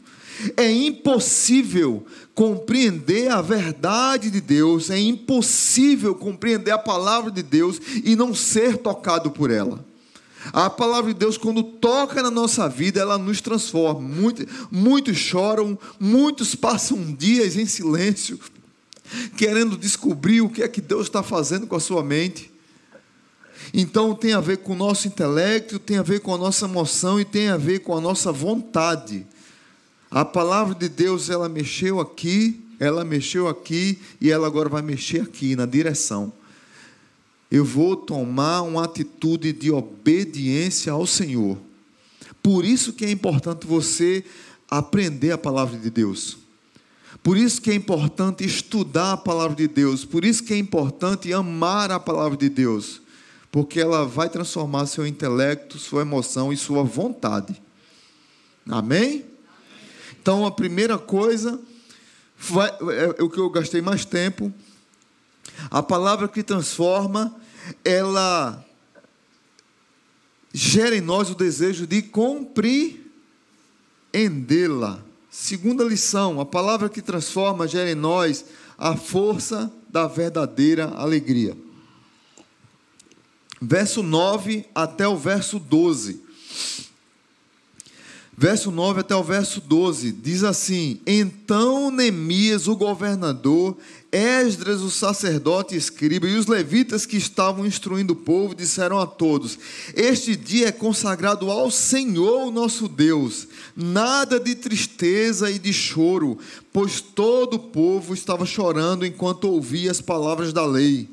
É 0.57 0.71
impossível 0.71 2.03
compreender 2.33 3.31
a 3.31 3.43
verdade 3.43 4.31
de 4.31 4.41
Deus, 4.41 4.89
é 4.89 4.97
impossível 4.97 6.15
compreender 6.15 6.71
a 6.71 6.79
palavra 6.79 7.29
de 7.29 7.43
Deus 7.43 7.79
e 8.03 8.15
não 8.15 8.33
ser 8.33 8.77
tocado 8.77 9.29
por 9.29 9.51
ela. 9.51 9.92
A 10.51 10.69
palavra 10.69 11.13
de 11.13 11.19
Deus, 11.19 11.37
quando 11.37 11.63
toca 11.63 12.21
na 12.21 12.29
nossa 12.29 12.67
vida, 12.67 12.99
ela 12.99 13.17
nos 13.17 13.39
transforma. 13.39 14.01
Muitos, 14.01 14.45
muitos 14.69 15.17
choram, 15.17 15.77
muitos 15.99 16.55
passam 16.55 17.13
dias 17.13 17.55
em 17.55 17.65
silêncio, 17.65 18.39
querendo 19.37 19.77
descobrir 19.77 20.41
o 20.41 20.49
que 20.49 20.63
é 20.63 20.67
que 20.67 20.81
Deus 20.81 21.03
está 21.07 21.23
fazendo 21.23 21.67
com 21.67 21.75
a 21.75 21.79
sua 21.79 22.03
mente. 22.03 22.51
Então 23.73 24.13
tem 24.13 24.33
a 24.33 24.41
ver 24.41 24.57
com 24.57 24.73
o 24.73 24.75
nosso 24.75 25.07
intelecto, 25.07 25.79
tem 25.79 25.97
a 25.97 26.03
ver 26.03 26.19
com 26.19 26.33
a 26.33 26.37
nossa 26.37 26.65
emoção 26.65 27.19
e 27.19 27.25
tem 27.25 27.49
a 27.49 27.57
ver 27.57 27.79
com 27.79 27.95
a 27.95 28.01
nossa 28.01 28.31
vontade. 28.31 29.25
A 30.11 30.25
palavra 30.25 30.75
de 30.75 30.89
Deus, 30.89 31.29
ela 31.29 31.47
mexeu 31.47 31.99
aqui, 31.99 32.61
ela 32.79 33.05
mexeu 33.05 33.47
aqui 33.47 33.99
e 34.19 34.29
ela 34.29 34.45
agora 34.45 34.67
vai 34.67 34.81
mexer 34.81 35.21
aqui 35.21 35.55
na 35.55 35.65
direção 35.65 36.33
eu 37.53 37.63
vou 37.63 37.95
tomar 37.95 38.63
uma 38.63 38.85
atitude 38.85 39.53
de 39.53 39.69
obediência 39.69 40.91
ao 40.91 41.05
Senhor. 41.05 41.55
Por 42.41 42.65
isso 42.65 42.93
que 42.93 43.05
é 43.05 43.11
importante 43.11 43.67
você 43.67 44.25
aprender 44.67 45.31
a 45.33 45.37
palavra 45.37 45.77
de 45.77 45.91
Deus. 45.91 46.35
Por 47.21 47.37
isso 47.37 47.61
que 47.61 47.69
é 47.69 47.75
importante 47.75 48.43
estudar 48.43 49.13
a 49.13 49.17
palavra 49.17 49.55
de 49.55 49.67
Deus. 49.67 50.03
Por 50.03 50.25
isso 50.25 50.43
que 50.43 50.51
é 50.51 50.57
importante 50.57 51.31
amar 51.31 51.91
a 51.91 51.99
palavra 51.99 52.35
de 52.35 52.49
Deus. 52.49 52.99
Porque 53.51 53.79
ela 53.79 54.03
vai 54.03 54.29
transformar 54.29 54.87
seu 54.87 55.05
intelecto, 55.05 55.77
sua 55.77 56.01
emoção 56.01 56.51
e 56.51 56.57
sua 56.57 56.81
vontade. 56.81 57.61
Amém? 58.67 59.25
Então 60.19 60.43
a 60.43 60.51
primeira 60.51 60.97
coisa, 60.97 61.61
é, 62.89 63.19
é 63.19 63.23
o 63.23 63.29
que 63.29 63.39
eu 63.39 63.49
gastei 63.51 63.79
mais 63.79 64.05
tempo. 64.05 64.51
A 65.69 65.83
palavra 65.83 66.27
que 66.27 66.41
transforma 66.41 67.42
ela 67.83 68.65
gera 70.53 70.95
em 70.95 71.01
nós 71.01 71.29
o 71.29 71.35
desejo 71.35 71.87
de 71.87 72.01
compreendê-la. 72.01 73.03
Segunda 75.29 75.83
lição, 75.83 76.39
a 76.39 76.45
palavra 76.45 76.87
que 76.89 77.01
transforma 77.01 77.67
gera 77.67 77.89
em 77.89 77.95
nós 77.95 78.45
a 78.77 78.95
força 78.95 79.71
da 79.89 80.07
verdadeira 80.07 80.89
alegria. 80.89 81.57
Verso 83.59 84.03
9 84.03 84.65
até 84.75 85.07
o 85.07 85.17
verso 85.17 85.57
12. 85.57 86.21
Verso 88.35 88.71
9 88.71 89.01
até 89.01 89.15
o 89.15 89.23
verso 89.23 89.61
12 89.61 90.11
diz 90.11 90.43
assim: 90.43 90.99
Então 91.07 91.89
Neemias, 91.89 92.67
o 92.67 92.75
governador, 92.75 93.77
Esdras, 94.13 94.81
o 94.81 94.91
sacerdote 94.91 95.75
escriba, 95.75 96.27
e 96.27 96.35
os 96.35 96.45
levitas 96.45 97.03
que 97.03 97.17
estavam 97.17 97.65
instruindo 97.65 98.13
o 98.13 98.15
povo, 98.15 98.53
disseram 98.53 98.99
a 98.99 99.07
todos: 99.07 99.57
Este 99.95 100.35
dia 100.35 100.67
é 100.67 100.71
consagrado 100.71 101.49
ao 101.49 101.71
Senhor, 101.71 102.51
nosso 102.51 102.87
Deus, 102.87 103.47
nada 103.75 104.39
de 104.39 104.53
tristeza 104.53 105.49
e 105.49 105.57
de 105.57 105.73
choro, 105.73 106.37
pois 106.71 107.01
todo 107.01 107.55
o 107.55 107.59
povo 107.59 108.13
estava 108.13 108.45
chorando 108.45 109.03
enquanto 109.03 109.45
ouvia 109.45 109.89
as 109.89 109.99
palavras 109.99 110.53
da 110.53 110.63
lei. 110.63 111.09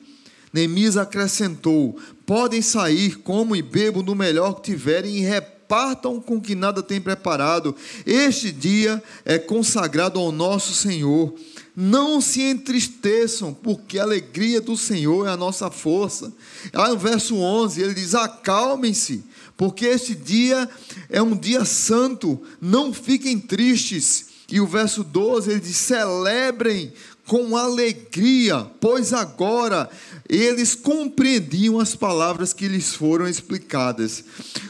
Neemias 0.53 0.98
acrescentou: 0.98 1.98
Podem 2.26 2.61
sair, 2.61 3.16
como 3.20 3.57
e 3.57 3.62
bebam 3.62 4.03
do 4.03 4.14
melhor 4.14 4.57
que 4.57 4.72
tiverem 4.72 5.16
e 5.16 5.20
repartam 5.20 6.20
com 6.20 6.38
que 6.38 6.55
nada 6.55 6.82
tem 6.82 7.01
preparado. 7.01 7.74
Este 8.05 8.53
dia 8.53 9.03
é 9.24 9.38
consagrado 9.38 10.20
ao 10.20 10.30
nosso 10.30 10.74
Senhor 10.74 11.34
não 11.80 12.20
se 12.20 12.42
entristeçam, 12.42 13.54
porque 13.54 13.98
a 13.98 14.02
alegria 14.02 14.60
do 14.60 14.76
Senhor 14.76 15.26
é 15.26 15.30
a 15.30 15.36
nossa 15.36 15.70
força. 15.70 16.30
Aí 16.74 16.90
no 16.90 16.98
verso 16.98 17.36
11 17.36 17.80
ele 17.80 17.94
diz: 17.94 18.14
Acalmem-se, 18.14 19.24
porque 19.56 19.86
este 19.86 20.14
dia 20.14 20.68
é 21.08 21.22
um 21.22 21.34
dia 21.34 21.64
santo, 21.64 22.38
não 22.60 22.92
fiquem 22.92 23.38
tristes. 23.38 24.26
E 24.51 24.61
o 24.61 24.66
verso 24.66 25.05
12 25.05 25.51
ele 25.51 25.61
diz: 25.61 25.76
Celebrem 25.76 26.92
com 27.26 27.57
alegria, 27.57 28.66
pois 28.80 29.12
agora 29.12 29.88
eles 30.28 30.74
compreendiam 30.74 31.78
as 31.78 31.94
palavras 31.94 32.53
que 32.53 32.66
lhes 32.66 32.92
foram 32.94 33.28
explicadas. 33.28 34.24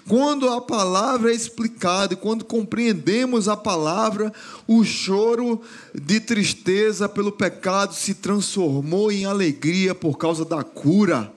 Quando 0.07 0.49
a 0.49 0.61
palavra 0.61 1.31
é 1.31 1.35
explicada, 1.35 2.15
quando 2.15 2.45
compreendemos 2.45 3.49
a 3.49 3.57
palavra, 3.57 4.31
o 4.69 4.85
choro 4.85 5.63
de 5.95 6.21
tristeza 6.21 7.09
pelo 7.09 7.33
pecado 7.33 7.95
se 7.95 8.13
transformou 8.13 9.11
em 9.11 9.25
alegria 9.25 9.95
por 9.95 10.19
causa 10.19 10.45
da 10.45 10.63
cura. 10.63 11.33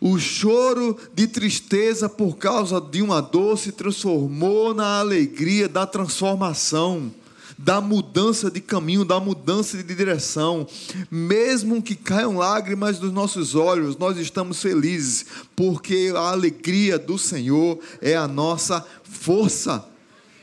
O 0.00 0.18
choro 0.18 0.96
de 1.14 1.26
tristeza 1.26 2.08
por 2.08 2.38
causa 2.38 2.80
de 2.80 3.02
uma 3.02 3.20
dor 3.20 3.58
se 3.58 3.70
transformou 3.70 4.72
na 4.72 4.98
alegria 4.98 5.68
da 5.68 5.86
transformação, 5.86 7.12
da 7.58 7.82
mudança 7.82 8.50
de 8.50 8.62
caminho, 8.62 9.04
da 9.04 9.20
mudança 9.20 9.76
de 9.76 9.94
direção. 9.94 10.66
Mesmo 11.10 11.82
que 11.82 11.94
caiam 11.94 12.38
lágrimas 12.38 12.98
dos 12.98 13.12
nossos 13.12 13.54
olhos, 13.54 13.98
nós 13.98 14.16
estamos 14.16 14.62
felizes, 14.62 15.26
porque 15.54 16.10
a 16.16 16.30
alegria 16.30 16.98
do 16.98 17.18
Senhor 17.18 17.78
é 18.00 18.16
a 18.16 18.26
nossa 18.26 18.82
força. 19.04 19.84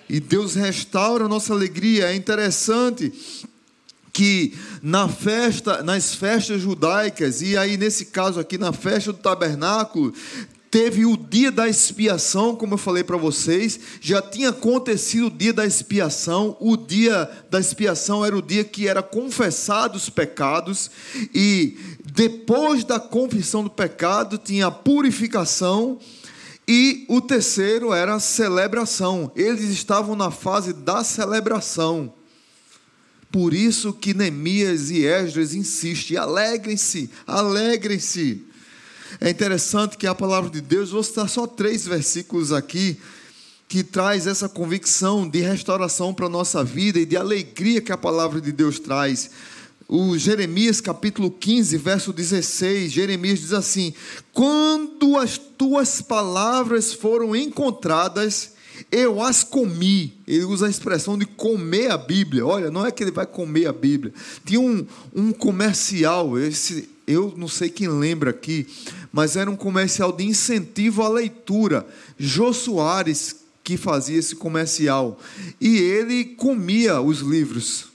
E 0.07 0.19
Deus 0.19 0.53
restaura 0.53 1.25
a 1.25 1.27
nossa 1.27 1.51
alegria. 1.51 2.11
É 2.11 2.15
interessante 2.15 3.11
que 4.17 4.57
na 4.81 5.07
festa, 5.07 5.83
nas 5.83 6.15
festas 6.15 6.59
judaicas, 6.59 7.43
e 7.43 7.55
aí 7.55 7.77
nesse 7.77 8.05
caso 8.05 8.39
aqui 8.39 8.57
na 8.57 8.73
festa 8.73 9.13
do 9.13 9.19
tabernáculo, 9.19 10.11
teve 10.71 11.05
o 11.05 11.15
dia 11.15 11.51
da 11.51 11.69
expiação, 11.69 12.55
como 12.55 12.73
eu 12.73 12.77
falei 12.79 13.03
para 13.03 13.15
vocês, 13.15 13.79
já 14.01 14.19
tinha 14.19 14.49
acontecido 14.49 15.27
o 15.27 15.29
dia 15.29 15.53
da 15.53 15.67
expiação. 15.67 16.57
O 16.59 16.75
dia 16.75 17.29
da 17.51 17.59
expiação 17.59 18.25
era 18.25 18.35
o 18.35 18.41
dia 18.41 18.63
que 18.63 18.87
era 18.87 19.03
confessado 19.03 19.97
os 19.97 20.09
pecados 20.09 20.89
e 21.31 21.77
depois 22.03 22.83
da 22.83 22.99
confissão 22.99 23.63
do 23.63 23.69
pecado 23.69 24.39
tinha 24.39 24.65
a 24.65 24.71
purificação 24.71 25.99
e 26.67 27.05
o 27.07 27.21
terceiro 27.21 27.93
era 27.93 28.15
a 28.15 28.19
celebração. 28.19 29.31
Eles 29.35 29.69
estavam 29.69 30.15
na 30.15 30.31
fase 30.31 30.73
da 30.73 31.03
celebração. 31.03 32.16
Por 33.31 33.53
isso 33.53 33.91
que 33.93 34.13
Neemias 34.13 34.89
e 34.89 35.05
Esdras 35.05 35.53
insistem: 35.53 36.17
alegrem-se, 36.17 37.09
alegrem-se. 37.25 38.45
É 39.19 39.29
interessante 39.29 39.97
que 39.97 40.07
a 40.07 40.15
palavra 40.15 40.49
de 40.49 40.61
Deus, 40.61 40.91
vou 40.91 41.03
citar 41.03 41.29
só 41.29 41.47
três 41.47 41.87
versículos 41.87 42.51
aqui, 42.51 42.97
que 43.67 43.83
traz 43.83 44.27
essa 44.27 44.47
convicção 44.47 45.27
de 45.27 45.41
restauração 45.41 46.13
para 46.13 46.27
a 46.27 46.29
nossa 46.29 46.63
vida 46.63 46.99
e 46.99 47.05
de 47.05 47.17
alegria 47.17 47.81
que 47.81 47.91
a 47.91 47.97
palavra 47.97 48.39
de 48.39 48.51
Deus 48.51 48.79
traz. 48.79 49.29
O 49.89 50.17
Jeremias 50.17 50.81
capítulo 50.81 51.31
15, 51.31 51.77
verso 51.77 52.11
16, 52.11 52.91
Jeremias 52.91 53.39
diz 53.39 53.53
assim: 53.53 53.93
Quando 54.33 55.17
as 55.17 55.37
tuas 55.37 56.01
palavras 56.01 56.93
foram 56.93 57.35
encontradas, 57.35 58.56
eu 58.91 59.21
as 59.21 59.43
comi. 59.43 60.13
Ele 60.27 60.43
usa 60.43 60.67
a 60.67 60.69
expressão 60.69 61.17
de 61.17 61.25
comer 61.25 61.91
a 61.91 61.97
Bíblia. 61.97 62.45
Olha, 62.45 62.71
não 62.71 62.85
é 62.85 62.91
que 62.91 63.03
ele 63.03 63.11
vai 63.11 63.25
comer 63.25 63.67
a 63.67 63.73
Bíblia. 63.73 64.13
Tinha 64.45 64.59
um, 64.59 64.85
um 65.15 65.31
comercial, 65.31 66.37
esse, 66.37 66.89
eu 67.05 67.33
não 67.37 67.47
sei 67.47 67.69
quem 67.69 67.87
lembra 67.87 68.31
aqui, 68.31 68.67
mas 69.11 69.35
era 69.35 69.49
um 69.49 69.55
comercial 69.55 70.11
de 70.11 70.25
incentivo 70.25 71.01
à 71.01 71.09
leitura. 71.09 71.85
Jô 72.17 72.53
Soares 72.53 73.47
que 73.67 73.75
fazia 73.75 74.17
esse 74.17 74.33
comercial. 74.33 75.19
E 75.59 75.77
ele 75.77 76.23
comia 76.23 77.01
os 77.01 77.19
livros. 77.19 77.87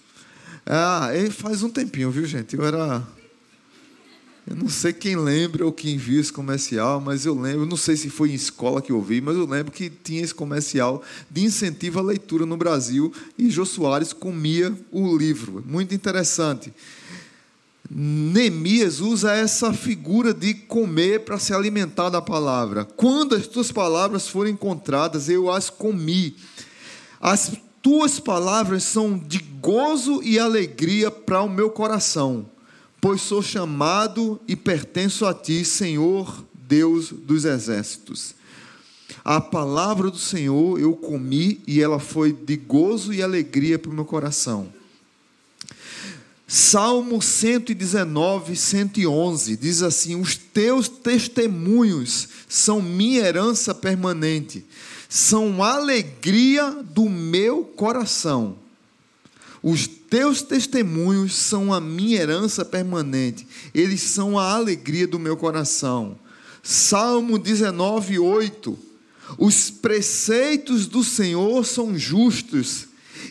Ah, 0.66 1.08
faz 1.30 1.62
um 1.62 1.70
tempinho, 1.70 2.10
viu, 2.10 2.26
gente? 2.26 2.54
Eu 2.54 2.64
era 2.64 3.02
eu 4.44 4.56
não 4.56 4.68
sei 4.68 4.92
quem 4.92 5.14
lembra 5.14 5.64
ou 5.64 5.72
quem 5.72 5.96
viu 5.96 6.20
esse 6.20 6.32
comercial, 6.32 7.00
mas 7.00 7.24
eu 7.24 7.38
lembro, 7.38 7.64
não 7.64 7.76
sei 7.76 7.96
se 7.96 8.10
foi 8.10 8.32
em 8.32 8.34
escola 8.34 8.82
que 8.82 8.90
eu 8.90 9.00
vi, 9.00 9.20
mas 9.20 9.36
eu 9.36 9.46
lembro 9.46 9.70
que 9.70 9.88
tinha 9.88 10.20
esse 10.20 10.34
comercial 10.34 11.02
de 11.30 11.44
incentivo 11.44 12.00
à 12.00 12.02
leitura 12.02 12.44
no 12.44 12.56
Brasil 12.56 13.12
e 13.38 13.48
Jô 13.48 13.64
Soares 13.64 14.12
comia 14.12 14.76
o 14.90 15.16
livro. 15.16 15.62
Muito 15.64 15.94
interessante. 15.94 16.72
Neemias 17.88 19.00
usa 19.00 19.32
essa 19.32 19.72
figura 19.72 20.34
de 20.34 20.54
comer 20.54 21.20
para 21.20 21.38
se 21.38 21.54
alimentar 21.54 22.08
da 22.08 22.20
palavra. 22.20 22.84
Quando 22.84 23.36
as 23.36 23.46
tuas 23.46 23.70
palavras 23.70 24.26
forem 24.26 24.54
encontradas, 24.54 25.28
eu 25.28 25.52
as 25.52 25.70
comi. 25.70 26.34
As 27.20 27.52
tuas 27.80 28.18
palavras 28.18 28.82
são 28.82 29.16
de 29.16 29.38
gozo 29.38 30.20
e 30.22 30.36
alegria 30.36 31.12
para 31.12 31.42
o 31.42 31.48
meu 31.48 31.70
coração 31.70 32.51
pois 33.02 33.20
sou 33.20 33.42
chamado 33.42 34.40
e 34.46 34.54
pertenço 34.54 35.26
a 35.26 35.34
ti, 35.34 35.64
Senhor 35.64 36.46
Deus 36.54 37.10
dos 37.10 37.44
exércitos. 37.44 38.32
A 39.24 39.40
palavra 39.40 40.08
do 40.08 40.18
Senhor 40.18 40.78
eu 40.78 40.94
comi 40.94 41.60
e 41.66 41.82
ela 41.82 41.98
foi 41.98 42.32
de 42.32 42.56
gozo 42.56 43.12
e 43.12 43.20
alegria 43.20 43.76
para 43.76 43.90
o 43.90 43.94
meu 43.94 44.04
coração. 44.04 44.72
Salmo 46.46 47.20
119, 47.20 48.54
111 48.54 49.56
diz 49.56 49.82
assim: 49.82 50.14
Os 50.20 50.36
teus 50.36 50.88
testemunhos 50.88 52.28
são 52.48 52.80
minha 52.80 53.22
herança 53.22 53.74
permanente, 53.74 54.64
são 55.08 55.60
alegria 55.60 56.70
do 56.70 57.08
meu 57.08 57.64
coração. 57.64 58.61
Os 59.62 59.86
teus 59.86 60.42
testemunhos 60.42 61.34
são 61.34 61.72
a 61.72 61.80
minha 61.80 62.20
herança 62.20 62.64
permanente, 62.64 63.46
eles 63.72 64.00
são 64.02 64.38
a 64.38 64.52
alegria 64.52 65.06
do 65.06 65.18
meu 65.18 65.36
coração. 65.36 66.18
Salmo 66.62 67.38
19, 67.38 68.18
8. 68.18 68.78
Os 69.38 69.70
preceitos 69.70 70.86
do 70.86 71.02
Senhor 71.02 71.64
são 71.64 71.96
justos 71.96 72.88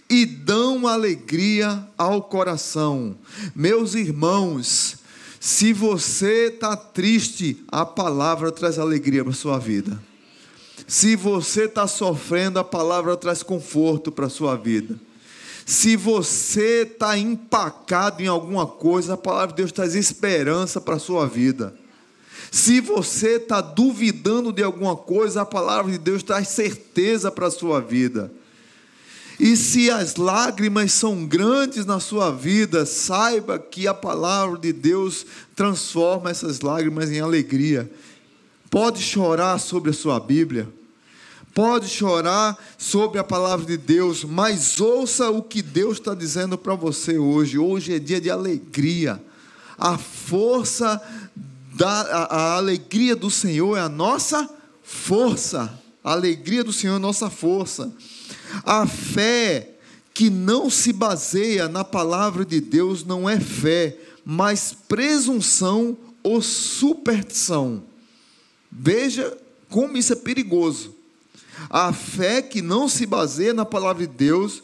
e 0.09 0.25
dão 0.25 0.88
alegria 0.88 1.86
ao 1.97 2.21
coração. 2.23 3.15
Meus 3.55 3.93
irmãos, 3.93 4.97
se 5.39 5.73
você 5.73 6.47
está 6.47 6.75
triste, 6.75 7.63
a 7.67 7.86
palavra 7.86 8.51
traz 8.51 8.79
alegria 8.79 9.23
para 9.23 9.32
a 9.32 9.36
sua 9.36 9.59
vida. 9.59 10.01
Se 10.88 11.15
você 11.15 11.65
está 11.65 11.88
sofrendo, 11.88 12.59
a 12.59 12.63
palavra 12.63 13.15
traz 13.15 13.43
conforto 13.43 14.11
para 14.11 14.25
a 14.25 14.29
sua 14.29 14.55
vida. 14.55 14.99
Se 15.66 15.95
você 15.95 16.82
está 16.82 17.18
empacado 17.18 18.22
em 18.22 18.28
alguma 18.28 18.66
coisa, 18.66 19.14
a 19.14 19.18
palavra 19.18 19.49
de 19.49 19.62
Deus 19.62 19.72
traz 19.72 19.95
esperança 19.95 20.82
para 20.82 20.95
a 20.95 20.99
sua 20.99 21.28
vida. 21.28 21.74
Se 22.51 22.82
você 22.82 23.36
está 23.36 23.62
duvidando 23.62 24.51
de 24.51 24.62
alguma 24.62 24.95
coisa, 24.95 25.41
a 25.41 25.45
palavra 25.45 25.91
de 25.91 25.97
Deus 25.97 26.24
traz 26.24 26.49
certeza 26.49 27.32
para 27.32 27.47
a 27.47 27.51
sua 27.51 27.80
vida. 27.80 28.32
E 29.39 29.55
se 29.55 29.89
as 29.89 30.18
lágrimas 30.18 30.91
são 30.91 31.26
grandes 31.26 31.86
na 31.86 31.99
sua 31.99 32.30
vida, 32.30 32.86
saiba 32.86 33.57
que 33.57 33.88
a 33.88 33.93
palavra 33.93 34.57
de 34.57 34.74
Deus 34.74 35.26
transforma 35.55 36.30
essas 36.30 36.62
lágrimas 36.62 37.09
em 37.09 37.20
alegria. 37.20 37.89
Pode 38.70 39.01
chorar 39.01 39.59
sobre 39.59 39.89
a 39.89 39.93
sua 39.93 40.20
Bíblia 40.20 40.68
pode 41.54 41.88
chorar 41.88 42.58
sobre 42.78 43.20
a 43.20 43.24
palavra 43.24 43.66
de 43.66 43.78
Deus, 43.78 44.24
mas 44.24 44.80
ouça 44.80 45.30
o 45.30 45.41
que 45.41 45.62
Deus 45.62 45.97
está 45.97 46.14
dizendo 46.14 46.58
para 46.58 46.76
você 46.76 47.18
hoje. 47.18 47.58
Hoje 47.58 47.95
é 47.95 47.99
dia 47.99 48.22
de 48.22 48.30
alegria. 48.30 49.22
A 49.78 49.97
força 49.97 51.02
da 51.74 51.89
a, 51.89 52.36
a 52.36 52.56
alegria 52.58 53.16
do 53.16 53.30
Senhor 53.30 53.78
é 53.78 53.82
a 53.82 53.89
nossa 53.89 54.49
força. 54.84 55.80
A 56.04 56.14
alegria 56.14 56.64
do 56.64 56.74
Senhor 56.74 56.93
é 56.93 56.97
a 56.97 56.99
nossa 56.99 57.30
força. 57.30 57.91
A 58.64 58.86
fé 58.88 59.70
que 60.14 60.30
não 60.30 60.70
se 60.70 60.91
baseia 60.91 61.68
na 61.68 61.84
palavra 61.84 62.45
de 62.45 62.60
Deus 62.60 63.04
não 63.04 63.30
é 63.30 63.39
fé, 63.39 63.97
mas 64.26 64.76
presunção 64.88 65.97
ou 66.24 66.41
superstição. 66.41 67.84
Veja 68.72 69.38
como 69.70 69.97
isso 69.97 70.14
é 70.14 70.16
perigoso. 70.16 71.01
A 71.74 71.93
fé 71.93 72.41
que 72.41 72.61
não 72.61 72.89
se 72.89 73.05
baseia 73.05 73.53
na 73.53 73.63
palavra 73.63 74.05
de 74.05 74.13
Deus 74.13 74.61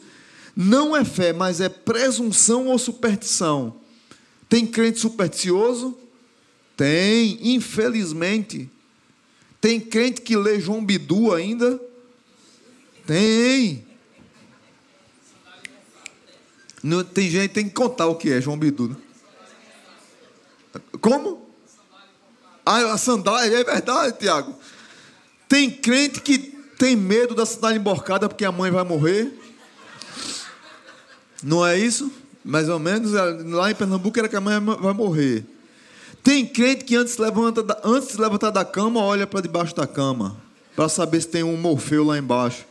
não 0.54 0.94
é 0.94 1.06
fé, 1.06 1.32
mas 1.32 1.58
é 1.58 1.70
presunção 1.70 2.66
ou 2.66 2.78
superstição. 2.78 3.76
Tem 4.46 4.66
crente 4.66 4.98
supersticioso? 4.98 5.96
Tem, 6.76 7.38
infelizmente. 7.54 8.68
Tem 9.58 9.80
crente 9.80 10.20
que 10.20 10.36
lê 10.36 10.60
João 10.60 10.84
Bidu 10.84 11.32
ainda? 11.32 11.80
Tem. 13.06 13.86
Tem 17.14 17.30
gente 17.30 17.48
que 17.48 17.54
tem 17.54 17.68
que 17.68 17.74
contar 17.74 18.06
o 18.08 18.16
que 18.16 18.30
é 18.30 18.38
João 18.38 18.58
Bidu. 18.58 18.88
Né? 18.90 18.96
Como? 21.00 21.48
Ah, 22.66 22.92
a 22.92 22.98
sandália, 22.98 23.60
é 23.60 23.64
verdade, 23.64 24.18
Tiago. 24.18 24.54
Tem 25.48 25.70
crente 25.70 26.20
que 26.20 26.57
tem 26.78 26.94
medo 26.94 27.34
da 27.34 27.44
cidade 27.44 27.76
emborcada 27.76 28.28
porque 28.28 28.44
a 28.44 28.52
mãe 28.52 28.70
vai 28.70 28.84
morrer? 28.84 29.36
Não 31.42 31.66
é 31.66 31.76
isso? 31.76 32.10
Mais 32.44 32.68
ou 32.68 32.78
menos, 32.78 33.12
lá 33.12 33.70
em 33.70 33.74
Pernambuco 33.74 34.18
era 34.18 34.28
que 34.28 34.36
a 34.36 34.40
mãe 34.40 34.58
vai 34.60 34.94
morrer. 34.94 35.44
Tem 36.22 36.46
crente 36.46 36.84
que 36.84 36.94
antes, 36.94 37.16
levanta, 37.18 37.64
antes 37.84 38.08
de 38.14 38.20
levantar 38.20 38.50
da 38.50 38.64
cama, 38.64 39.00
olha 39.00 39.26
para 39.26 39.40
debaixo 39.40 39.74
da 39.74 39.86
cama, 39.86 40.36
para 40.76 40.88
saber 40.88 41.20
se 41.20 41.28
tem 41.28 41.42
um 41.42 41.56
morfeu 41.56 42.04
lá 42.04 42.16
embaixo. 42.16 42.64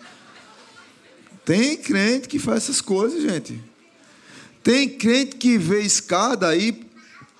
Tem 1.43 1.78
crente 1.78 2.28
que 2.28 2.39
faz 2.39 2.64
essas 2.64 2.82
coisas, 2.82 3.22
gente. 3.22 3.62
Tem 4.64 4.88
crente 4.89 5.36
que 5.36 5.58
vê 5.58 5.82
escada 5.82 6.47
aí, 6.47 6.86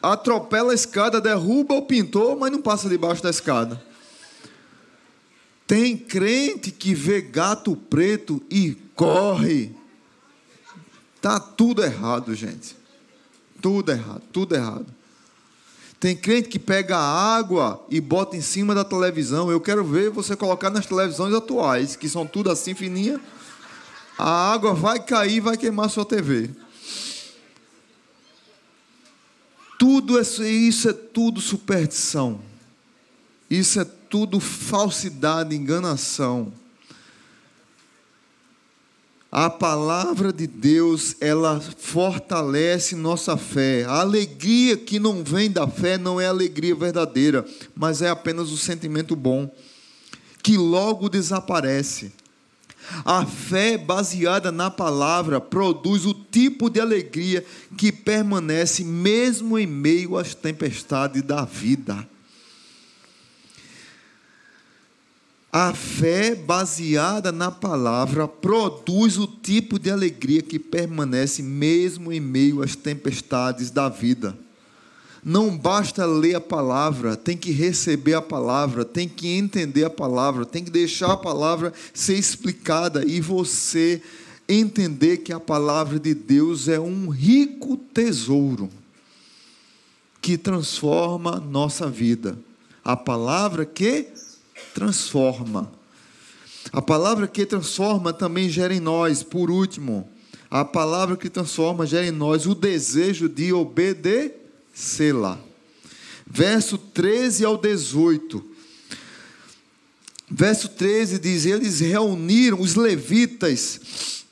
atropela 0.02 0.72
a 0.72 0.76
escada, 0.76 1.20
derruba 1.22 1.76
o 1.76 1.82
pintor, 1.82 2.38
mas 2.38 2.52
não 2.52 2.62
passa 2.62 2.90
debaixo 2.90 3.24
da 3.24 3.30
escada. 3.30 3.82
Tem 5.68 5.98
crente 5.98 6.72
que 6.72 6.96
vê 6.96 7.22
gato 7.22 7.76
preto 7.76 8.42
e 8.50 8.76
corre. 8.96 9.76
Tá 11.22 11.40
tudo 11.42 11.84
errado, 11.84 12.34
gente. 12.34 12.74
Tudo 13.62 13.92
errado, 13.92 14.24
tudo 14.32 14.56
errado. 14.56 14.86
Tem 16.00 16.16
crente 16.16 16.48
que 16.48 16.58
pega 16.58 16.98
água 16.98 17.86
e 17.90 18.00
bota 18.00 18.38
em 18.38 18.42
cima 18.42 18.74
da 18.74 18.86
televisão. 18.86 19.52
Eu 19.52 19.60
quero 19.60 19.84
ver 19.84 20.10
você 20.10 20.38
colocar 20.38 20.70
nas 20.70 20.86
televisões 20.86 21.34
atuais, 21.34 21.98
que 21.98 22.08
são 22.08 22.26
tudo 22.26 22.50
assim 22.50 22.74
fininha. 22.74 23.20
A 24.18 24.54
água 24.54 24.74
vai 24.74 25.04
cair, 25.04 25.42
vai 25.42 25.58
queimar 25.58 25.90
sua 25.90 26.06
TV. 26.06 26.50
Tudo 29.78 30.20
isso 30.20 30.90
é 30.90 30.94
tudo 30.94 31.42
superstição. 31.42 32.40
Isso 33.50 33.80
é 33.80 33.86
tudo 34.10 34.40
falsidade, 34.40 35.56
enganação. 35.56 36.52
A 39.32 39.50
palavra 39.50 40.32
de 40.32 40.48
Deus, 40.48 41.16
ela 41.20 41.60
fortalece 41.60 42.96
nossa 42.96 43.36
fé. 43.36 43.84
A 43.84 44.00
alegria 44.00 44.78
que 44.78 45.00
não 45.00 45.24
vem 45.24 45.52
da 45.52 45.68
fé 45.68 45.98
não 45.98 46.20
é 46.20 46.26
alegria 46.26 46.74
verdadeira, 46.74 47.46
mas 47.76 48.02
é 48.02 48.10
apenas 48.10 48.52
o 48.52 48.58
sentimento 48.58 49.16
bom, 49.16 49.54
que 50.42 50.58
logo 50.58 51.10
desaparece. 51.10 52.14
A 53.04 53.26
fé 53.26 53.78
baseada 53.78 54.50
na 54.50 54.72
palavra 54.72 55.42
produz 55.42 56.06
o 56.06 56.14
tipo 56.14 56.70
de 56.70 56.80
alegria 56.80 57.46
que 57.78 57.92
permanece 57.92 58.84
mesmo 58.84 59.60
em 59.60 59.68
meio 59.68 60.18
às 60.18 60.34
tempestades 60.34 61.22
da 61.22 61.44
vida. 61.44 62.08
A 65.60 65.74
fé 65.74 66.36
baseada 66.36 67.32
na 67.32 67.50
palavra 67.50 68.28
produz 68.28 69.18
o 69.18 69.26
tipo 69.26 69.80
de 69.80 69.90
alegria 69.90 70.40
que 70.40 70.60
permanece 70.60 71.42
mesmo 71.42 72.14
em 72.14 72.20
meio 72.20 72.62
às 72.62 72.76
tempestades 72.76 73.72
da 73.72 73.90
vida. 73.90 74.38
Não 75.26 75.58
basta 75.58 76.06
ler 76.06 76.36
a 76.36 76.40
palavra, 76.40 77.16
tem 77.18 77.36
que 77.36 77.50
receber 77.50 78.14
a 78.14 78.22
palavra, 78.22 78.86
tem 78.86 79.10
que 79.10 79.30
entender 79.30 79.84
a 79.84 79.90
palavra, 79.90 80.46
tem 80.46 80.64
que 80.64 80.70
deixar 80.70 81.14
a 81.14 81.18
palavra 81.18 81.74
ser 81.92 82.14
explicada 82.14 83.04
e 83.04 83.20
você 83.20 84.00
entender 84.48 85.18
que 85.18 85.34
a 85.34 85.40
palavra 85.40 86.00
de 86.00 86.14
Deus 86.14 86.68
é 86.68 86.80
um 86.80 87.10
rico 87.10 87.78
tesouro 87.78 88.70
que 90.22 90.38
transforma 90.38 91.40
nossa 91.40 91.90
vida. 91.90 92.38
A 92.84 92.96
palavra 92.96 93.66
que 93.66 94.06
transforma. 94.74 95.72
A 96.72 96.82
palavra 96.82 97.28
que 97.28 97.46
transforma 97.46 98.12
também 98.12 98.50
gera 98.50 98.74
em 98.74 98.80
nós, 98.80 99.24
por 99.24 99.50
último, 99.50 100.10
a 100.50 100.66
palavra 100.66 101.16
que 101.16 101.30
transforma 101.30 101.86
gera 101.86 102.06
em 102.06 102.12
nós 102.12 102.46
o 102.46 102.54
desejo 102.54 103.30
de 103.30 103.54
obedecer 103.54 104.48
Sela. 104.78 105.44
Verso 106.30 106.78
13 106.78 107.44
ao 107.44 107.58
18. 107.58 108.46
Verso 110.30 110.70
13 110.70 111.18
diz: 111.18 111.46
Eles 111.46 111.80
reuniram, 111.80 112.62
os 112.62 112.76
levitas, 112.76 114.26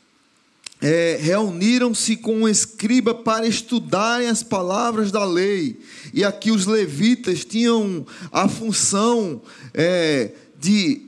é, 0.87 1.17
reuniram-se 1.19 2.15
com 2.15 2.43
o 2.43 2.47
escriba 2.47 3.15
para 3.15 3.47
estudarem 3.47 4.27
as 4.27 4.43
palavras 4.43 5.11
da 5.11 5.25
lei. 5.25 5.79
E 6.13 6.23
aqui 6.23 6.51
os 6.51 6.67
levitas 6.67 7.43
tinham 7.43 8.05
a 8.31 8.47
função 8.47 9.41
é, 9.73 10.29
de 10.59 11.01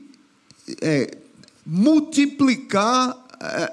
é, 0.82 1.16
multiplicar 1.64 3.27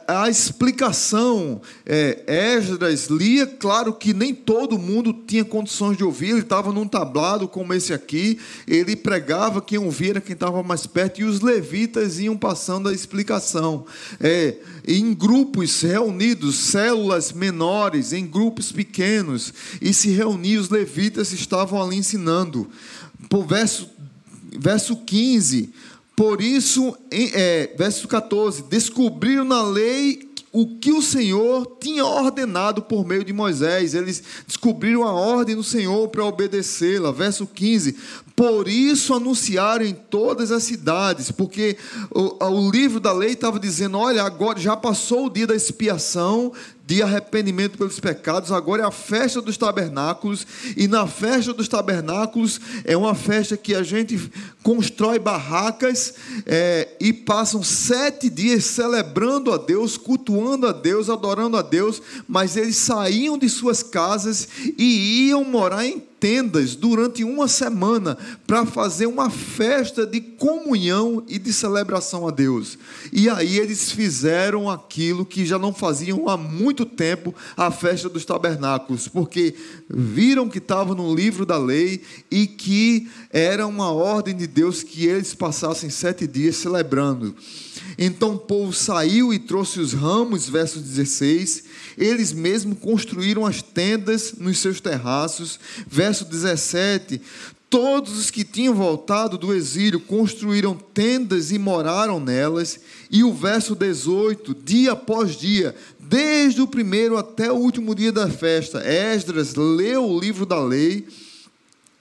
a 0.08 0.30
explicação, 0.30 1.60
é, 1.86 2.56
Esdras 2.56 3.08
lia, 3.08 3.48
claro 3.48 3.94
que 3.94 4.14
nem 4.14 4.34
todo 4.34 4.78
mundo 4.78 5.12
tinha 5.26 5.44
condições 5.44 5.98
de 5.98 6.04
ouvir, 6.04 6.30
ele 6.30 6.42
estava 6.42 6.72
num 6.72 6.88
tablado 6.88 7.48
como 7.48 7.74
esse 7.74 7.92
aqui, 7.92 8.38
ele 8.68 8.96
pregava, 8.96 9.62
quem 9.62 9.80
ouvia 9.80 10.12
era 10.12 10.22
quem 10.22 10.34
estava 10.34 10.62
mais 10.62 10.86
perto, 10.86 11.22
e 11.22 11.24
os 11.24 11.42
levitas 11.42 12.20
iam 12.20 12.38
passando 12.38 12.90
a 12.90 12.94
explicação. 12.94 13.86
É, 14.20 14.56
em 14.88 15.16
grupos 15.16 15.82
reunidos, 15.82 16.56
células 16.58 17.32
menores, 17.32 18.14
em 18.14 18.28
grupos 18.28 18.72
pequenos, 18.72 19.52
e 19.82 19.94
se 19.94 20.10
reuniam, 20.10 20.62
os 20.62 20.70
levitas 20.70 21.32
estavam 21.34 21.82
ali 21.82 21.98
ensinando. 21.98 22.70
Por 23.28 23.48
verso, 23.48 23.90
verso 24.60 24.96
15 24.98 25.74
por 26.16 26.42
isso, 26.42 26.96
em, 27.12 27.30
é, 27.34 27.74
verso 27.78 28.08
14: 28.08 28.64
descobriram 28.64 29.44
na 29.44 29.62
lei 29.62 30.30
o 30.52 30.80
que 30.80 30.94
o 30.94 31.02
Senhor 31.02 31.78
tinha 31.82 32.06
ordenado 32.06 32.82
por 32.82 33.06
meio 33.06 33.26
de 33.26 33.34
Moisés. 33.34 33.94
Eles 33.94 34.24
descobriram 34.48 35.04
a 35.04 35.12
ordem 35.12 35.54
do 35.54 35.64
Senhor 35.64 36.08
para 36.08 36.24
obedecê-la. 36.24 37.12
Verso 37.12 37.46
15: 37.46 37.98
Por 38.36 38.68
isso 38.68 39.14
anunciaram 39.14 39.86
em 39.86 39.94
todas 39.94 40.52
as 40.52 40.64
cidades, 40.64 41.32
porque 41.32 41.78
o, 42.12 42.44
o 42.44 42.70
livro 42.70 43.00
da 43.00 43.14
lei 43.14 43.32
estava 43.32 43.58
dizendo: 43.58 43.98
olha, 43.98 44.24
agora 44.24 44.60
já 44.60 44.76
passou 44.76 45.28
o 45.28 45.30
dia 45.30 45.48
da 45.48 45.56
expiação, 45.56 46.52
de 46.86 47.02
arrependimento 47.02 47.78
pelos 47.78 48.00
pecados, 48.00 48.52
agora 48.52 48.84
é 48.84 48.86
a 48.86 48.92
festa 48.92 49.42
dos 49.42 49.58
tabernáculos, 49.58 50.46
e 50.78 50.88
na 50.88 51.08
festa 51.08 51.52
dos 51.52 51.68
tabernáculos 51.68 52.60
é 52.84 52.96
uma 52.96 53.16
festa 53.16 53.58
que 53.58 53.74
a 53.74 53.82
gente 53.82 54.32
constrói 54.62 55.18
barracas 55.18 56.14
é, 56.46 56.90
e 57.00 57.12
passam 57.12 57.64
sete 57.64 58.30
dias 58.30 58.66
celebrando 58.66 59.52
a 59.52 59.58
Deus, 59.58 59.98
cultuando 59.98 60.68
a 60.68 60.72
Deus, 60.72 61.10
adorando 61.10 61.58
a 61.58 61.64
Deus, 61.64 62.02
mas 62.28 62.56
eles 62.56 62.76
saíam 62.76 63.38
de 63.38 63.50
suas 63.50 63.82
casas 63.82 64.48
e 64.78 65.30
iam 65.30 65.44
morar 65.44 65.86
em 65.86 66.00
tendas 66.20 66.76
durante 66.76 67.24
uma 67.24 67.48
semana 67.48 68.18
para 68.48 68.66
fazer 68.66 69.06
uma 69.06 69.30
festa 69.30 70.06
de 70.06 70.22
comunhão 70.22 71.24
e 71.28 71.38
de 71.38 71.52
celebração 71.52 72.28
a 72.28 72.32
Deus. 72.32 72.78
E 73.12 73.30
aí 73.30 73.58
eles 73.58 73.92
fizeram 73.92 74.70
aquilo 74.70 75.26
que 75.26 75.46
já 75.46 75.60
não 75.60 75.74
faziam 75.74 76.28
há 76.28 76.38
muito 76.38 76.86
tempo, 76.86 77.34
a 77.56 77.70
festa 77.72 78.10
dos 78.10 78.26
tabernáculos, 78.26 79.08
porque 79.08 79.56
viram 79.90 80.50
que 80.50 80.58
estava 80.58 80.96
no 80.96 81.14
livro 81.14 81.46
da 81.46 81.58
lei 81.58 82.02
e 82.32 82.48
que 82.48 83.08
era 83.30 83.68
uma 83.68 83.92
ordem 83.92 84.36
de 84.36 84.48
Deus 84.48 84.84
que 84.84 85.06
eles 85.06 85.34
passassem 85.34 85.90
sete 85.90 86.26
dias 86.26 86.56
celebrando. 86.56 87.36
Então 87.98 88.36
o 88.36 88.40
povo 88.40 88.74
saiu 88.74 89.34
e 89.34 89.40
trouxe 89.40 89.80
os 89.80 89.94
ramos, 89.94 90.50
verso 90.50 90.80
16. 90.80 91.64
Eles 91.98 92.34
mesmos 92.34 92.78
construíram 92.80 93.46
as 93.46 93.62
tendas 93.62 94.34
nos 94.38 94.60
seus 94.60 94.82
terraços. 94.82 95.60
Verso 95.88 96.26
17. 96.26 97.22
Todos 97.70 98.18
os 98.18 98.30
que 98.30 98.44
tinham 98.44 98.74
voltado 98.74 99.38
do 99.38 99.54
exílio 99.54 100.00
construíram 100.00 100.76
tendas 100.76 101.52
e 101.52 101.58
moraram 101.58 102.20
nelas. 102.20 102.80
E 103.10 103.24
o 103.24 103.34
verso 103.34 103.76
18, 103.76 104.56
dia 104.64 104.92
após 104.92 105.36
dia, 105.36 105.76
desde 106.00 106.62
o 106.62 106.68
primeiro 106.68 107.18
até 107.18 107.52
o 107.52 107.56
último 107.56 107.96
dia 107.96 108.12
da 108.12 108.30
festa, 108.30 108.84
Esdras 108.86 109.56
leu 109.56 110.06
o 110.06 110.20
livro 110.20 110.46
da 110.46 110.62
lei. 110.62 111.08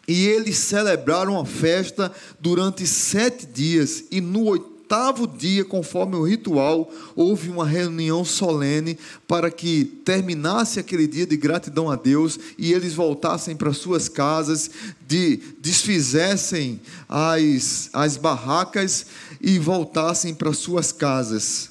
E 0.07 0.27
eles 0.27 0.59
celebraram 0.59 1.41
a 1.41 1.47
festa 1.47 2.13
durante 2.39 2.87
sete 2.87 3.47
dias, 3.47 4.05
e 4.11 4.21
no 4.21 4.45
oitavo 4.45 4.74
oitavo 4.85 5.27
dia, 5.27 5.65
conforme 5.65 6.15
o 6.15 6.23
ritual, 6.23 6.91
houve 7.17 7.49
uma 7.49 7.67
reunião 7.67 8.23
solene 8.23 8.99
para 9.27 9.51
que 9.51 9.85
terminasse 10.05 10.79
aquele 10.79 11.07
dia 11.07 11.27
de 11.27 11.39
gratidão 11.39 11.91
a 11.91 11.97
Deus 11.97 12.39
e 12.59 12.71
eles 12.71 12.93
voltassem 12.93 13.57
para 13.57 13.73
suas 13.73 14.11
casas, 14.11 14.71
de, 15.09 15.41
desfizessem 15.59 16.81
as, 17.09 17.89
as 17.95 18.19
barracas 18.19 19.07
e 19.41 19.59
voltassem 19.59 20.35
para 20.35 20.53
suas 20.53 20.93
casas. 20.93 21.71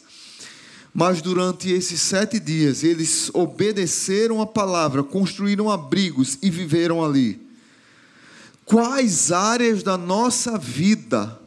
Mas 0.92 1.22
durante 1.22 1.72
esses 1.72 2.02
sete 2.02 2.40
dias, 2.40 2.84
eles 2.84 3.30
obedeceram 3.32 4.42
a 4.42 4.48
palavra, 4.48 5.04
construíram 5.04 5.70
abrigos 5.70 6.40
e 6.42 6.50
viveram 6.50 7.04
ali. 7.06 7.40
Quais 8.66 9.32
áreas 9.32 9.84
da 9.84 9.98
nossa 9.98 10.58
vida 10.58 11.43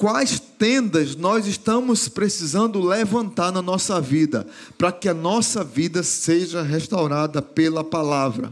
quais 0.00 0.40
tendas 0.40 1.14
nós 1.14 1.46
estamos 1.46 2.08
precisando 2.08 2.80
levantar 2.80 3.52
na 3.52 3.60
nossa 3.60 4.00
vida, 4.00 4.46
para 4.78 4.90
que 4.90 5.06
a 5.10 5.12
nossa 5.12 5.62
vida 5.62 6.02
seja 6.02 6.62
restaurada 6.62 7.42
pela 7.42 7.84
palavra. 7.84 8.50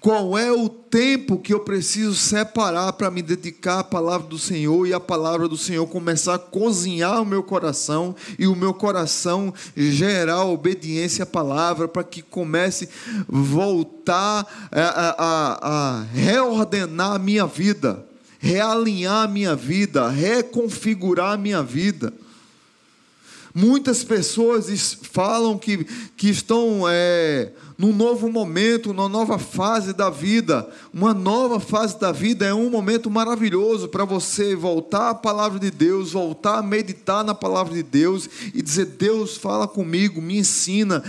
Qual 0.00 0.38
é 0.38 0.50
o 0.50 0.70
tempo 0.70 1.38
que 1.38 1.52
eu 1.52 1.60
preciso 1.60 2.14
separar 2.14 2.94
para 2.94 3.10
me 3.10 3.20
dedicar 3.20 3.80
à 3.80 3.84
palavra 3.84 4.26
do 4.26 4.38
Senhor 4.38 4.86
e 4.86 4.94
a 4.94 4.98
palavra 4.98 5.46
do 5.46 5.56
Senhor 5.58 5.86
começar 5.86 6.36
a 6.36 6.38
cozinhar 6.38 7.20
o 7.20 7.26
meu 7.26 7.42
coração 7.42 8.16
e 8.38 8.46
o 8.46 8.56
meu 8.56 8.72
coração 8.72 9.52
gerar 9.76 10.46
obediência 10.46 11.24
à 11.24 11.26
palavra 11.26 11.86
para 11.86 12.02
que 12.02 12.22
comece 12.22 12.88
a 13.18 13.22
voltar 13.28 14.46
a, 14.72 15.14
a, 15.18 15.68
a 15.68 16.02
reordenar 16.04 17.16
a 17.16 17.18
minha 17.18 17.46
vida, 17.46 18.10
realinhar 18.42 19.24
a 19.24 19.28
minha 19.28 19.54
vida, 19.54 20.08
reconfigurar 20.08 21.34
a 21.34 21.36
minha 21.36 21.62
vida. 21.62 22.12
Muitas 23.54 24.02
pessoas 24.02 24.98
falam 25.12 25.56
que, 25.56 25.84
que 26.16 26.28
estão 26.28 26.84
é, 26.88 27.52
num 27.78 27.92
novo 27.92 28.28
momento, 28.28 28.92
numa 28.92 29.08
nova 29.08 29.38
fase 29.38 29.92
da 29.92 30.10
vida. 30.10 30.68
Uma 30.92 31.14
nova 31.14 31.60
fase 31.60 32.00
da 32.00 32.10
vida 32.10 32.44
é 32.44 32.52
um 32.52 32.68
momento 32.68 33.08
maravilhoso 33.08 33.88
para 33.88 34.04
você 34.04 34.56
voltar 34.56 35.10
à 35.10 35.14
palavra 35.14 35.60
de 35.60 35.70
Deus, 35.70 36.12
voltar 36.12 36.58
a 36.58 36.62
meditar 36.62 37.22
na 37.22 37.34
palavra 37.34 37.74
de 37.74 37.82
Deus 37.82 38.28
e 38.52 38.60
dizer: 38.60 38.86
Deus, 38.86 39.36
fala 39.36 39.68
comigo, 39.68 40.20
me 40.20 40.38
ensina, 40.38 41.04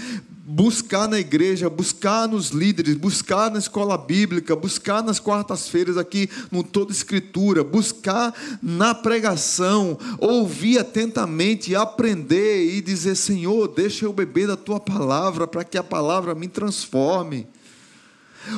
buscar 0.54 1.08
na 1.08 1.20
igreja, 1.20 1.68
buscar 1.68 2.28
nos 2.28 2.50
líderes, 2.50 2.96
buscar 2.96 3.50
na 3.50 3.58
escola 3.58 3.98
bíblica, 3.98 4.56
buscar 4.56 5.02
nas 5.02 5.20
quartas-feiras 5.20 5.98
aqui 5.98 6.30
no 6.52 6.64
Toda 6.64 6.92
Escritura, 6.92 7.64
buscar 7.64 8.32
na 8.62 8.94
pregação, 8.94 9.98
ouvir 10.20 10.78
atentamente, 10.78 11.76
aprender 11.76 12.76
e 12.76 12.82
dizer: 12.82 13.16
Senhor, 13.16 13.68
deixa 13.68 14.06
eu 14.06 14.14
beber 14.14 14.48
da 14.48 14.56
tua 14.56 14.80
palavra 14.80 15.48
para 15.48 15.64
que 15.64 15.78
a 15.78 15.84
palavra 15.84 16.36
me 16.36 16.48
transforme. 16.48 17.48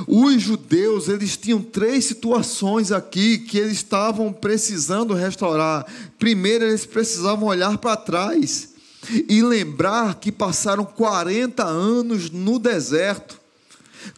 Os 0.05 0.41
judeus, 0.41 1.07
eles 1.07 1.37
tinham 1.37 1.61
três 1.61 2.05
situações 2.05 2.91
aqui 2.91 3.37
que 3.37 3.57
eles 3.57 3.73
estavam 3.73 4.33
precisando 4.33 5.13
restaurar. 5.13 5.85
Primeiro, 6.19 6.65
eles 6.65 6.85
precisavam 6.85 7.47
olhar 7.47 7.77
para 7.77 7.95
trás 7.95 8.74
e 9.29 9.41
lembrar 9.41 10.15
que 10.15 10.31
passaram 10.31 10.85
40 10.85 11.63
anos 11.63 12.29
no 12.29 12.59
deserto. 12.59 13.39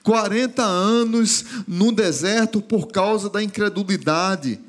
40 0.04 0.64
anos 0.64 1.46
no 1.68 1.92
deserto 1.92 2.62
por 2.62 2.88
causa 2.88 3.30
da 3.30 3.42
incredulidade. 3.42 4.60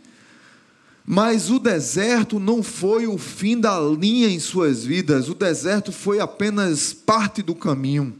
Mas 1.05 1.51
o 1.51 1.59
deserto 1.59 2.39
não 2.39 2.63
foi 2.63 3.07
o 3.07 3.17
fim 3.17 3.59
da 3.59 3.81
linha 3.81 4.29
em 4.29 4.39
suas 4.39 4.85
vidas, 4.85 5.29
o 5.31 5.35
deserto 5.35 5.91
foi 5.91 6.21
apenas 6.21 6.93
parte 6.93 7.41
do 7.41 7.55
caminho. 7.55 8.15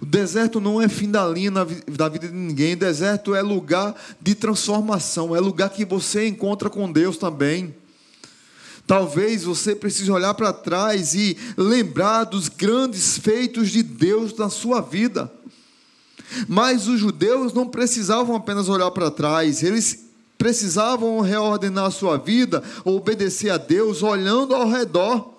O 0.00 0.04
deserto 0.04 0.60
não 0.60 0.82
é 0.82 0.88
fim 0.88 1.08
da 1.10 1.26
linha 1.28 1.50
na, 1.50 1.64
da 1.64 2.08
vida 2.08 2.26
de 2.26 2.34
ninguém, 2.34 2.74
o 2.74 2.78
deserto 2.78 3.34
é 3.34 3.40
lugar 3.40 3.94
de 4.20 4.34
transformação, 4.34 5.34
é 5.34 5.38
lugar 5.38 5.70
que 5.70 5.84
você 5.84 6.26
encontra 6.26 6.68
com 6.68 6.90
Deus 6.90 7.16
também. 7.16 7.72
Talvez 8.86 9.42
você 9.42 9.74
precise 9.74 10.10
olhar 10.10 10.32
para 10.34 10.52
trás 10.52 11.14
e 11.14 11.36
lembrar 11.56 12.24
dos 12.24 12.48
grandes 12.48 13.18
feitos 13.18 13.70
de 13.70 13.82
Deus 13.82 14.36
na 14.36 14.48
sua 14.48 14.80
vida. 14.80 15.30
Mas 16.46 16.86
os 16.86 17.00
judeus 17.00 17.52
não 17.52 17.66
precisavam 17.66 18.36
apenas 18.36 18.68
olhar 18.68 18.90
para 18.90 19.10
trás, 19.10 19.62
eles 19.62 20.06
precisavam 20.38 21.20
reordenar 21.20 21.86
a 21.86 21.90
sua 21.90 22.16
vida, 22.16 22.62
obedecer 22.84 23.50
a 23.50 23.56
Deus, 23.56 24.02
olhando 24.02 24.54
ao 24.54 24.68
redor. 24.68 25.34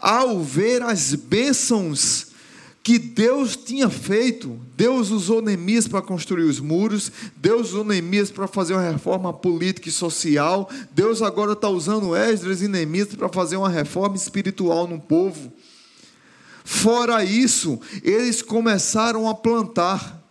Ao 0.00 0.42
ver 0.42 0.82
as 0.82 1.14
bênçãos 1.14 2.27
que 2.88 2.98
Deus 2.98 3.54
tinha 3.54 3.90
feito. 3.90 4.58
Deus 4.74 5.10
usou 5.10 5.42
Neemias 5.42 5.86
para 5.86 6.00
construir 6.00 6.44
os 6.44 6.58
muros, 6.58 7.12
Deus 7.36 7.68
usou 7.68 7.84
Neemias 7.84 8.30
para 8.30 8.48
fazer 8.48 8.72
uma 8.72 8.90
reforma 8.90 9.30
política 9.30 9.90
e 9.90 9.92
social, 9.92 10.70
Deus 10.92 11.20
agora 11.20 11.52
está 11.52 11.68
usando 11.68 12.16
Esdras 12.16 12.62
e 12.62 12.66
Neemias 12.66 13.08
para 13.08 13.28
fazer 13.28 13.58
uma 13.58 13.68
reforma 13.68 14.16
espiritual 14.16 14.86
no 14.86 14.98
povo. 14.98 15.52
Fora 16.64 17.22
isso, 17.22 17.78
eles 18.02 18.40
começaram 18.40 19.28
a 19.28 19.34
plantar 19.34 20.24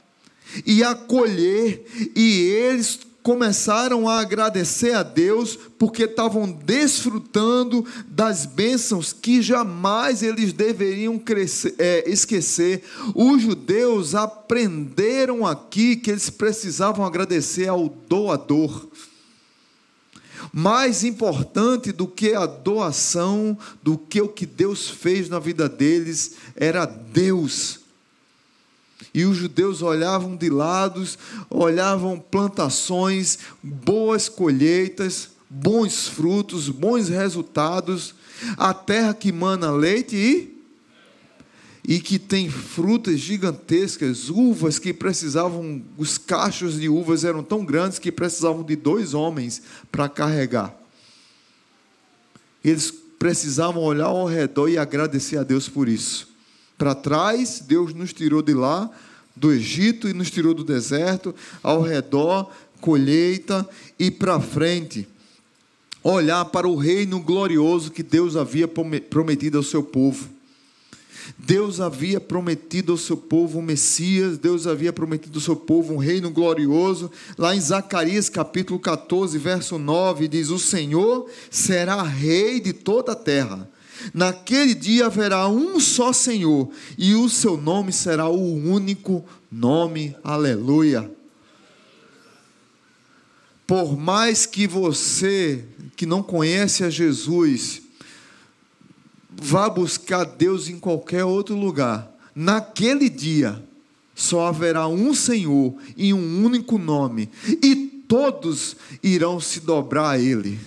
e 0.65 0.83
a 0.83 0.95
colher, 0.95 1.85
e 2.15 2.41
eles 2.41 3.01
começaram 3.27 4.07
a 4.07 4.21
agradecer 4.21 4.93
a 4.93 5.03
Deus 5.03 5.59
porque 5.77 6.03
estavam 6.03 6.49
desfrutando 6.49 7.85
das 8.07 8.45
bênçãos 8.45 9.11
que 9.11 9.41
jamais 9.41 10.23
eles 10.23 10.53
deveriam 10.53 11.19
crescer, 11.19 11.75
é, 11.77 12.09
esquecer. 12.09 12.85
Os 13.13 13.41
judeus 13.41 14.15
aprenderam 14.15 15.45
aqui 15.45 15.97
que 15.97 16.09
eles 16.09 16.29
precisavam 16.29 17.05
agradecer 17.05 17.67
ao 17.67 17.89
doador. 17.89 18.87
Mais 20.53 21.03
importante 21.03 21.91
do 21.91 22.07
que 22.07 22.33
a 22.33 22.45
doação, 22.45 23.57
do 23.83 23.97
que 23.97 24.21
o 24.21 24.29
que 24.29 24.45
Deus 24.45 24.89
fez 24.89 25.27
na 25.27 25.37
vida 25.37 25.67
deles, 25.67 26.31
era 26.55 26.85
Deus 26.85 27.86
e 29.13 29.25
os 29.25 29.37
judeus 29.37 29.81
olhavam 29.81 30.35
de 30.35 30.49
lados, 30.49 31.17
olhavam 31.49 32.19
plantações, 32.19 33.39
boas 33.61 34.27
colheitas, 34.29 35.29
bons 35.49 36.07
frutos, 36.07 36.69
bons 36.69 37.09
resultados, 37.09 38.13
a 38.57 38.73
terra 38.73 39.13
que 39.13 39.31
mana 39.31 39.71
leite 39.71 40.15
e 40.15 40.57
e 41.87 42.01
que 42.01 42.19
tem 42.19 42.49
frutas 42.49 43.17
gigantescas, 43.17 44.29
uvas 44.29 44.77
que 44.77 44.93
precisavam, 44.93 45.81
os 45.97 46.17
cachos 46.17 46.77
de 46.77 46.89
uvas 46.89 47.23
eram 47.23 47.41
tão 47.41 47.63
grandes 47.63 47.97
que 47.97 48.11
precisavam 48.11 48.61
de 48.61 48.75
dois 48.75 49.13
homens 49.13 49.61
para 49.89 50.09
carregar. 50.09 50.75
Eles 52.61 52.91
precisavam 53.17 53.81
olhar 53.81 54.07
ao 54.07 54.25
redor 54.25 54.67
e 54.67 54.77
agradecer 54.77 55.37
a 55.37 55.43
Deus 55.43 55.69
por 55.69 55.87
isso. 55.87 56.26
Para 56.77 56.93
trás, 56.93 57.63
Deus 57.65 57.93
nos 57.93 58.13
tirou 58.13 58.41
de 58.41 58.53
lá, 58.53 58.89
do 59.35 59.51
Egito, 59.51 60.07
e 60.07 60.13
nos 60.13 60.29
tirou 60.29 60.53
do 60.53 60.63
deserto, 60.63 61.33
ao 61.63 61.81
redor, 61.81 62.51
colheita, 62.79 63.67
e 63.97 64.11
para 64.11 64.39
frente, 64.39 65.07
olhar 66.03 66.45
para 66.45 66.67
o 66.67 66.75
reino 66.75 67.19
glorioso 67.19 67.91
que 67.91 68.03
Deus 68.03 68.35
havia 68.35 68.67
prometido 68.67 69.57
ao 69.57 69.63
seu 69.63 69.81
povo. 69.81 70.29
Deus 71.37 71.81
havia 71.81 72.21
prometido 72.21 72.93
ao 72.93 72.97
seu 72.97 73.17
povo 73.17 73.59
um 73.59 73.61
Messias, 73.61 74.37
Deus 74.37 74.65
havia 74.65 74.93
prometido 74.93 75.37
ao 75.39 75.41
seu 75.41 75.55
povo 75.55 75.93
um 75.93 75.97
reino 75.97 76.29
glorioso. 76.29 77.11
Lá 77.37 77.55
em 77.55 77.59
Zacarias 77.59 78.29
capítulo 78.29 78.79
14, 78.79 79.37
verso 79.37 79.77
9, 79.77 80.27
diz: 80.27 80.49
O 80.49 80.59
Senhor 80.59 81.29
será 81.49 82.01
rei 82.01 82.61
de 82.61 82.71
toda 82.71 83.11
a 83.11 83.15
terra 83.15 83.67
Naquele 84.13 84.73
dia 84.73 85.07
haverá 85.07 85.47
um 85.47 85.79
só 85.79 86.13
Senhor, 86.13 86.69
e 86.97 87.15
o 87.15 87.29
seu 87.29 87.57
nome 87.57 87.91
será 87.91 88.27
o 88.27 88.55
único 88.55 89.23
nome. 89.51 90.15
Aleluia. 90.23 91.09
Por 93.65 93.97
mais 93.97 94.45
que 94.45 94.65
você, 94.65 95.65
que 95.95 96.05
não 96.05 96.23
conhece 96.23 96.83
a 96.83 96.89
Jesus, 96.89 97.81
vá 99.29 99.69
buscar 99.69 100.23
Deus 100.23 100.69
em 100.69 100.79
qualquer 100.79 101.25
outro 101.25 101.55
lugar, 101.55 102.09
naquele 102.33 103.09
dia 103.09 103.61
só 104.15 104.47
haverá 104.47 104.87
um 104.87 105.13
Senhor 105.13 105.75
e 105.95 106.13
um 106.13 106.43
único 106.43 106.77
nome, 106.77 107.29
e 107.61 107.75
todos 108.07 108.77
irão 109.03 109.39
se 109.39 109.59
dobrar 109.59 110.11
a 110.11 110.19
Ele. 110.19 110.57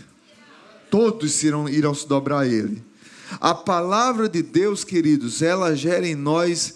Todos 0.91 1.43
irão, 1.43 1.69
irão 1.69 1.95
se 1.95 2.07
dobrar 2.07 2.41
a 2.41 2.47
Ele. 2.47 2.83
A 3.39 3.55
palavra 3.55 4.29
de 4.29 4.43
Deus, 4.43 4.83
queridos, 4.83 5.43
ela 5.43 5.75
gera 5.77 6.07
em 6.07 6.15
nós 6.15 6.75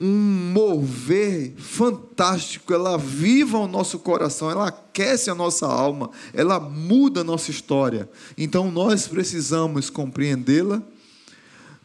um 0.00 0.52
mover 0.54 1.52
fantástico, 1.58 2.72
ela 2.72 2.96
viva 2.96 3.58
o 3.58 3.68
nosso 3.68 3.98
coração, 3.98 4.50
ela 4.50 4.68
aquece 4.68 5.28
a 5.28 5.34
nossa 5.34 5.66
alma, 5.66 6.10
ela 6.32 6.58
muda 6.58 7.20
a 7.20 7.24
nossa 7.24 7.50
história. 7.50 8.08
Então 8.36 8.70
nós 8.70 9.06
precisamos 9.06 9.90
compreendê-la, 9.90 10.82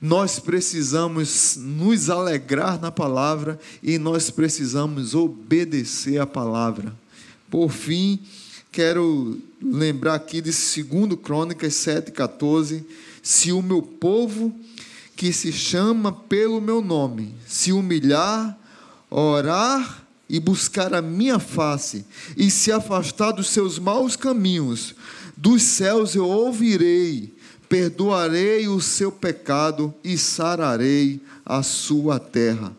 nós 0.01 0.39
precisamos 0.39 1.58
nos 1.58 2.10
alegrar 2.10 2.80
na 2.80 2.91
palavra 2.91 3.60
e 3.84 3.97
nós 3.97 4.30
precisamos 4.30 5.14
obedecer 5.14 6.20
a 6.20 6.28
palavra. 6.28 6.93
Por 7.49 7.70
fim, 7.70 8.20
quero 8.72 9.38
lembrar 9.62 10.16
aqui 10.16 10.41
de 10.41 10.51
2 10.51 11.20
Crônicas 11.22 11.74
7,14 11.74 12.84
se 13.26 13.51
o 13.51 13.59
meu 13.59 13.82
povo, 13.82 14.53
que 15.15 15.34
se 15.34 15.51
chama 15.51 16.11
pelo 16.11 16.61
meu 16.61 16.80
nome, 16.80 17.34
se 17.47 17.73
humilhar, 17.73 18.55
orar 19.09 20.05
e 20.30 20.39
buscar 20.39 20.93
a 20.93 21.01
minha 21.01 21.39
face, 21.39 22.05
e 22.38 22.51
se 22.51 22.71
afastar 22.71 23.32
dos 23.32 23.49
seus 23.49 23.80
maus 23.80 24.15
caminhos, 24.15 24.93
dos 25.36 25.63
céus 25.63 26.13
eu 26.13 26.28
ouvirei, 26.28 27.34
perdoarei 27.67 28.67
o 28.67 28.80
seu 28.80 29.11
pecado 29.11 29.91
e 30.03 30.19
sararei 30.19 31.19
a 31.43 31.63
sua 31.63 32.19
terra. 32.19 32.78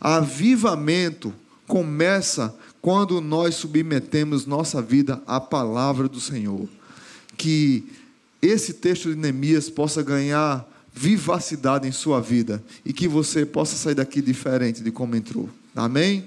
Avivamento 0.00 1.34
começa 1.66 2.56
quando 2.80 3.20
nós 3.20 3.56
submetemos 3.56 4.46
nossa 4.46 4.80
vida 4.80 5.22
à 5.26 5.38
palavra 5.38 6.08
do 6.08 6.18
Senhor. 6.18 6.66
Que 7.36 7.84
esse 8.42 8.74
texto 8.74 9.08
de 9.08 9.16
Neemias 9.16 9.70
possa 9.70 10.02
ganhar 10.02 10.68
vivacidade 10.92 11.86
em 11.86 11.92
sua 11.92 12.20
vida 12.20 12.62
e 12.84 12.92
que 12.92 13.06
você 13.06 13.46
possa 13.46 13.76
sair 13.76 13.94
daqui 13.94 14.20
diferente 14.20 14.82
de 14.82 14.90
como 14.90 15.14
entrou. 15.14 15.48
Amém? 15.74 16.26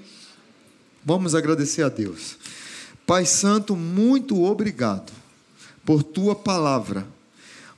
Vamos 1.04 1.34
agradecer 1.34 1.82
a 1.82 1.88
Deus. 1.88 2.36
Pai 3.06 3.24
Santo, 3.24 3.76
muito 3.76 4.42
obrigado 4.42 5.12
por 5.84 6.02
tua 6.02 6.34
palavra. 6.34 7.06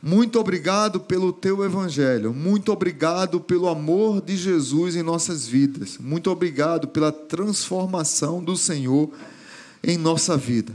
Muito 0.00 0.38
obrigado 0.38 1.00
pelo 1.00 1.32
teu 1.32 1.64
evangelho. 1.64 2.32
Muito 2.32 2.72
obrigado 2.72 3.40
pelo 3.40 3.68
amor 3.68 4.22
de 4.22 4.36
Jesus 4.36 4.94
em 4.94 5.02
nossas 5.02 5.46
vidas. 5.46 5.98
Muito 5.98 6.30
obrigado 6.30 6.86
pela 6.88 7.10
transformação 7.10 8.42
do 8.42 8.56
Senhor 8.56 9.10
em 9.82 9.98
nossa 9.98 10.36
vida. 10.36 10.72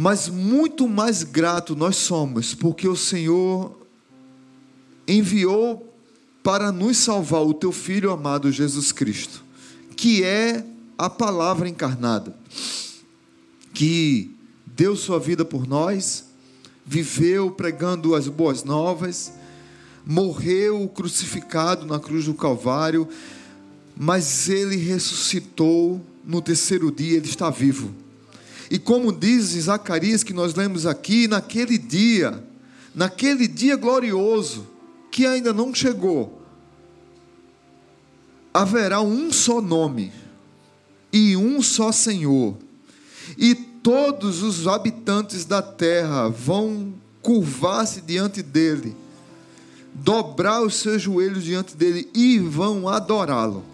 Mas 0.00 0.30
muito 0.30 0.88
mais 0.88 1.22
grato 1.22 1.76
nós 1.76 1.96
somos 1.96 2.54
porque 2.54 2.88
o 2.88 2.96
Senhor 2.96 3.78
enviou 5.06 5.94
para 6.42 6.72
nos 6.72 6.96
salvar 6.96 7.42
o 7.42 7.52
teu 7.52 7.70
filho 7.70 8.10
amado 8.10 8.50
Jesus 8.50 8.92
Cristo, 8.92 9.44
que 9.94 10.24
é 10.24 10.64
a 10.96 11.10
palavra 11.10 11.68
encarnada, 11.68 12.34
que 13.74 14.34
deu 14.64 14.96
sua 14.96 15.20
vida 15.20 15.44
por 15.44 15.68
nós, 15.68 16.24
viveu 16.86 17.50
pregando 17.50 18.14
as 18.14 18.26
boas 18.26 18.64
novas, 18.64 19.34
morreu 20.06 20.88
crucificado 20.88 21.84
na 21.84 22.00
cruz 22.00 22.24
do 22.24 22.32
Calvário, 22.32 23.06
mas 23.94 24.48
ele 24.48 24.76
ressuscitou 24.76 26.00
no 26.24 26.40
terceiro 26.40 26.90
dia, 26.90 27.18
ele 27.18 27.28
está 27.28 27.50
vivo. 27.50 27.99
E 28.70 28.78
como 28.78 29.12
diz 29.12 29.46
Zacarias 29.48 30.22
que 30.22 30.32
nós 30.32 30.54
lemos 30.54 30.86
aqui, 30.86 31.26
naquele 31.26 31.76
dia, 31.76 32.42
naquele 32.94 33.48
dia 33.48 33.76
glorioso, 33.76 34.64
que 35.10 35.26
ainda 35.26 35.52
não 35.52 35.74
chegou, 35.74 36.40
haverá 38.54 39.00
um 39.00 39.32
só 39.32 39.60
nome 39.60 40.12
e 41.12 41.36
um 41.36 41.60
só 41.60 41.90
Senhor, 41.90 42.56
e 43.36 43.54
todos 43.54 44.42
os 44.42 44.68
habitantes 44.68 45.44
da 45.44 45.60
terra 45.60 46.28
vão 46.28 46.94
curvar-se 47.20 48.00
diante 48.00 48.40
dele, 48.40 48.94
dobrar 49.92 50.62
os 50.62 50.76
seus 50.76 51.02
joelhos 51.02 51.42
diante 51.42 51.76
dele 51.76 52.08
e 52.14 52.38
vão 52.38 52.88
adorá-lo. 52.88 53.64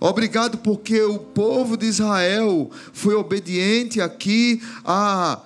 Obrigado 0.00 0.58
porque 0.58 1.00
o 1.02 1.18
povo 1.18 1.76
de 1.76 1.86
Israel 1.86 2.70
foi 2.92 3.14
obediente 3.14 4.00
aqui 4.00 4.62
à 4.84 5.40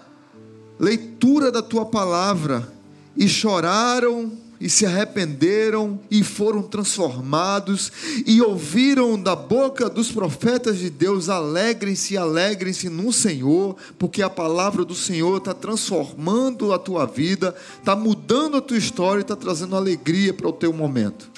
leitura 0.79 1.51
da 1.51 1.63
tua 1.63 1.87
palavra 1.87 2.71
e 3.17 3.29
choraram 3.29 4.33
e 4.63 4.71
se 4.71 4.87
arrependeram 4.87 5.99
e 6.09 6.23
foram 6.23 6.63
transformados 6.63 7.91
e 8.25 8.41
ouviram 8.41 9.21
da 9.21 9.35
boca 9.35 9.91
dos 9.91 10.13
profetas 10.13 10.79
de 10.79 10.89
Deus: 10.89 11.29
alegrem-se, 11.29 12.17
alegrem-se 12.17 12.89
no 12.89 13.13
Senhor, 13.13 13.75
porque 13.99 14.23
a 14.23 14.31
palavra 14.31 14.85
do 14.85 14.95
Senhor 14.95 15.39
está 15.39 15.53
transformando 15.53 16.73
a 16.73 16.79
tua 16.79 17.07
vida, 17.07 17.57
está 17.77 17.97
mudando 17.97 18.57
a 18.57 18.61
tua 18.61 18.79
história 18.79 19.21
e 19.21 19.23
está 19.23 19.35
trazendo 19.35 19.75
alegria 19.75 20.33
para 20.33 20.49
o 20.49 20.53
teu 20.53 20.73
momento. 20.73 21.32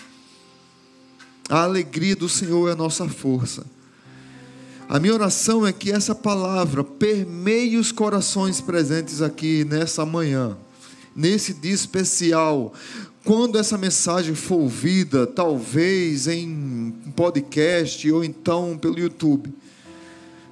A 1.48 1.62
alegria 1.62 2.16
do 2.16 2.28
Senhor 2.28 2.68
é 2.68 2.72
a 2.72 2.76
nossa 2.76 3.08
força. 3.08 3.64
A 4.88 4.98
minha 4.98 5.14
oração 5.14 5.66
é 5.66 5.72
que 5.72 5.90
essa 5.90 6.14
palavra 6.14 6.84
permeie 6.84 7.76
os 7.76 7.90
corações 7.90 8.60
presentes 8.60 9.22
aqui 9.22 9.64
nessa 9.64 10.04
manhã 10.04 10.56
nesse 11.14 11.54
dia 11.54 11.72
especial, 11.72 12.72
quando 13.24 13.58
essa 13.58 13.78
mensagem 13.78 14.34
for 14.34 14.56
ouvida, 14.56 15.26
talvez 15.26 16.26
em 16.26 16.92
podcast 17.14 18.10
ou 18.10 18.24
então 18.24 18.76
pelo 18.76 18.98
YouTube, 18.98 19.54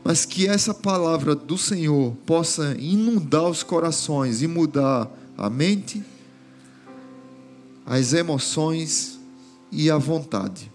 mas 0.04 0.24
que 0.24 0.46
essa 0.46 0.72
palavra 0.72 1.34
do 1.34 1.58
Senhor 1.58 2.14
possa 2.24 2.74
inundar 2.78 3.48
os 3.48 3.62
corações 3.62 4.42
e 4.42 4.46
mudar 4.46 5.10
a 5.36 5.50
mente, 5.50 6.02
as 7.84 8.12
emoções 8.12 9.18
e 9.70 9.90
a 9.90 9.98
vontade. 9.98 10.71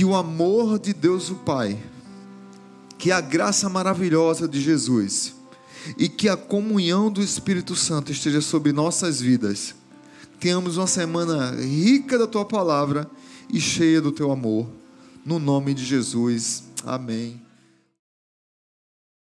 Que 0.00 0.04
o 0.06 0.14
amor 0.14 0.78
de 0.78 0.94
Deus 0.94 1.28
o 1.28 1.34
Pai, 1.34 1.78
que 2.96 3.12
a 3.12 3.20
graça 3.20 3.68
maravilhosa 3.68 4.48
de 4.48 4.58
Jesus, 4.58 5.34
e 5.98 6.08
que 6.08 6.26
a 6.26 6.38
comunhão 6.38 7.12
do 7.12 7.20
Espírito 7.20 7.76
Santo 7.76 8.10
esteja 8.10 8.40
sobre 8.40 8.72
nossas 8.72 9.20
vidas. 9.20 9.74
Tenhamos 10.38 10.78
uma 10.78 10.86
semana 10.86 11.50
rica 11.50 12.16
da 12.18 12.26
tua 12.26 12.46
palavra 12.46 13.10
e 13.52 13.60
cheia 13.60 14.00
do 14.00 14.10
teu 14.10 14.32
amor. 14.32 14.66
No 15.22 15.38
nome 15.38 15.74
de 15.74 15.84
Jesus. 15.84 16.64
Amém. 16.82 17.49